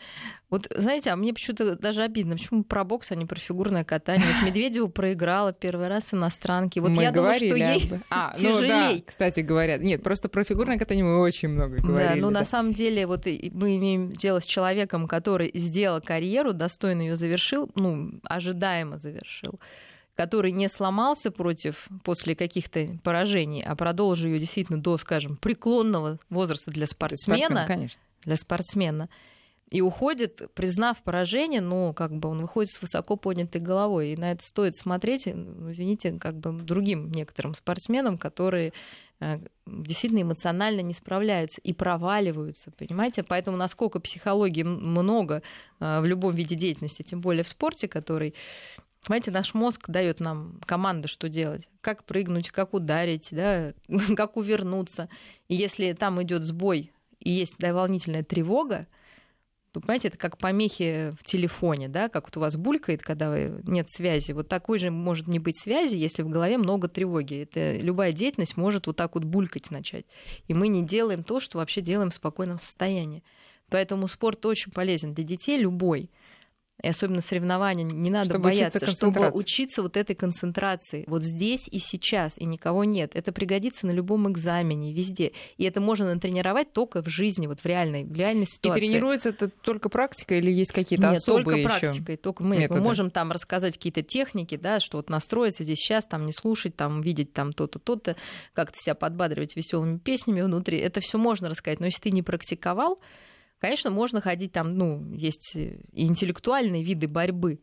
вот, 0.54 0.68
знаете, 0.70 1.10
а 1.10 1.16
мне 1.16 1.34
почему-то 1.34 1.74
даже 1.74 2.02
обидно, 2.02 2.36
почему 2.36 2.62
про 2.62 2.84
бокс, 2.84 3.10
а 3.10 3.16
не 3.16 3.26
про 3.26 3.40
фигурное 3.40 3.82
катание. 3.82 4.24
Вот 4.24 4.46
Медведева 4.46 4.86
проиграла 4.86 5.52
первый 5.52 5.88
раз 5.88 6.14
иностранки. 6.14 6.78
Вот 6.78 6.90
мы 6.90 7.02
я 7.02 7.10
думаю, 7.10 7.34
что 7.34 7.56
ей 7.56 7.90
а, 8.08 8.32
ну, 8.40 8.60
да, 8.60 8.92
кстати, 9.04 9.40
говорят. 9.40 9.80
Нет, 9.80 10.04
просто 10.04 10.28
про 10.28 10.44
фигурное 10.44 10.78
катание 10.78 11.04
мы 11.04 11.18
очень 11.18 11.48
много 11.48 11.78
говорили. 11.78 12.08
Да, 12.08 12.14
ну 12.14 12.30
да. 12.30 12.38
на 12.38 12.44
самом 12.44 12.72
деле 12.72 13.08
вот 13.08 13.26
мы 13.26 13.74
имеем 13.74 14.12
дело 14.12 14.38
с 14.38 14.44
человеком, 14.44 15.08
который 15.08 15.50
сделал 15.54 16.00
карьеру, 16.00 16.52
достойно 16.52 17.02
ее 17.02 17.16
завершил, 17.16 17.68
ну, 17.74 18.20
ожидаемо 18.22 18.96
завершил 18.98 19.58
который 20.16 20.52
не 20.52 20.68
сломался 20.68 21.32
против 21.32 21.88
после 22.04 22.36
каких-то 22.36 22.96
поражений, 23.02 23.64
а 23.64 23.74
продолжил 23.74 24.28
ее 24.28 24.38
действительно 24.38 24.80
до, 24.80 24.96
скажем, 24.98 25.36
преклонного 25.36 26.20
возраста 26.30 26.70
для 26.70 26.86
спортсмена. 26.86 27.40
Спортсмен, 27.40 27.66
конечно. 27.66 28.00
Для 28.22 28.36
спортсмена 28.36 29.08
и 29.70 29.80
уходит, 29.80 30.42
признав 30.54 31.02
поражение, 31.02 31.60
но 31.60 31.92
как 31.92 32.14
бы 32.14 32.28
он 32.28 32.42
выходит 32.42 32.70
с 32.70 32.80
высоко 32.80 33.16
поднятой 33.16 33.60
головой. 33.60 34.10
И 34.10 34.16
на 34.16 34.32
это 34.32 34.44
стоит 34.44 34.76
смотреть, 34.76 35.26
ну, 35.26 35.72
извините, 35.72 36.12
как 36.18 36.34
бы 36.34 36.52
другим 36.52 37.10
некоторым 37.10 37.54
спортсменам, 37.54 38.18
которые 38.18 38.72
э, 39.20 39.40
действительно 39.66 40.22
эмоционально 40.22 40.80
не 40.80 40.94
справляются 40.94 41.60
и 41.62 41.72
проваливаются, 41.72 42.70
понимаете? 42.72 43.22
Поэтому 43.22 43.56
насколько 43.56 44.00
психологии 44.00 44.62
много 44.62 45.42
э, 45.80 46.00
в 46.00 46.04
любом 46.04 46.34
виде 46.34 46.54
деятельности, 46.54 47.02
тем 47.02 47.20
более 47.20 47.42
в 47.42 47.48
спорте, 47.48 47.88
который 47.88 48.34
Понимаете, 49.06 49.32
наш 49.32 49.52
мозг 49.52 49.90
дает 49.90 50.18
нам 50.20 50.58
команду, 50.64 51.08
что 51.08 51.28
делать, 51.28 51.68
как 51.82 52.04
прыгнуть, 52.04 52.50
как 52.50 52.72
ударить, 52.72 53.28
да, 53.32 53.74
как 54.16 54.38
увернуться. 54.38 55.10
И 55.48 55.54
если 55.54 55.92
там 55.92 56.22
идет 56.22 56.42
сбой 56.42 56.90
и 57.20 57.30
есть 57.30 57.56
да, 57.58 57.74
волнительная 57.74 58.22
тревога, 58.22 58.86
ну, 59.74 59.80
понимаете, 59.80 60.08
это 60.08 60.18
как 60.18 60.38
помехи 60.38 61.12
в 61.18 61.24
телефоне, 61.24 61.88
да, 61.88 62.08
как 62.08 62.26
вот 62.26 62.36
у 62.36 62.40
вас 62.40 62.56
булькает, 62.56 63.02
когда 63.02 63.36
нет 63.64 63.90
связи. 63.90 64.30
Вот 64.32 64.48
такой 64.48 64.78
же 64.78 64.90
может 64.90 65.26
не 65.26 65.40
быть 65.40 65.58
связи, 65.58 65.96
если 65.96 66.22
в 66.22 66.28
голове 66.28 66.58
много 66.58 66.88
тревоги. 66.88 67.42
Это 67.42 67.76
любая 67.76 68.12
деятельность 68.12 68.56
может 68.56 68.86
вот 68.86 68.96
так 68.96 69.16
вот 69.16 69.24
булькать 69.24 69.70
начать. 69.70 70.06
И 70.46 70.54
мы 70.54 70.68
не 70.68 70.84
делаем 70.84 71.24
то, 71.24 71.40
что 71.40 71.58
вообще 71.58 71.80
делаем 71.80 72.10
в 72.10 72.14
спокойном 72.14 72.58
состоянии. 72.58 73.24
Поэтому 73.68 74.06
спорт 74.06 74.46
очень 74.46 74.70
полезен 74.70 75.14
для 75.14 75.24
детей 75.24 75.58
любой 75.58 76.10
и 76.82 76.88
особенно 76.88 77.20
соревнования, 77.20 77.84
не 77.84 78.10
надо 78.10 78.30
чтобы 78.30 78.44
бояться, 78.44 78.84
чтобы 78.90 79.30
учиться 79.30 79.80
вот 79.80 79.96
этой 79.96 80.14
концентрации, 80.16 81.04
вот 81.06 81.22
здесь 81.22 81.68
и 81.68 81.78
сейчас, 81.78 82.36
и 82.36 82.44
никого 82.44 82.84
нет. 82.84 83.12
Это 83.14 83.32
пригодится 83.32 83.86
на 83.86 83.92
любом 83.92 84.30
экзамене, 84.30 84.92
везде. 84.92 85.32
И 85.56 85.64
это 85.64 85.80
можно 85.80 86.12
натренировать 86.12 86.72
только 86.72 87.02
в 87.02 87.08
жизни, 87.08 87.46
вот 87.46 87.60
в 87.60 87.66
реальной, 87.66 88.04
в 88.04 88.14
реальной 88.14 88.46
ситуации. 88.46 88.84
И 88.84 88.88
тренируется 88.88 89.30
это 89.30 89.48
только 89.48 89.88
практикой 89.88 90.38
или 90.38 90.50
есть 90.50 90.72
какие-то 90.72 91.10
нет, 91.10 91.18
особые 91.18 91.62
только 91.64 91.80
практикой. 91.80 92.16
Только 92.16 92.42
мы, 92.42 92.66
мы 92.68 92.80
можем 92.80 93.10
там 93.10 93.30
рассказать 93.30 93.74
какие-то 93.74 94.02
техники, 94.02 94.56
да, 94.56 94.80
что 94.80 94.98
вот 94.98 95.08
настроиться 95.08 95.62
здесь 95.62 95.78
сейчас, 95.78 96.06
там 96.06 96.26
не 96.26 96.32
слушать, 96.32 96.76
там 96.76 97.00
видеть 97.00 97.32
там 97.32 97.52
то-то, 97.52 97.78
то-то, 97.78 98.16
как-то 98.52 98.76
себя 98.78 98.94
подбадривать 98.94 99.56
веселыми 99.56 99.98
песнями 99.98 100.42
внутри. 100.42 100.78
Это 100.78 101.00
все 101.00 101.18
можно 101.18 101.48
рассказать, 101.48 101.78
но 101.80 101.86
если 101.86 102.02
ты 102.02 102.10
не 102.10 102.22
практиковал, 102.22 102.98
Конечно, 103.64 103.90
можно 103.90 104.20
ходить 104.20 104.52
там, 104.52 104.76
ну, 104.76 105.02
есть 105.14 105.56
и 105.56 105.80
интеллектуальные 105.94 106.84
виды 106.84 107.08
борьбы, 107.08 107.60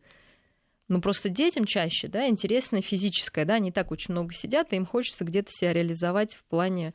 Ну, 0.88 1.00
просто 1.00 1.28
детям 1.28 1.64
чаще, 1.64 2.08
да, 2.08 2.26
интересно 2.26 2.82
физическое, 2.82 3.44
да, 3.44 3.54
они 3.54 3.70
так 3.70 3.92
очень 3.92 4.10
много 4.10 4.34
сидят, 4.34 4.72
и 4.72 4.76
им 4.76 4.84
хочется 4.84 5.22
где-то 5.22 5.52
себя 5.52 5.72
реализовать 5.72 6.34
в 6.34 6.42
плане 6.42 6.92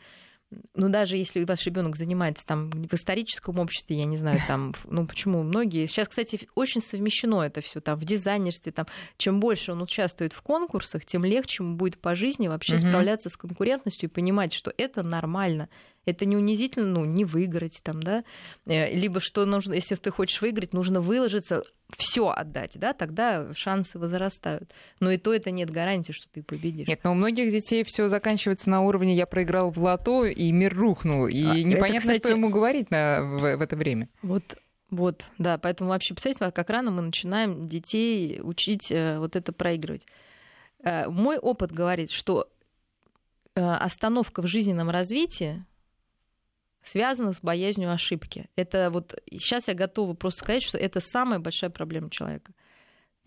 ну, 0.75 0.89
даже 0.89 1.17
если 1.17 1.43
ваш 1.43 1.65
ребенок 1.65 1.95
занимается 1.95 2.45
там 2.45 2.69
в 2.69 2.93
историческом 2.93 3.59
обществе, 3.59 3.97
я 3.97 4.05
не 4.05 4.17
знаю, 4.17 4.39
там, 4.47 4.73
ну, 4.85 5.05
почему 5.05 5.43
многие... 5.43 5.85
Сейчас, 5.87 6.07
кстати, 6.07 6.47
очень 6.55 6.81
совмещено 6.81 7.41
это 7.43 7.61
все 7.61 7.81
там 7.81 7.99
в 7.99 8.05
дизайнерстве, 8.05 8.71
там, 8.71 8.87
чем 9.17 9.39
больше 9.39 9.73
он 9.73 9.81
участвует 9.81 10.33
в 10.33 10.41
конкурсах, 10.41 11.05
тем 11.05 11.25
легче 11.25 11.63
ему 11.63 11.75
будет 11.75 11.99
по 11.99 12.15
жизни 12.15 12.47
вообще 12.47 12.75
угу. 12.75 12.87
справляться 12.87 13.29
с 13.29 13.37
конкурентностью 13.37 14.09
и 14.09 14.11
понимать, 14.11 14.53
что 14.53 14.73
это 14.77 15.03
нормально, 15.03 15.69
это 16.07 16.25
не 16.25 16.37
унизительно, 16.37 16.87
ну, 16.87 17.05
не 17.05 17.25
выиграть 17.25 17.81
там, 17.83 18.01
да, 18.01 18.23
э, 18.65 18.93
либо 18.95 19.19
что 19.19 19.45
нужно, 19.45 19.73
если 19.73 19.95
ты 19.95 20.09
хочешь 20.09 20.41
выиграть, 20.41 20.73
нужно 20.73 21.01
выложиться, 21.01 21.63
все 21.97 22.29
отдать, 22.29 22.73
да, 22.75 22.93
тогда 22.93 23.53
шансы 23.53 23.99
возрастают. 23.99 24.71
Но 25.01 25.11
и 25.11 25.17
то 25.17 25.33
это 25.33 25.51
нет 25.51 25.69
гарантии, 25.69 26.13
что 26.13 26.29
ты 26.31 26.43
победишь. 26.43 26.87
Нет, 26.87 27.01
но 27.03 27.11
у 27.11 27.13
многих 27.13 27.51
детей 27.51 27.83
все 27.83 28.07
заканчивается 28.07 28.69
на 28.69 28.81
уровне 28.81 29.15
«я 29.15 29.25
проиграл 29.25 29.69
в 29.69 29.77
лото, 29.77 30.25
и 30.25 30.51
мир 30.51 30.75
рухнул», 30.75 31.27
и 31.27 31.43
а, 31.43 31.55
непонятно, 31.55 31.85
это, 31.85 31.99
кстати, 31.99 32.19
что 32.19 32.29
ему 32.29 32.49
говорить 32.49 32.89
на, 32.89 33.21
в, 33.21 33.57
в 33.57 33.61
это 33.61 33.75
время. 33.75 34.09
Вот 34.21 34.43
вот, 34.89 35.25
да, 35.37 35.57
поэтому 35.57 35.89
вообще, 35.89 36.13
представьте, 36.13 36.49
как 36.49 36.69
рано 36.69 36.91
мы 36.91 37.01
начинаем 37.01 37.67
детей 37.67 38.39
учить 38.41 38.89
э, 38.89 39.19
вот 39.19 39.35
это 39.35 39.51
проигрывать. 39.51 40.07
Э, 40.81 41.09
мой 41.09 41.37
опыт 41.37 41.73
говорит, 41.73 42.11
что 42.11 42.47
остановка 43.53 44.43
в 44.43 44.47
жизненном 44.47 44.91
развитии 44.91 45.65
связано 46.87 47.33
с 47.33 47.41
боязнью 47.41 47.91
ошибки. 47.91 48.49
Это 48.55 48.89
вот 48.89 49.15
сейчас 49.29 49.67
я 49.67 49.73
готова 49.73 50.13
просто 50.13 50.39
сказать, 50.43 50.63
что 50.63 50.77
это 50.77 50.99
самая 50.99 51.39
большая 51.39 51.69
проблема 51.69 52.09
человека. 52.09 52.53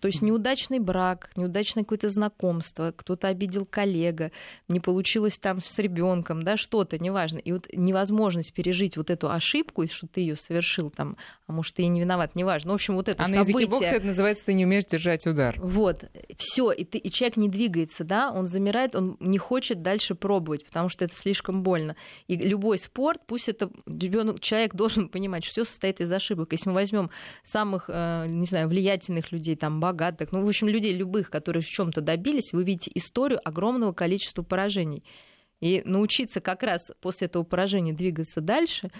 То 0.01 0.09
есть 0.09 0.23
неудачный 0.23 0.79
брак, 0.79 1.31
неудачное 1.37 1.85
какое-то 1.85 2.09
знакомство, 2.09 2.93
кто-то 2.97 3.29
обидел 3.29 3.67
коллега, 3.67 4.33
не 4.69 4.81
получилось 4.81 5.39
там 5.39 5.61
с 5.61 5.79
ребенком, 5.79 6.43
да, 6.43 6.57
что-то, 6.57 6.99
неважно. 6.99 7.39
И 7.39 7.53
вот 7.53 7.67
невозможность 7.73 8.53
пережить 8.53 8.97
вот 8.97 9.11
эту 9.11 9.31
ошибку, 9.31 9.87
что 9.89 10.07
ты 10.07 10.21
ее 10.21 10.37
совершил 10.37 10.91
там, 10.91 11.17
а 11.47 11.53
может, 11.53 11.75
ты 11.75 11.83
и 11.83 11.87
не 11.89 12.01
виноват, 12.01 12.35
неважно. 12.35 12.69
Ну, 12.69 12.73
в 12.73 12.77
общем, 12.77 12.95
вот 12.95 13.09
это 13.09 13.23
а 13.23 13.27
событие... 13.27 13.45
на 13.45 13.49
языке 13.49 13.71
бокса 13.71 13.95
это 13.95 14.07
называется 14.07 14.45
«ты 14.45 14.53
не 14.55 14.65
умеешь 14.65 14.87
держать 14.87 15.27
удар». 15.27 15.59
Вот, 15.61 16.05
все, 16.37 16.73
и, 16.73 16.85
ты, 16.85 16.99
и 16.99 17.11
человек 17.11 17.37
не 17.37 17.49
двигается, 17.49 18.05
да, 18.05 18.31
он 18.31 18.47
замирает, 18.47 18.95
он 18.95 19.17
не 19.21 19.39
хочет 19.39 19.83
дальше 19.83 20.15
пробовать, 20.15 20.65
потому 20.65 20.89
что 20.89 21.05
это 21.05 21.15
слишком 21.15 21.63
больно. 21.63 21.97
И 22.27 22.37
любой 22.37 22.79
спорт, 22.79 23.21
пусть 23.27 23.49
это 23.49 23.71
ребенок, 23.87 24.41
человек 24.41 24.75
должен 24.75 25.09
понимать, 25.09 25.45
что 25.45 25.63
все 25.63 25.65
состоит 25.65 26.01
из 26.01 26.11
ошибок. 26.11 26.53
Если 26.53 26.69
мы 26.69 26.75
возьмем 26.75 27.11
самых, 27.43 27.85
э, 27.89 28.27
не 28.29 28.47
знаю, 28.47 28.69
влиятельных 28.69 29.33
людей, 29.33 29.57
там, 29.57 29.81
богатых, 29.91 30.33
ну, 30.33 30.45
в 30.45 30.49
общем, 30.49 30.69
людей 30.69 30.95
любых, 30.95 31.31
которые 31.31 31.63
в 31.63 31.69
чем-то 31.69 32.01
добились, 32.01 32.53
вы 32.53 32.65
видите 32.65 32.93
историю 32.95 33.41
огромного 33.45 33.93
количества 33.93 34.43
поражений. 34.43 35.03
И 35.61 35.83
научиться 35.85 36.41
как 36.41 36.63
раз 36.63 36.91
после 37.01 37.27
этого 37.27 37.43
поражения 37.43 37.93
двигаться 37.93 38.41
дальше, 38.41 38.91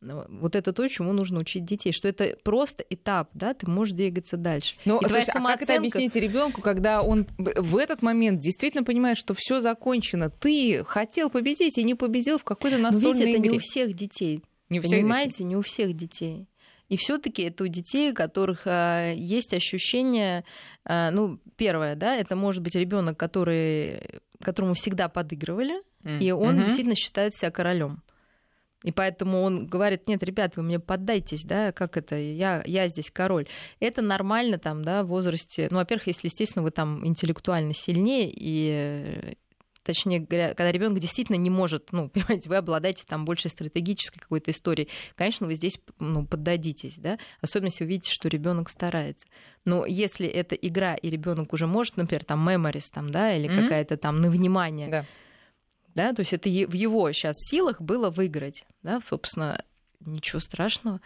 ну, 0.00 0.24
вот 0.28 0.54
это 0.54 0.72
то, 0.72 0.86
чему 0.88 1.12
нужно 1.12 1.40
учить 1.40 1.64
детей, 1.64 1.92
что 1.92 2.08
это 2.08 2.36
просто 2.44 2.84
этап, 2.88 3.30
да, 3.34 3.52
ты 3.52 3.68
можешь 3.68 3.94
двигаться 3.94 4.36
дальше. 4.36 4.76
Но, 4.84 5.00
слушай, 5.00 5.24
самооценка... 5.24 5.48
а 5.48 5.52
как 5.52 5.62
это 5.62 5.76
объяснить 5.76 6.14
ребенку, 6.14 6.62
когда 6.62 7.02
он 7.02 7.26
в 7.36 7.76
этот 7.76 8.00
момент 8.00 8.40
действительно 8.40 8.84
понимает, 8.84 9.18
что 9.18 9.34
все 9.36 9.60
закончено, 9.60 10.30
ты 10.30 10.84
хотел 10.84 11.30
победить 11.30 11.78
и 11.78 11.82
не 11.82 11.94
победил 11.94 12.38
в 12.38 12.44
какой-то 12.44 12.78
настольной 12.78 13.12
Но 13.12 13.18
ведь 13.18 13.28
это 13.34 13.40
игре. 13.40 13.50
не 13.50 13.56
у 13.56 13.60
всех 13.60 13.94
детей. 13.94 14.42
Не 14.70 14.78
у 14.78 14.82
всех 14.82 14.98
Понимаете, 15.00 15.30
детей. 15.30 15.44
не 15.44 15.56
у 15.56 15.62
всех 15.62 15.92
детей. 15.94 16.46
И 16.88 16.96
все-таки 16.96 17.42
это 17.42 17.64
у 17.64 17.66
детей, 17.66 18.12
у 18.12 18.14
которых 18.14 18.62
а, 18.64 19.12
есть 19.12 19.52
ощущение, 19.52 20.44
а, 20.84 21.10
ну, 21.10 21.38
первое, 21.56 21.94
да, 21.96 22.16
это 22.16 22.34
может 22.34 22.62
быть 22.62 22.74
ребенок, 22.74 23.18
который, 23.18 24.00
которому 24.42 24.74
всегда 24.74 25.08
подыгрывали, 25.08 25.82
mm. 26.02 26.20
и 26.20 26.30
он 26.30 26.54
mm-hmm. 26.54 26.64
действительно 26.64 26.96
считает 26.96 27.34
себя 27.34 27.50
королем. 27.50 28.02
И 28.84 28.92
поэтому 28.92 29.42
он 29.42 29.66
говорит, 29.66 30.06
нет, 30.06 30.22
ребят, 30.22 30.56
вы 30.56 30.62
мне 30.62 30.78
поддайтесь, 30.78 31.42
да, 31.44 31.72
как 31.72 31.96
это, 31.96 32.16
я, 32.16 32.62
я 32.64 32.88
здесь 32.88 33.10
король. 33.10 33.48
Это 33.80 34.02
нормально 34.02 34.58
там, 34.58 34.84
да, 34.84 35.02
в 35.02 35.08
возрасте, 35.08 35.68
ну, 35.70 35.78
во-первых, 35.78 36.06
если, 36.06 36.28
естественно, 36.28 36.62
вы 36.62 36.70
там 36.70 37.04
интеллектуально 37.04 37.74
сильнее, 37.74 38.32
и 38.32 39.36
точнее 39.88 40.20
говоря, 40.20 40.48
когда 40.48 40.70
ребенок 40.70 40.98
действительно 40.98 41.36
не 41.36 41.48
может, 41.48 41.92
ну, 41.92 42.08
понимаете, 42.14 42.50
вы 42.50 42.56
обладаете 42.56 43.04
там 43.06 43.24
больше 43.24 43.48
стратегической 43.48 44.20
какой-то 44.20 44.50
историей, 44.50 44.88
конечно, 45.14 45.46
вы 45.46 45.54
здесь 45.54 45.80
ну, 45.98 46.26
поддадитесь, 46.26 46.96
да, 46.98 47.18
особенно 47.40 47.68
если 47.68 47.84
вы 47.84 47.90
видите, 47.90 48.10
что 48.12 48.28
ребенок 48.28 48.68
старается. 48.68 49.26
Но 49.64 49.86
если 49.86 50.26
это 50.26 50.54
игра, 50.54 50.94
и 50.94 51.08
ребенок 51.08 51.54
уже 51.54 51.66
может, 51.66 51.96
например, 51.96 52.24
там 52.24 52.46
меморис, 52.46 52.90
там, 52.90 53.10
да, 53.10 53.34
или 53.34 53.48
mm-hmm. 53.48 53.62
какая-то 53.62 53.96
там 53.96 54.20
на 54.20 54.28
внимание, 54.28 54.88
да. 54.88 55.04
да, 55.94 56.12
то 56.12 56.20
есть 56.20 56.34
это 56.34 56.50
в 56.50 56.74
его 56.74 57.10
сейчас 57.12 57.36
силах 57.38 57.80
было 57.80 58.10
выиграть, 58.10 58.64
да, 58.82 59.00
собственно, 59.00 59.64
ничего 60.00 60.40
страшного. 60.40 61.00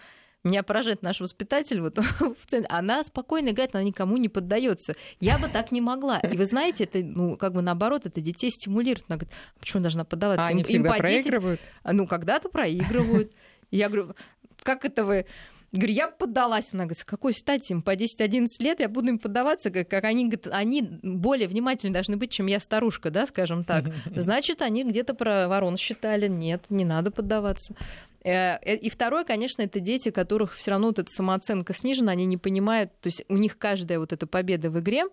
Меня 0.45 0.65
поражает 0.65 1.03
наш 1.03 1.21
воспитатель, 1.21 1.81
вот 1.81 1.99
она 2.69 3.05
спокойно 3.05 3.51
играет, 3.51 3.75
она 3.75 3.85
никому 3.85 4.17
не 4.17 4.29
поддается. 4.29 4.95
Я 5.21 5.39
бы 5.39 5.49
так 5.49 5.71
не 5.71 5.81
могла. 5.81 6.19
И 6.19 6.37
вы 6.37 6.45
знаете, 6.47 6.85
это, 6.85 6.99
ну, 6.99 7.37
как 7.37 7.53
бы 7.53 7.63
наоборот, 7.63 8.07
это 8.07 8.21
детей 8.21 8.51
стимулирует. 8.51 9.05
Она 9.09 9.19
говорит, 9.19 9.35
«А 9.57 9.61
почему 9.61 9.83
должна 9.83 10.05
поддаваться? 10.05 10.47
А 10.47 10.49
они 10.49 10.63
им, 10.63 10.67
всегда 10.67 10.97
им 10.97 10.97
по 10.97 11.09
10... 11.09 11.23
проигрывают? 11.23 11.61
Ну, 11.85 12.07
когда-то 12.07 12.49
проигрывают. 12.49 13.33
Я 13.71 13.89
говорю, 13.89 14.15
как 14.65 14.85
это 14.85 15.05
вы 15.05 15.27
Говорю, 15.73 15.95
я 15.95 16.09
поддалась. 16.09 16.69
Она 16.75 16.85
говорит, 16.85 16.99
с 16.99 17.05
какой 17.05 17.33
стати 17.33 17.73
им 17.73 17.81
по 17.81 17.95
10-11 17.95 18.47
лет 18.61 18.81
я 18.81 18.91
буду 18.91 19.09
им 19.09 19.19
поддаваться, 19.19 19.71
как, 19.71 19.89
как 19.89 20.05
они, 20.05 20.25
говорят, 20.25 20.49
они 20.53 20.83
более 21.03 21.49
внимательны 21.49 21.95
должны 21.95 22.19
быть, 22.19 22.31
чем 22.31 22.47
я 22.47 22.61
старушка, 22.61 23.11
да, 23.11 23.27
скажем 23.27 23.65
так. 23.65 23.87
Значит, 24.15 24.61
они 24.61 24.85
где-то 24.85 25.15
про 25.15 25.49
ворон 25.49 25.79
считали. 25.79 26.29
Нет, 26.29 26.65
не 26.69 26.85
надо 26.85 27.11
поддаваться. 27.11 27.75
Э, 28.25 28.59
э, 28.63 28.77
и 28.77 28.89
второе, 28.89 29.25
конечно, 29.25 29.63
это 29.63 29.81
дети, 29.81 30.11
которых 30.11 30.55
все 30.55 30.71
равно 30.71 30.89
вот 30.89 30.99
эта 30.99 31.11
самооценка 31.11 31.75
снижена, 31.75 32.13
они 32.13 32.25
не 32.25 32.37
понимают, 32.37 32.93
то 33.01 33.09
есть 33.09 33.25
у 33.29 33.37
них 33.37 33.59
каждая 33.59 33.99
вот 33.99 34.13
эта 34.13 34.27
победа 34.27 34.71
в 34.71 34.79
игре, 34.79 35.05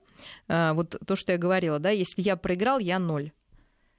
э, 0.47 0.71
вот 0.73 0.95
то, 1.05 1.15
что 1.15 1.31
я 1.31 1.37
говорила, 1.37 1.79
да, 1.79 1.89
если 1.89 2.21
я 2.21 2.35
проиграл, 2.35 2.79
я 2.79 2.99
ноль. 2.99 3.31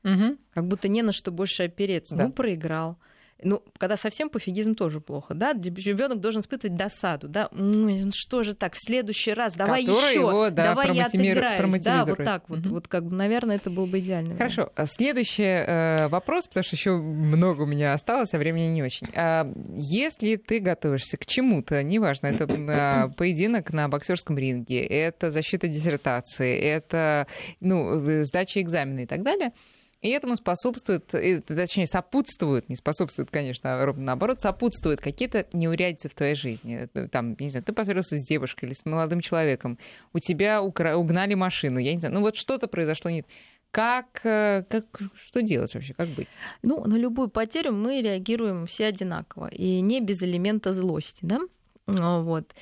Угу. 0.04 0.36
Как 0.54 0.66
будто 0.66 0.88
не 0.88 1.02
на 1.02 1.12
что 1.12 1.30
больше 1.30 1.64
опереться. 1.64 2.16
Да. 2.16 2.26
Ну, 2.26 2.32
проиграл. 2.32 2.98
Ну, 3.42 3.62
когда 3.78 3.96
совсем 3.96 4.28
пофигизм 4.30 4.74
тоже 4.74 5.00
плохо, 5.00 5.34
да? 5.34 5.52
Ребенок 5.52 6.20
должен 6.20 6.40
испытывать 6.40 6.76
досаду, 6.76 7.28
да? 7.28 7.48
Ну, 7.52 8.10
что 8.14 8.42
же 8.42 8.54
так, 8.54 8.74
в 8.74 8.78
следующий 8.80 9.32
раз, 9.32 9.54
давай 9.54 9.82
еще, 9.82 10.50
да, 10.50 10.74
давай 10.74 10.94
я 10.94 11.06
отыграюсь, 11.06 11.80
да, 11.80 12.04
вот 12.04 12.18
так 12.18 12.48
вот, 12.48 12.60
угу. 12.60 12.70
вот 12.70 12.88
как 12.88 13.04
бы, 13.04 13.14
наверное, 13.14 13.56
это 13.56 13.70
было 13.70 13.86
бы 13.86 13.98
идеально. 13.98 14.36
Хорошо, 14.36 14.70
а 14.74 14.86
следующий 14.86 15.42
э, 15.42 16.08
вопрос, 16.08 16.46
потому 16.48 16.64
что 16.64 16.76
еще 16.76 16.96
много 16.96 17.62
у 17.62 17.66
меня 17.66 17.94
осталось, 17.94 18.34
а 18.34 18.38
времени 18.38 18.66
не 18.66 18.82
очень. 18.82 19.08
А, 19.14 19.50
если 19.76 20.36
ты 20.36 20.60
готовишься 20.60 21.16
к 21.16 21.26
чему-то, 21.26 21.82
неважно, 21.82 22.28
это 22.28 22.46
а, 22.48 23.08
поединок 23.08 23.72
на 23.72 23.88
боксерском 23.88 24.38
ринге, 24.38 24.84
это 24.84 25.30
защита 25.30 25.68
диссертации, 25.68 26.58
это 26.58 27.26
ну, 27.60 28.08
э, 28.08 28.24
сдача 28.24 28.60
экзамена 28.60 29.00
и 29.00 29.06
так 29.06 29.22
далее, 29.22 29.52
и 30.00 30.08
этому 30.08 30.36
способствует, 30.36 31.06
точнее, 31.06 31.86
сопутствует, 31.86 32.68
не 32.70 32.76
способствует, 32.76 33.30
конечно, 33.30 33.82
а 33.82 33.84
ровно 33.84 34.04
наоборот, 34.04 34.40
сопутствуют 34.40 35.00
какие-то 35.00 35.46
неурядицы 35.52 36.08
в 36.08 36.14
твоей 36.14 36.34
жизни. 36.34 36.88
Там, 37.12 37.36
не 37.38 37.50
знаю, 37.50 37.64
ты 37.64 37.72
поссорился 37.74 38.16
с 38.16 38.24
девушкой 38.26 38.66
или 38.66 38.72
с 38.72 38.86
молодым 38.86 39.20
человеком, 39.20 39.78
у 40.14 40.18
тебя 40.18 40.62
укра... 40.62 40.96
угнали 40.96 41.34
машину, 41.34 41.78
я 41.78 41.92
не 41.92 42.00
знаю, 42.00 42.14
ну 42.14 42.20
вот 42.20 42.36
что-то 42.36 42.66
произошло 42.66 43.10
нет. 43.10 43.26
Как, 43.70 44.22
э, 44.24 44.64
как, 44.68 44.86
что 45.14 45.42
делать 45.42 45.72
вообще, 45.74 45.94
как 45.94 46.08
быть? 46.08 46.30
Ну, 46.62 46.84
на 46.86 46.96
любую 46.96 47.28
потерю 47.28 47.72
мы 47.72 48.00
реагируем 48.00 48.66
все 48.66 48.86
одинаково, 48.86 49.46
и 49.48 49.80
не 49.80 50.00
без 50.00 50.22
элемента 50.22 50.74
злости, 50.74 51.20
да? 51.22 51.40
Вот. 51.86 52.52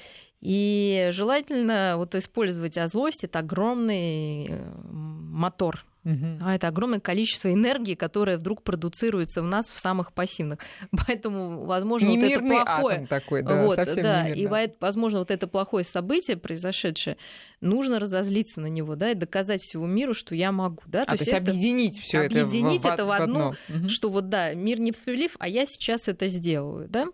И 0.40 1.08
желательно 1.12 1.94
вот 1.96 2.14
использовать, 2.14 2.76
а 2.76 2.88
злость 2.88 3.24
это 3.24 3.38
огромный 3.38 4.48
э, 4.48 4.70
мотор 4.82 5.84
Угу. 6.08 6.38
А 6.40 6.54
это 6.54 6.68
огромное 6.68 7.00
количество 7.00 7.52
энергии, 7.52 7.94
которое 7.94 8.38
вдруг 8.38 8.62
продуцируется 8.62 9.42
в 9.42 9.44
нас 9.44 9.68
в 9.68 9.78
самых 9.78 10.14
пассивных. 10.14 10.58
Поэтому, 11.06 11.66
возможно, 11.66 12.06
не 12.06 12.16
вот 12.16 12.24
это 12.24 12.40
плохое. 12.40 12.96
Атом 12.96 13.06
такой, 13.06 13.42
да, 13.42 13.62
вот, 13.62 13.74
совсем 13.76 14.02
да, 14.02 14.28
и 14.28 14.48
возможно, 14.80 15.18
вот 15.18 15.30
это 15.30 15.46
плохое 15.46 15.84
событие, 15.84 16.38
произошедшее, 16.38 17.18
нужно 17.60 18.00
разозлиться 18.00 18.62
на 18.62 18.68
него, 18.68 18.96
да, 18.96 19.10
и 19.10 19.14
доказать 19.14 19.60
всему 19.60 19.86
миру, 19.86 20.14
что 20.14 20.34
я 20.34 20.50
могу, 20.50 20.82
да. 20.86 21.04
То, 21.04 21.12
а, 21.12 21.16
то 21.16 21.22
есть, 21.22 21.28
это, 21.28 21.50
объединить 21.50 22.00
все 22.00 22.22
это. 22.22 22.40
Объединить 22.40 22.86
это 22.86 23.04
в 23.04 23.10
одно, 23.10 23.54
угу. 23.68 23.88
что 23.90 24.08
вот 24.08 24.30
да, 24.30 24.54
мир 24.54 24.80
не 24.80 24.92
справедлив, 24.92 25.36
а 25.38 25.46
я 25.46 25.66
сейчас 25.66 26.08
это 26.08 26.26
сделаю, 26.26 26.88
да. 26.88 27.08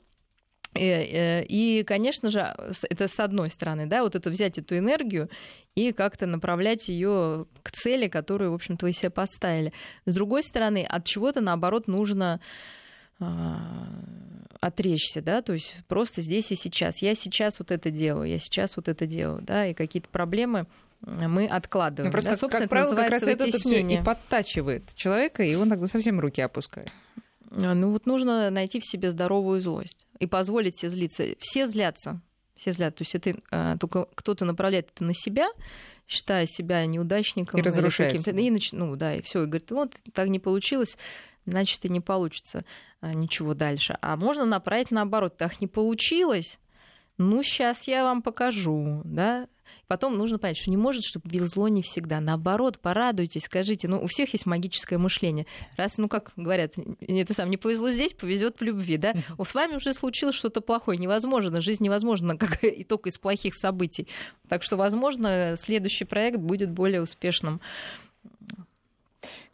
Э, 0.75 0.81
э, 0.81 1.45
и, 1.45 1.85
конечно 1.85 2.31
же, 2.31 2.55
это 2.91 3.09
с 3.09 3.21
одной 3.21 3.51
стороны, 3.51 3.87
да, 3.87 4.03
вот 4.03 4.17
это 4.17 4.29
взять 4.31 4.59
эту 4.59 4.77
энергию 4.77 5.29
и 5.77 5.93
как-то 5.93 6.27
направлять 6.27 6.89
ее 6.89 7.47
к 7.63 7.71
цели, 7.71 8.09
которую, 8.09 8.51
в 8.51 8.55
общем-то, 8.55 8.87
вы 8.87 8.93
себе 8.93 9.11
поставили. 9.11 9.73
С 10.05 10.15
другой 10.15 10.43
стороны, 10.43 10.85
от 10.89 11.05
чего-то, 11.05 11.41
наоборот, 11.41 11.87
нужно 11.87 12.41
а, 13.21 13.87
отречься, 14.61 15.23
да, 15.23 15.43
то 15.43 15.53
есть 15.53 15.83
просто 15.87 16.23
здесь 16.23 16.51
и 16.51 16.57
сейчас. 16.57 17.03
Я 17.03 17.15
сейчас 17.15 17.59
вот 17.59 17.71
это 17.71 17.91
делаю, 17.91 18.29
я 18.29 18.39
сейчас 18.39 18.77
вот 18.77 18.89
это 18.89 19.07
делаю, 19.07 19.43
да, 19.43 19.67
и 19.67 19.75
какие-то 19.75 20.09
проблемы 20.09 20.67
мы 21.01 21.47
откладываем. 21.47 22.07
Ну, 22.07 22.13
просто, 22.13 22.31
да, 22.31 22.37
собственно, 22.37 22.63
как 22.65 22.71
правило, 22.71 22.95
как 22.97 23.11
раз 23.11 23.23
это 23.25 23.51
все 23.51 23.81
и 23.83 24.03
подтачивает 24.03 24.95
человека, 24.95 25.45
и 25.45 25.55
он 25.55 25.69
тогда 25.69 25.87
совсем 25.87 26.19
руки 26.19 26.41
опускает. 26.41 26.91
А, 27.57 27.75
ну 27.75 27.91
вот 27.91 28.07
нужно 28.07 28.51
найти 28.51 28.81
в 28.81 28.85
себе 28.85 29.11
здоровую 29.11 29.61
злость 29.61 30.07
и 30.19 30.27
позволить 30.27 30.79
себе 30.79 30.91
злиться. 30.91 31.25
Все 31.39 31.67
злятся, 31.67 32.21
все 32.57 32.73
злятся. 32.73 32.99
То 32.99 33.03
есть 33.03 33.15
это 33.15 33.41
а, 33.51 33.79
только 33.79 34.07
кто-то 34.15 34.45
направляет 34.45 34.91
это 34.95 35.05
на 35.05 35.15
себя, 35.15 35.49
считая 36.09 36.47
себя 36.47 36.85
неудачником. 36.87 37.61
И 37.61 37.63
разрушается. 37.63 38.31
И, 38.31 38.51
нач... 38.51 38.73
ну 38.73 38.97
да, 38.97 39.15
и 39.17 39.23
все, 39.23 39.43
и 39.43 39.47
говорит, 39.47 39.71
вот 39.71 39.95
так 40.13 40.29
не 40.29 40.39
получилось, 40.39 40.97
значит 41.47 41.85
и 41.85 41.89
не 41.89 42.01
получится 42.01 42.65
а, 43.01 43.15
ничего 43.15 43.55
дальше. 43.55 43.97
А 44.01 44.17
можно 44.17 44.45
направить 44.45 44.91
наоборот, 44.91 45.37
так 45.37 45.61
не 45.61 45.67
получилось, 45.67 46.59
ну 47.19 47.43
сейчас 47.43 47.87
я 47.87 48.05
вам 48.05 48.23
покажу, 48.23 49.03
да, 49.05 49.47
Потом 49.87 50.17
нужно 50.17 50.39
понять, 50.39 50.57
что 50.57 50.71
не 50.71 50.77
может, 50.77 51.05
чтобы 51.05 51.29
везло 51.29 51.69
не 51.69 51.83
всегда. 51.83 52.21
Наоборот, 52.21 52.79
порадуйтесь, 52.79 53.45
скажите, 53.45 53.87
ну, 53.89 54.03
у 54.03 54.07
всех 54.07 54.33
есть 54.33 54.47
магическое 54.47 54.99
мышление. 54.99 55.47
Раз, 55.77 55.99
ну, 55.99 56.09
как 56.09 56.33
говорят, 56.37 56.75
это 57.01 57.35
сам 57.35 57.51
не 57.51 57.57
повезло 57.57 57.91
здесь, 57.91 58.15
повезет 58.15 58.61
в 58.61 58.63
любви, 58.63 58.97
да? 58.97 59.15
С 59.43 59.55
вами 59.55 59.77
уже 59.77 59.93
случилось 59.93 60.35
что-то 60.35 60.61
плохое. 60.61 60.99
Невозможно, 60.99 61.61
жизнь 61.61 61.85
невозможна, 61.85 62.37
как 62.39 62.59
итог 62.63 63.07
из 63.07 63.19
плохих 63.19 63.55
событий. 63.55 64.09
Так 64.49 64.63
что, 64.63 64.77
возможно, 64.77 65.55
следующий 65.59 66.05
проект 66.05 66.39
будет 66.39 66.71
более 66.71 67.03
успешным. 67.03 67.61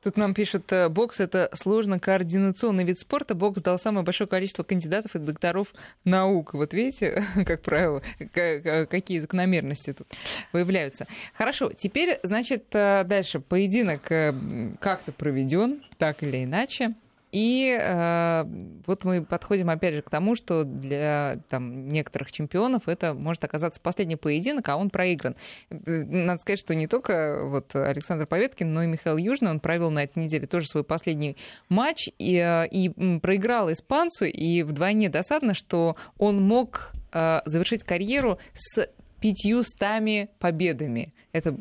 Тут 0.02 0.16
нам 0.16 0.32
пишут, 0.32 0.72
э, 0.72 0.88
бокс— 0.88 1.20
это 1.20 1.50
сложно 1.54 2.00
координационный 2.00 2.84
вид 2.84 2.98
спорта. 2.98 3.34
Бокс 3.34 3.60
дал 3.60 3.78
самое 3.78 4.04
большое 4.04 4.28
количество 4.28 4.62
кандидатов 4.62 5.14
и 5.14 5.18
докторов 5.18 5.74
наук. 6.04 6.54
Вот 6.54 6.72
видите, 6.72 7.22
как 7.46 7.60
правило, 7.62 8.02
какие 8.32 9.20
закономерности 9.20 9.92
тут 9.92 10.08
выявляются. 10.52 11.06
Хорошо, 11.34 11.72
теперь, 11.72 12.18
значит, 12.22 12.64
э, 12.72 13.04
дальше. 13.04 13.40
Поединок 13.40 14.10
э, 14.10 14.32
как-то 14.80 15.12
проведен, 15.12 15.82
так 15.98 16.22
или 16.22 16.44
иначе. 16.44 16.94
И 17.32 17.78
э, 17.80 18.44
вот 18.86 19.04
мы 19.04 19.24
подходим 19.24 19.70
опять 19.70 19.94
же 19.94 20.02
к 20.02 20.10
тому, 20.10 20.34
что 20.34 20.64
для 20.64 21.38
там, 21.48 21.88
некоторых 21.88 22.32
чемпионов 22.32 22.88
это 22.88 23.14
может 23.14 23.44
оказаться 23.44 23.80
последний 23.80 24.16
поединок, 24.16 24.68
а 24.68 24.76
он 24.76 24.90
проигран. 24.90 25.36
Э, 25.70 25.76
надо 26.04 26.38
сказать, 26.40 26.58
что 26.58 26.74
не 26.74 26.86
только 26.86 27.40
вот 27.44 27.74
Александр 27.74 28.26
Поветкин, 28.26 28.72
но 28.72 28.82
и 28.82 28.86
Михаил 28.86 29.16
Южный, 29.16 29.50
он 29.50 29.60
провел 29.60 29.90
на 29.90 30.04
этой 30.04 30.24
неделе 30.24 30.46
тоже 30.46 30.66
свой 30.66 30.84
последний 30.84 31.36
матч 31.68 32.08
и, 32.18 32.36
э, 32.36 32.66
и 32.68 33.18
проиграл 33.20 33.70
испанцу, 33.70 34.24
и 34.24 34.62
вдвойне 34.62 35.08
досадно, 35.08 35.54
что 35.54 35.96
он 36.18 36.42
мог 36.42 36.92
э, 37.12 37.40
завершить 37.44 37.84
карьеру 37.84 38.38
с 38.54 38.88
пятьюстами 39.20 40.30
победами. 40.38 41.12
Это, 41.32 41.56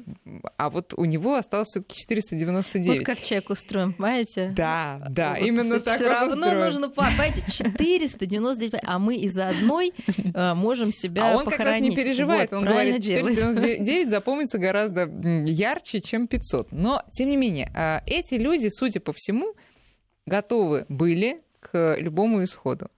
а 0.57 0.71
вот 0.71 0.93
у 0.97 1.05
него 1.05 1.35
осталось 1.35 1.67
все-таки 1.69 1.95
499. 1.95 2.99
Вот 2.99 3.05
как 3.05 3.21
человек 3.21 3.51
устроен, 3.51 3.93
понимаете? 3.93 4.51
Да, 4.55 4.99
да, 5.09 5.35
вот 5.37 5.45
именно 5.45 5.79
так. 5.79 5.95
Все 5.95 6.09
равно 6.09 6.47
устроен. 6.47 6.65
нужно, 6.65 6.89
понимаете, 6.89 7.43
499, 7.47 8.73
а 8.83 8.97
мы 8.97 9.17
из 9.17 9.37
одной 9.37 9.93
э, 10.33 10.53
можем 10.55 10.91
себя 10.91 11.33
А 11.33 11.37
он 11.37 11.45
похоронить. 11.45 11.57
как 11.57 11.65
раз 11.65 11.81
не 11.81 11.95
переживает, 11.95 12.51
вот, 12.51 12.57
он 12.57 12.65
говорит, 12.65 13.03
499 13.03 14.09
запомнится 14.09 14.57
гораздо 14.57 15.03
ярче, 15.45 16.01
чем 16.01 16.27
500. 16.27 16.71
Но, 16.71 17.03
тем 17.11 17.29
не 17.29 17.37
менее, 17.37 17.71
э, 17.75 17.99
эти 18.07 18.35
люди, 18.35 18.69
судя 18.71 18.99
по 18.99 19.13
всему, 19.13 19.53
готовы 20.25 20.85
были 20.89 21.41
к 21.59 21.95
любому 21.99 22.43
исходу. 22.43 22.89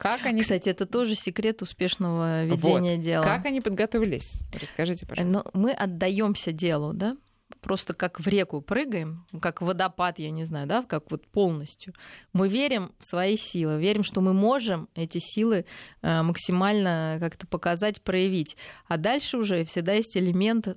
Как 0.00 0.24
они... 0.24 0.40
Кстати, 0.40 0.70
это 0.70 0.86
тоже 0.86 1.14
секрет 1.14 1.60
успешного 1.60 2.44
ведения 2.46 2.96
вот. 2.96 3.04
дела. 3.04 3.22
Как 3.22 3.44
они 3.44 3.60
подготовились? 3.60 4.40
Расскажите, 4.58 5.04
пожалуйста. 5.04 5.44
Но 5.44 5.60
мы 5.60 5.72
отдаемся 5.72 6.52
делу, 6.52 6.94
да? 6.94 7.18
Просто 7.60 7.94
как 7.94 8.20
в 8.20 8.26
реку 8.26 8.60
прыгаем, 8.60 9.26
как 9.40 9.60
водопад, 9.60 10.18
я 10.18 10.30
не 10.30 10.44
знаю, 10.44 10.66
да, 10.66 10.82
как 10.82 11.10
вот 11.10 11.26
полностью. 11.26 11.94
Мы 12.32 12.48
верим 12.48 12.92
в 12.98 13.04
свои 13.06 13.36
силы, 13.36 13.78
верим, 13.78 14.02
что 14.02 14.20
мы 14.20 14.32
можем 14.32 14.88
эти 14.94 15.18
силы 15.18 15.66
э, 16.02 16.22
максимально 16.22 17.18
как-то 17.20 17.46
показать, 17.46 18.00
проявить. 18.02 18.56
А 18.88 18.96
дальше 18.96 19.36
уже 19.36 19.64
всегда 19.64 19.92
есть 19.92 20.16
элемент 20.16 20.68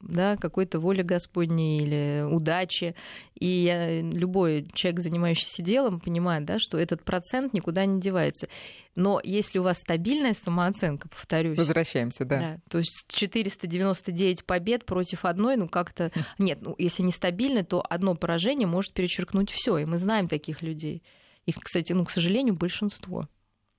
да, 0.00 0.36
какой-то 0.36 0.80
воли 0.80 1.02
Господней 1.02 1.80
или 1.82 2.24
удачи. 2.30 2.94
И 3.38 4.00
любой 4.12 4.68
человек, 4.74 5.00
занимающийся 5.00 5.62
делом, 5.62 6.00
понимает, 6.00 6.44
да, 6.44 6.58
что 6.58 6.78
этот 6.78 7.02
процент 7.02 7.52
никуда 7.52 7.84
не 7.84 8.00
девается. 8.00 8.48
Но 8.96 9.20
если 9.22 9.58
у 9.58 9.62
вас 9.62 9.78
стабильная 9.78 10.34
самооценка, 10.34 11.08
повторюсь... 11.08 11.56
Возвращаемся, 11.56 12.24
да. 12.24 12.38
да 12.38 12.60
то 12.68 12.78
есть 12.78 13.06
499 13.08 14.44
побед 14.44 14.84
против 14.84 15.24
одной, 15.24 15.56
ну 15.56 15.68
как-то... 15.68 16.10
Нет, 16.38 16.58
ну 16.60 16.74
если 16.78 17.02
нестабильно, 17.02 17.64
то 17.64 17.84
одно 17.88 18.14
поражение 18.14 18.66
может 18.66 18.92
перечеркнуть 18.92 19.50
все, 19.50 19.78
и 19.78 19.84
мы 19.84 19.98
знаем 19.98 20.28
таких 20.28 20.62
людей. 20.62 21.02
Их, 21.46 21.56
кстати, 21.60 21.92
ну, 21.92 22.04
к 22.04 22.10
сожалению, 22.10 22.54
большинство. 22.54 23.28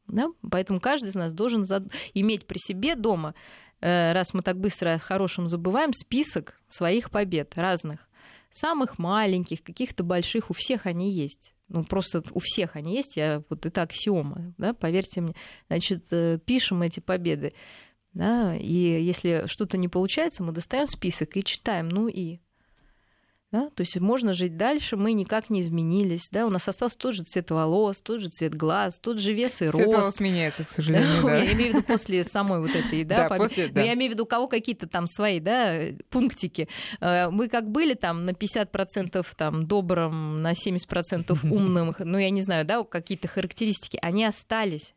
Да? 0.07 0.27
Поэтому 0.49 0.79
каждый 0.79 1.09
из 1.09 1.15
нас 1.15 1.33
должен 1.33 1.65
иметь 2.13 2.47
при 2.47 2.57
себе 2.57 2.95
дома 2.95 3.35
Э, 3.81 4.13
раз 4.13 4.33
мы 4.33 4.43
так 4.43 4.59
быстро 4.59 4.93
о 4.93 4.99
хорошем 4.99 5.47
забываем, 5.47 5.91
список 5.93 6.59
своих 6.67 7.09
побед 7.09 7.57
разных. 7.57 8.07
Самых 8.51 8.99
маленьких, 8.99 9.63
каких-то 9.63 10.03
больших, 10.03 10.49
у 10.49 10.53
всех 10.53 10.85
они 10.85 11.11
есть. 11.11 11.53
Ну, 11.73 11.85
просто 11.85 12.21
у 12.31 12.39
всех 12.39 12.75
они 12.75 12.95
есть, 12.95 13.15
я, 13.15 13.43
вот 13.49 13.65
это 13.65 13.81
аксиома, 13.81 14.53
да, 14.57 14.73
поверьте 14.73 15.21
мне. 15.21 15.35
Значит, 15.67 16.03
э, 16.11 16.37
пишем 16.45 16.81
эти 16.81 16.99
победы. 16.99 17.51
Да, 18.13 18.57
и 18.57 19.01
если 19.01 19.43
что-то 19.45 19.77
не 19.77 19.87
получается, 19.87 20.43
мы 20.43 20.51
достаем 20.51 20.85
список 20.85 21.37
и 21.37 21.43
читаем, 21.45 21.87
ну 21.87 22.09
и 22.09 22.39
да? 23.51 23.69
То 23.75 23.81
есть 23.81 23.99
можно 23.99 24.33
жить 24.33 24.55
дальше, 24.55 24.95
мы 24.95 25.13
никак 25.13 25.49
не 25.49 25.61
изменились. 25.61 26.29
Да? 26.31 26.45
У 26.45 26.49
нас 26.49 26.67
остался 26.67 26.97
тот 26.97 27.15
же 27.15 27.23
цвет 27.23 27.51
волос, 27.51 28.01
тот 28.01 28.21
же 28.21 28.29
цвет 28.29 28.55
глаз, 28.55 28.99
тот 28.99 29.19
же 29.19 29.33
вес 29.33 29.61
и 29.61 29.65
рост. 29.65 29.77
Цвет 29.77 29.87
волос 29.87 30.19
меняется, 30.19 30.63
к 30.63 30.69
сожалению. 30.71 31.21
Да? 31.21 31.35
Я 31.35 31.53
имею 31.53 31.71
в 31.71 31.75
виду 31.75 31.83
после 31.83 32.23
самой 32.23 32.61
вот 32.61 32.71
этой, 32.73 33.03
да, 33.03 33.29
да, 33.29 33.35
после, 33.35 33.67
да. 33.67 33.81
я 33.81 33.93
имею 33.93 34.11
в 34.11 34.13
виду, 34.13 34.23
у 34.23 34.27
кого 34.27 34.47
какие-то 34.47 34.87
там 34.87 35.07
свои 35.07 35.39
да, 35.39 35.79
пунктики. 36.09 36.69
Э, 37.01 37.29
мы 37.29 37.49
как 37.49 37.69
были 37.69 37.93
там 37.93 38.25
на 38.25 38.31
50% 38.31 39.25
там, 39.35 39.67
добрым, 39.67 40.41
на 40.41 40.53
70% 40.53 41.37
умным, 41.51 41.93
ну 41.99 42.17
я 42.17 42.29
не 42.29 42.41
знаю, 42.41 42.65
да, 42.65 42.83
какие-то 42.83 43.27
характеристики, 43.27 43.99
они 44.01 44.25
остались 44.25 44.93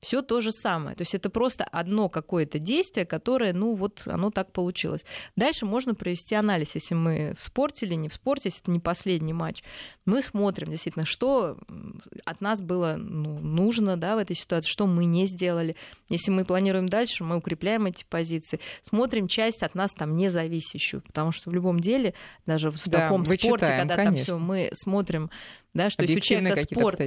все 0.00 0.22
то 0.22 0.40
же 0.40 0.52
самое. 0.52 0.96
То 0.96 1.02
есть 1.02 1.14
это 1.14 1.30
просто 1.30 1.64
одно 1.64 2.08
какое-то 2.08 2.58
действие, 2.58 3.06
которое, 3.06 3.52
ну 3.52 3.74
вот, 3.74 4.02
оно 4.06 4.30
так 4.30 4.52
получилось. 4.52 5.04
Дальше 5.36 5.66
можно 5.66 5.94
провести 5.94 6.34
анализ, 6.34 6.74
если 6.74 6.94
мы 6.94 7.34
в 7.38 7.44
спорте 7.44 7.86
или 7.86 7.94
не 7.94 8.08
в 8.08 8.14
спорте, 8.14 8.48
если 8.48 8.62
это 8.62 8.70
не 8.70 8.80
последний 8.80 9.32
матч. 9.32 9.62
Мы 10.04 10.22
смотрим 10.22 10.70
действительно, 10.70 11.06
что 11.06 11.58
от 12.24 12.40
нас 12.40 12.60
было 12.60 12.96
ну, 12.98 13.38
нужно 13.38 13.96
да, 13.96 14.16
в 14.16 14.18
этой 14.18 14.36
ситуации, 14.36 14.68
что 14.68 14.86
мы 14.86 15.04
не 15.04 15.26
сделали. 15.26 15.76
Если 16.08 16.30
мы 16.30 16.44
планируем 16.44 16.88
дальше, 16.88 17.24
мы 17.24 17.36
укрепляем 17.36 17.86
эти 17.86 18.04
позиции. 18.04 18.60
Смотрим 18.82 19.28
часть 19.28 19.62
от 19.62 19.74
нас 19.74 19.92
там 19.92 20.16
независящую, 20.16 21.02
потому 21.02 21.32
что 21.32 21.50
в 21.50 21.54
любом 21.54 21.80
деле, 21.80 22.14
даже 22.44 22.70
в 22.70 22.84
да, 22.86 23.00
таком 23.00 23.24
спорте, 23.24 23.66
когда 23.66 23.96
конечно. 23.96 24.14
там 24.14 24.16
все 24.16 24.38
мы 24.38 24.70
смотрим, 24.72 25.30
да, 25.74 25.90
что 25.90 26.02
если 26.02 26.18
у 26.18 26.20
человека 26.20 26.62
спорт 26.62 27.00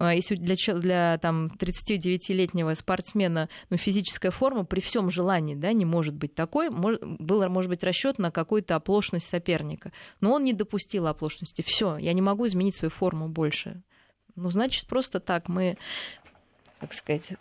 если 0.00 0.34
для, 0.34 0.56
для 0.74 1.18
там, 1.18 1.52
39-летнего 1.58 2.74
спортсмена 2.74 3.48
ну, 3.70 3.76
физическая 3.76 4.30
форма 4.30 4.64
при 4.64 4.80
всем 4.80 5.10
желании 5.10 5.54
да, 5.54 5.72
не 5.72 5.84
может 5.84 6.14
быть 6.14 6.34
такой, 6.34 6.70
мож, 6.70 6.98
был, 7.00 7.48
может 7.48 7.68
быть, 7.68 7.84
расчет 7.84 8.18
на 8.18 8.30
какую-то 8.30 8.74
оплошность 8.74 9.28
соперника. 9.28 9.92
Но 10.20 10.32
он 10.32 10.44
не 10.44 10.52
допустил 10.52 11.06
оплошности. 11.06 11.62
Все, 11.62 11.96
я 11.96 12.12
не 12.12 12.22
могу 12.22 12.46
изменить 12.46 12.76
свою 12.76 12.90
форму 12.90 13.28
больше. 13.28 13.82
Ну, 14.34 14.50
значит, 14.50 14.86
просто 14.86 15.20
так 15.20 15.48
мы, 15.48 15.78
как 16.80 16.92
сказать, 16.92 17.34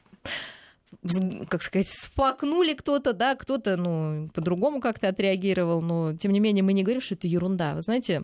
как 1.50 1.64
сказать, 1.64 1.88
сплакнули 1.88 2.74
кто-то, 2.74 3.14
да, 3.14 3.36
кто-то, 3.36 3.78
ну, 3.78 4.30
по-другому 4.34 4.80
как-то 4.80 5.08
отреагировал, 5.08 5.82
но, 5.82 6.16
тем 6.16 6.32
не 6.32 6.40
менее, 6.40 6.64
мы 6.64 6.74
не 6.74 6.84
говорим, 6.84 7.02
что 7.02 7.16
это 7.16 7.28
ерунда. 7.28 7.74
Вы 7.74 7.82
знаете, 7.82 8.24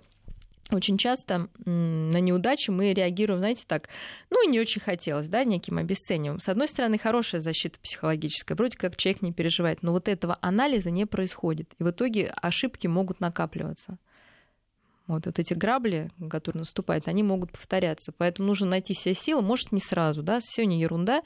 очень 0.71 0.97
часто 0.97 1.49
на 1.65 2.19
неудачи 2.19 2.69
мы 2.69 2.93
реагируем, 2.93 3.39
знаете, 3.39 3.63
так, 3.67 3.89
ну, 4.29 4.47
не 4.49 4.59
очень 4.59 4.81
хотелось, 4.81 5.27
да, 5.27 5.43
неким 5.43 5.77
обесцениваем. 5.77 6.39
С 6.39 6.49
одной 6.49 6.67
стороны, 6.67 6.97
хорошая 6.97 7.41
защита 7.41 7.79
психологическая, 7.79 8.55
вроде 8.55 8.77
как 8.77 8.95
человек 8.95 9.21
не 9.21 9.31
переживает, 9.31 9.81
но 9.81 9.91
вот 9.91 10.07
этого 10.07 10.37
анализа 10.41 10.91
не 10.91 11.05
происходит. 11.05 11.73
И 11.79 11.83
в 11.83 11.89
итоге 11.89 12.33
ошибки 12.41 12.87
могут 12.87 13.19
накапливаться. 13.19 13.97
Вот, 15.09 15.25
вот 15.25 15.39
эти 15.39 15.55
грабли, 15.55 16.11
которые 16.29 16.59
наступают, 16.59 17.07
они 17.07 17.23
могут 17.23 17.51
повторяться. 17.51 18.11
Поэтому 18.15 18.47
нужно 18.47 18.67
найти 18.67 18.93
все 18.93 19.15
силы, 19.15 19.41
может, 19.41 19.71
не 19.71 19.81
сразу, 19.81 20.21
да, 20.21 20.39
не 20.59 20.79
ерунда. 20.79 21.23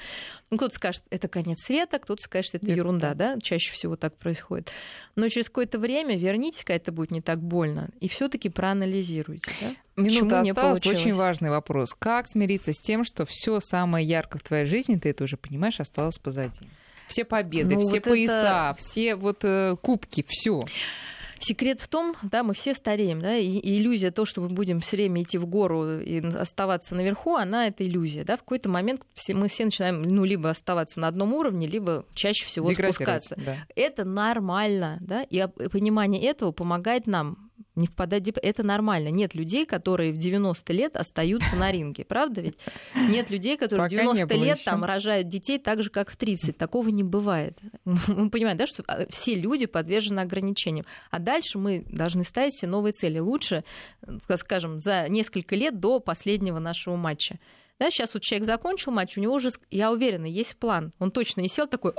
Ну, 0.50 0.56
кто-то 0.56 0.74
скажет, 0.74 1.04
это 1.10 1.28
конец 1.28 1.66
света, 1.66 2.00
кто-то 2.00 2.24
скажет, 2.24 2.48
что 2.48 2.58
это 2.58 2.68
Нет, 2.68 2.78
ерунда, 2.78 3.14
да. 3.14 3.36
да, 3.36 3.42
чаще 3.42 3.74
всего 3.74 3.98
так 3.98 4.16
происходит. 4.16 4.72
Но 5.18 5.28
через 5.28 5.50
какое-то 5.50 5.80
время 5.80 6.18
вернитесь, 6.18 6.64
когда 6.64 6.76
это 6.76 6.94
будет 6.94 7.12
не 7.12 7.20
так 7.20 7.42
больно, 7.42 7.90
и 8.00 8.08
все 8.08 8.30
таки 8.30 8.48
проанализируйте, 8.48 9.52
да. 9.60 9.76
Минута 10.02 10.40
осталась. 10.40 10.88
Очень 10.88 11.14
важный 11.14 11.50
вопрос. 11.50 11.94
Как 11.94 12.30
смириться 12.30 12.72
с 12.72 12.80
тем, 12.80 13.04
что 13.04 13.26
все 13.26 13.60
самое 13.60 14.08
яркое 14.08 14.40
в 14.40 14.48
твоей 14.48 14.66
жизни, 14.66 14.96
ты 14.96 15.10
это 15.10 15.26
уже 15.26 15.36
понимаешь, 15.36 15.82
осталось 15.82 16.20
позади? 16.20 16.62
Все 17.08 17.26
победы, 17.26 17.76
ну, 17.76 17.82
все 17.82 17.96
вот 17.96 18.04
пояса, 18.04 18.72
это... 18.72 18.76
все 18.80 19.16
вот 19.16 19.40
э, 19.44 19.76
кубки, 19.82 20.24
все. 20.26 20.62
Секрет 21.46 21.82
в 21.82 21.88
том, 21.89 22.16
да, 22.24 22.41
мы 22.41 22.54
все 22.54 22.74
стареем, 22.74 23.22
да, 23.22 23.36
и, 23.36 23.60
иллюзия 23.62 24.12
то, 24.12 24.26
что 24.26 24.39
мы 24.41 24.48
будем 24.48 24.80
все 24.80 24.96
время 24.96 25.24
идти 25.24 25.38
в 25.38 25.46
гору 25.46 26.00
и 26.00 26.26
оставаться 26.26 26.96
наверху, 26.96 27.36
она 27.36 27.68
это 27.68 27.86
иллюзия, 27.86 28.24
да, 28.24 28.38
в 28.38 28.39
какой-то 28.39 28.70
момент 28.70 29.06
все, 29.14 29.34
мы 29.34 29.50
все 29.50 29.66
начинаем, 29.66 30.04
ну, 30.04 30.24
либо 30.24 30.50
оставаться 30.50 31.02
на 31.02 31.08
одном 31.10 31.34
уровне, 31.34 31.68
либо 31.68 32.06
чаще 32.14 32.46
всего 32.46 32.72
спускаться. 32.72 33.36
Да. 33.38 33.58
Это 33.76 34.06
нормально, 34.06 35.00
да, 35.02 35.24
и 35.24 35.46
понимание 35.70 36.24
этого 36.24 36.54
помогает 36.54 37.08
нам 37.08 37.52
не 37.76 37.88
впадать 37.88 38.24
в. 38.24 38.38
Это 38.41 38.63
нормально. 38.63 39.09
Нет 39.09 39.36
людей, 39.36 39.65
которые 39.65 40.11
в 40.11 40.17
90 40.17 40.74
лет 40.74 40.95
остаются 40.95 41.55
на 41.55 41.71
ринге, 41.71 42.05
правда 42.07 42.41
ведь? 42.41 42.57
Нет 42.95 43.30
людей, 43.30 43.57
которые 43.57 43.89
Пока 43.89 43.95
в 43.95 44.15
90 44.15 44.36
лет 44.36 44.63
там 44.63 44.84
рожают 44.84 45.28
детей 45.28 45.59
так 45.59 45.84
же, 45.84 45.89
как 45.89 46.11
в 46.11 46.17
30. 46.17 46.57
Такого 46.57 46.89
не 46.89 47.03
бывает. 47.03 47.57
Мы 47.86 48.30
понимаем, 48.30 48.57
да, 48.57 48.67
что 48.67 48.84
а, 48.88 49.05
все 49.09 49.36
люди 49.36 49.65
подвержены 49.65 50.19
ограничениям. 50.19 50.86
А 51.11 51.19
дальше 51.19 51.57
мы 51.57 51.84
должны 51.88 52.24
ставить 52.24 52.55
себе 52.55 52.69
новые 52.69 52.93
цели. 52.93 53.19
Лучше, 53.19 53.63
скажем, 54.36 54.80
за 54.80 55.07
несколько 55.09 55.55
лет 55.55 55.80
до 55.80 55.99
последнего 55.99 56.59
нашего 56.59 56.95
матча. 56.95 57.39
Да, 57.80 57.89
сейчас 57.89 58.13
вот 58.13 58.24
человек 58.24 58.45
закончил 58.45 58.91
матч, 58.91 59.17
у 59.17 59.21
него 59.21 59.34
уже, 59.34 59.49
я 59.71 59.91
уверена, 59.91 60.26
есть 60.26 60.55
план. 60.57 60.93
Он 60.99 61.11
точно 61.11 61.41
не 61.41 61.47
сел 61.47 61.67
такой, 61.67 61.93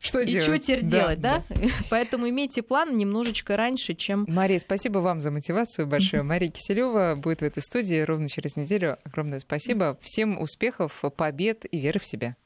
что 0.00 0.20
и 0.20 0.26
делать? 0.26 0.42
что 0.44 0.58
теперь 0.58 0.82
да, 0.82 0.88
делать, 0.88 1.20
да? 1.20 1.44
да? 1.48 1.56
Поэтому 1.90 2.28
имейте 2.28 2.62
план 2.62 2.96
немножечко 2.96 3.56
раньше, 3.56 3.94
чем... 3.94 4.24
Мария, 4.28 4.58
спасибо 4.58 4.98
вам 4.98 5.20
за 5.20 5.30
мотивацию 5.30 5.86
большое. 5.86 6.22
Мария 6.22 6.50
Киселева 6.50 7.14
будет 7.16 7.40
в 7.40 7.44
этой 7.44 7.62
студии 7.62 8.00
ровно 8.00 8.28
через 8.28 8.56
неделю. 8.56 8.98
Огромное 9.04 9.40
спасибо. 9.40 9.98
Всем 10.02 10.40
успехов, 10.40 11.02
побед 11.16 11.64
и 11.70 11.78
веры 11.78 11.98
в 11.98 12.06
себя. 12.06 12.36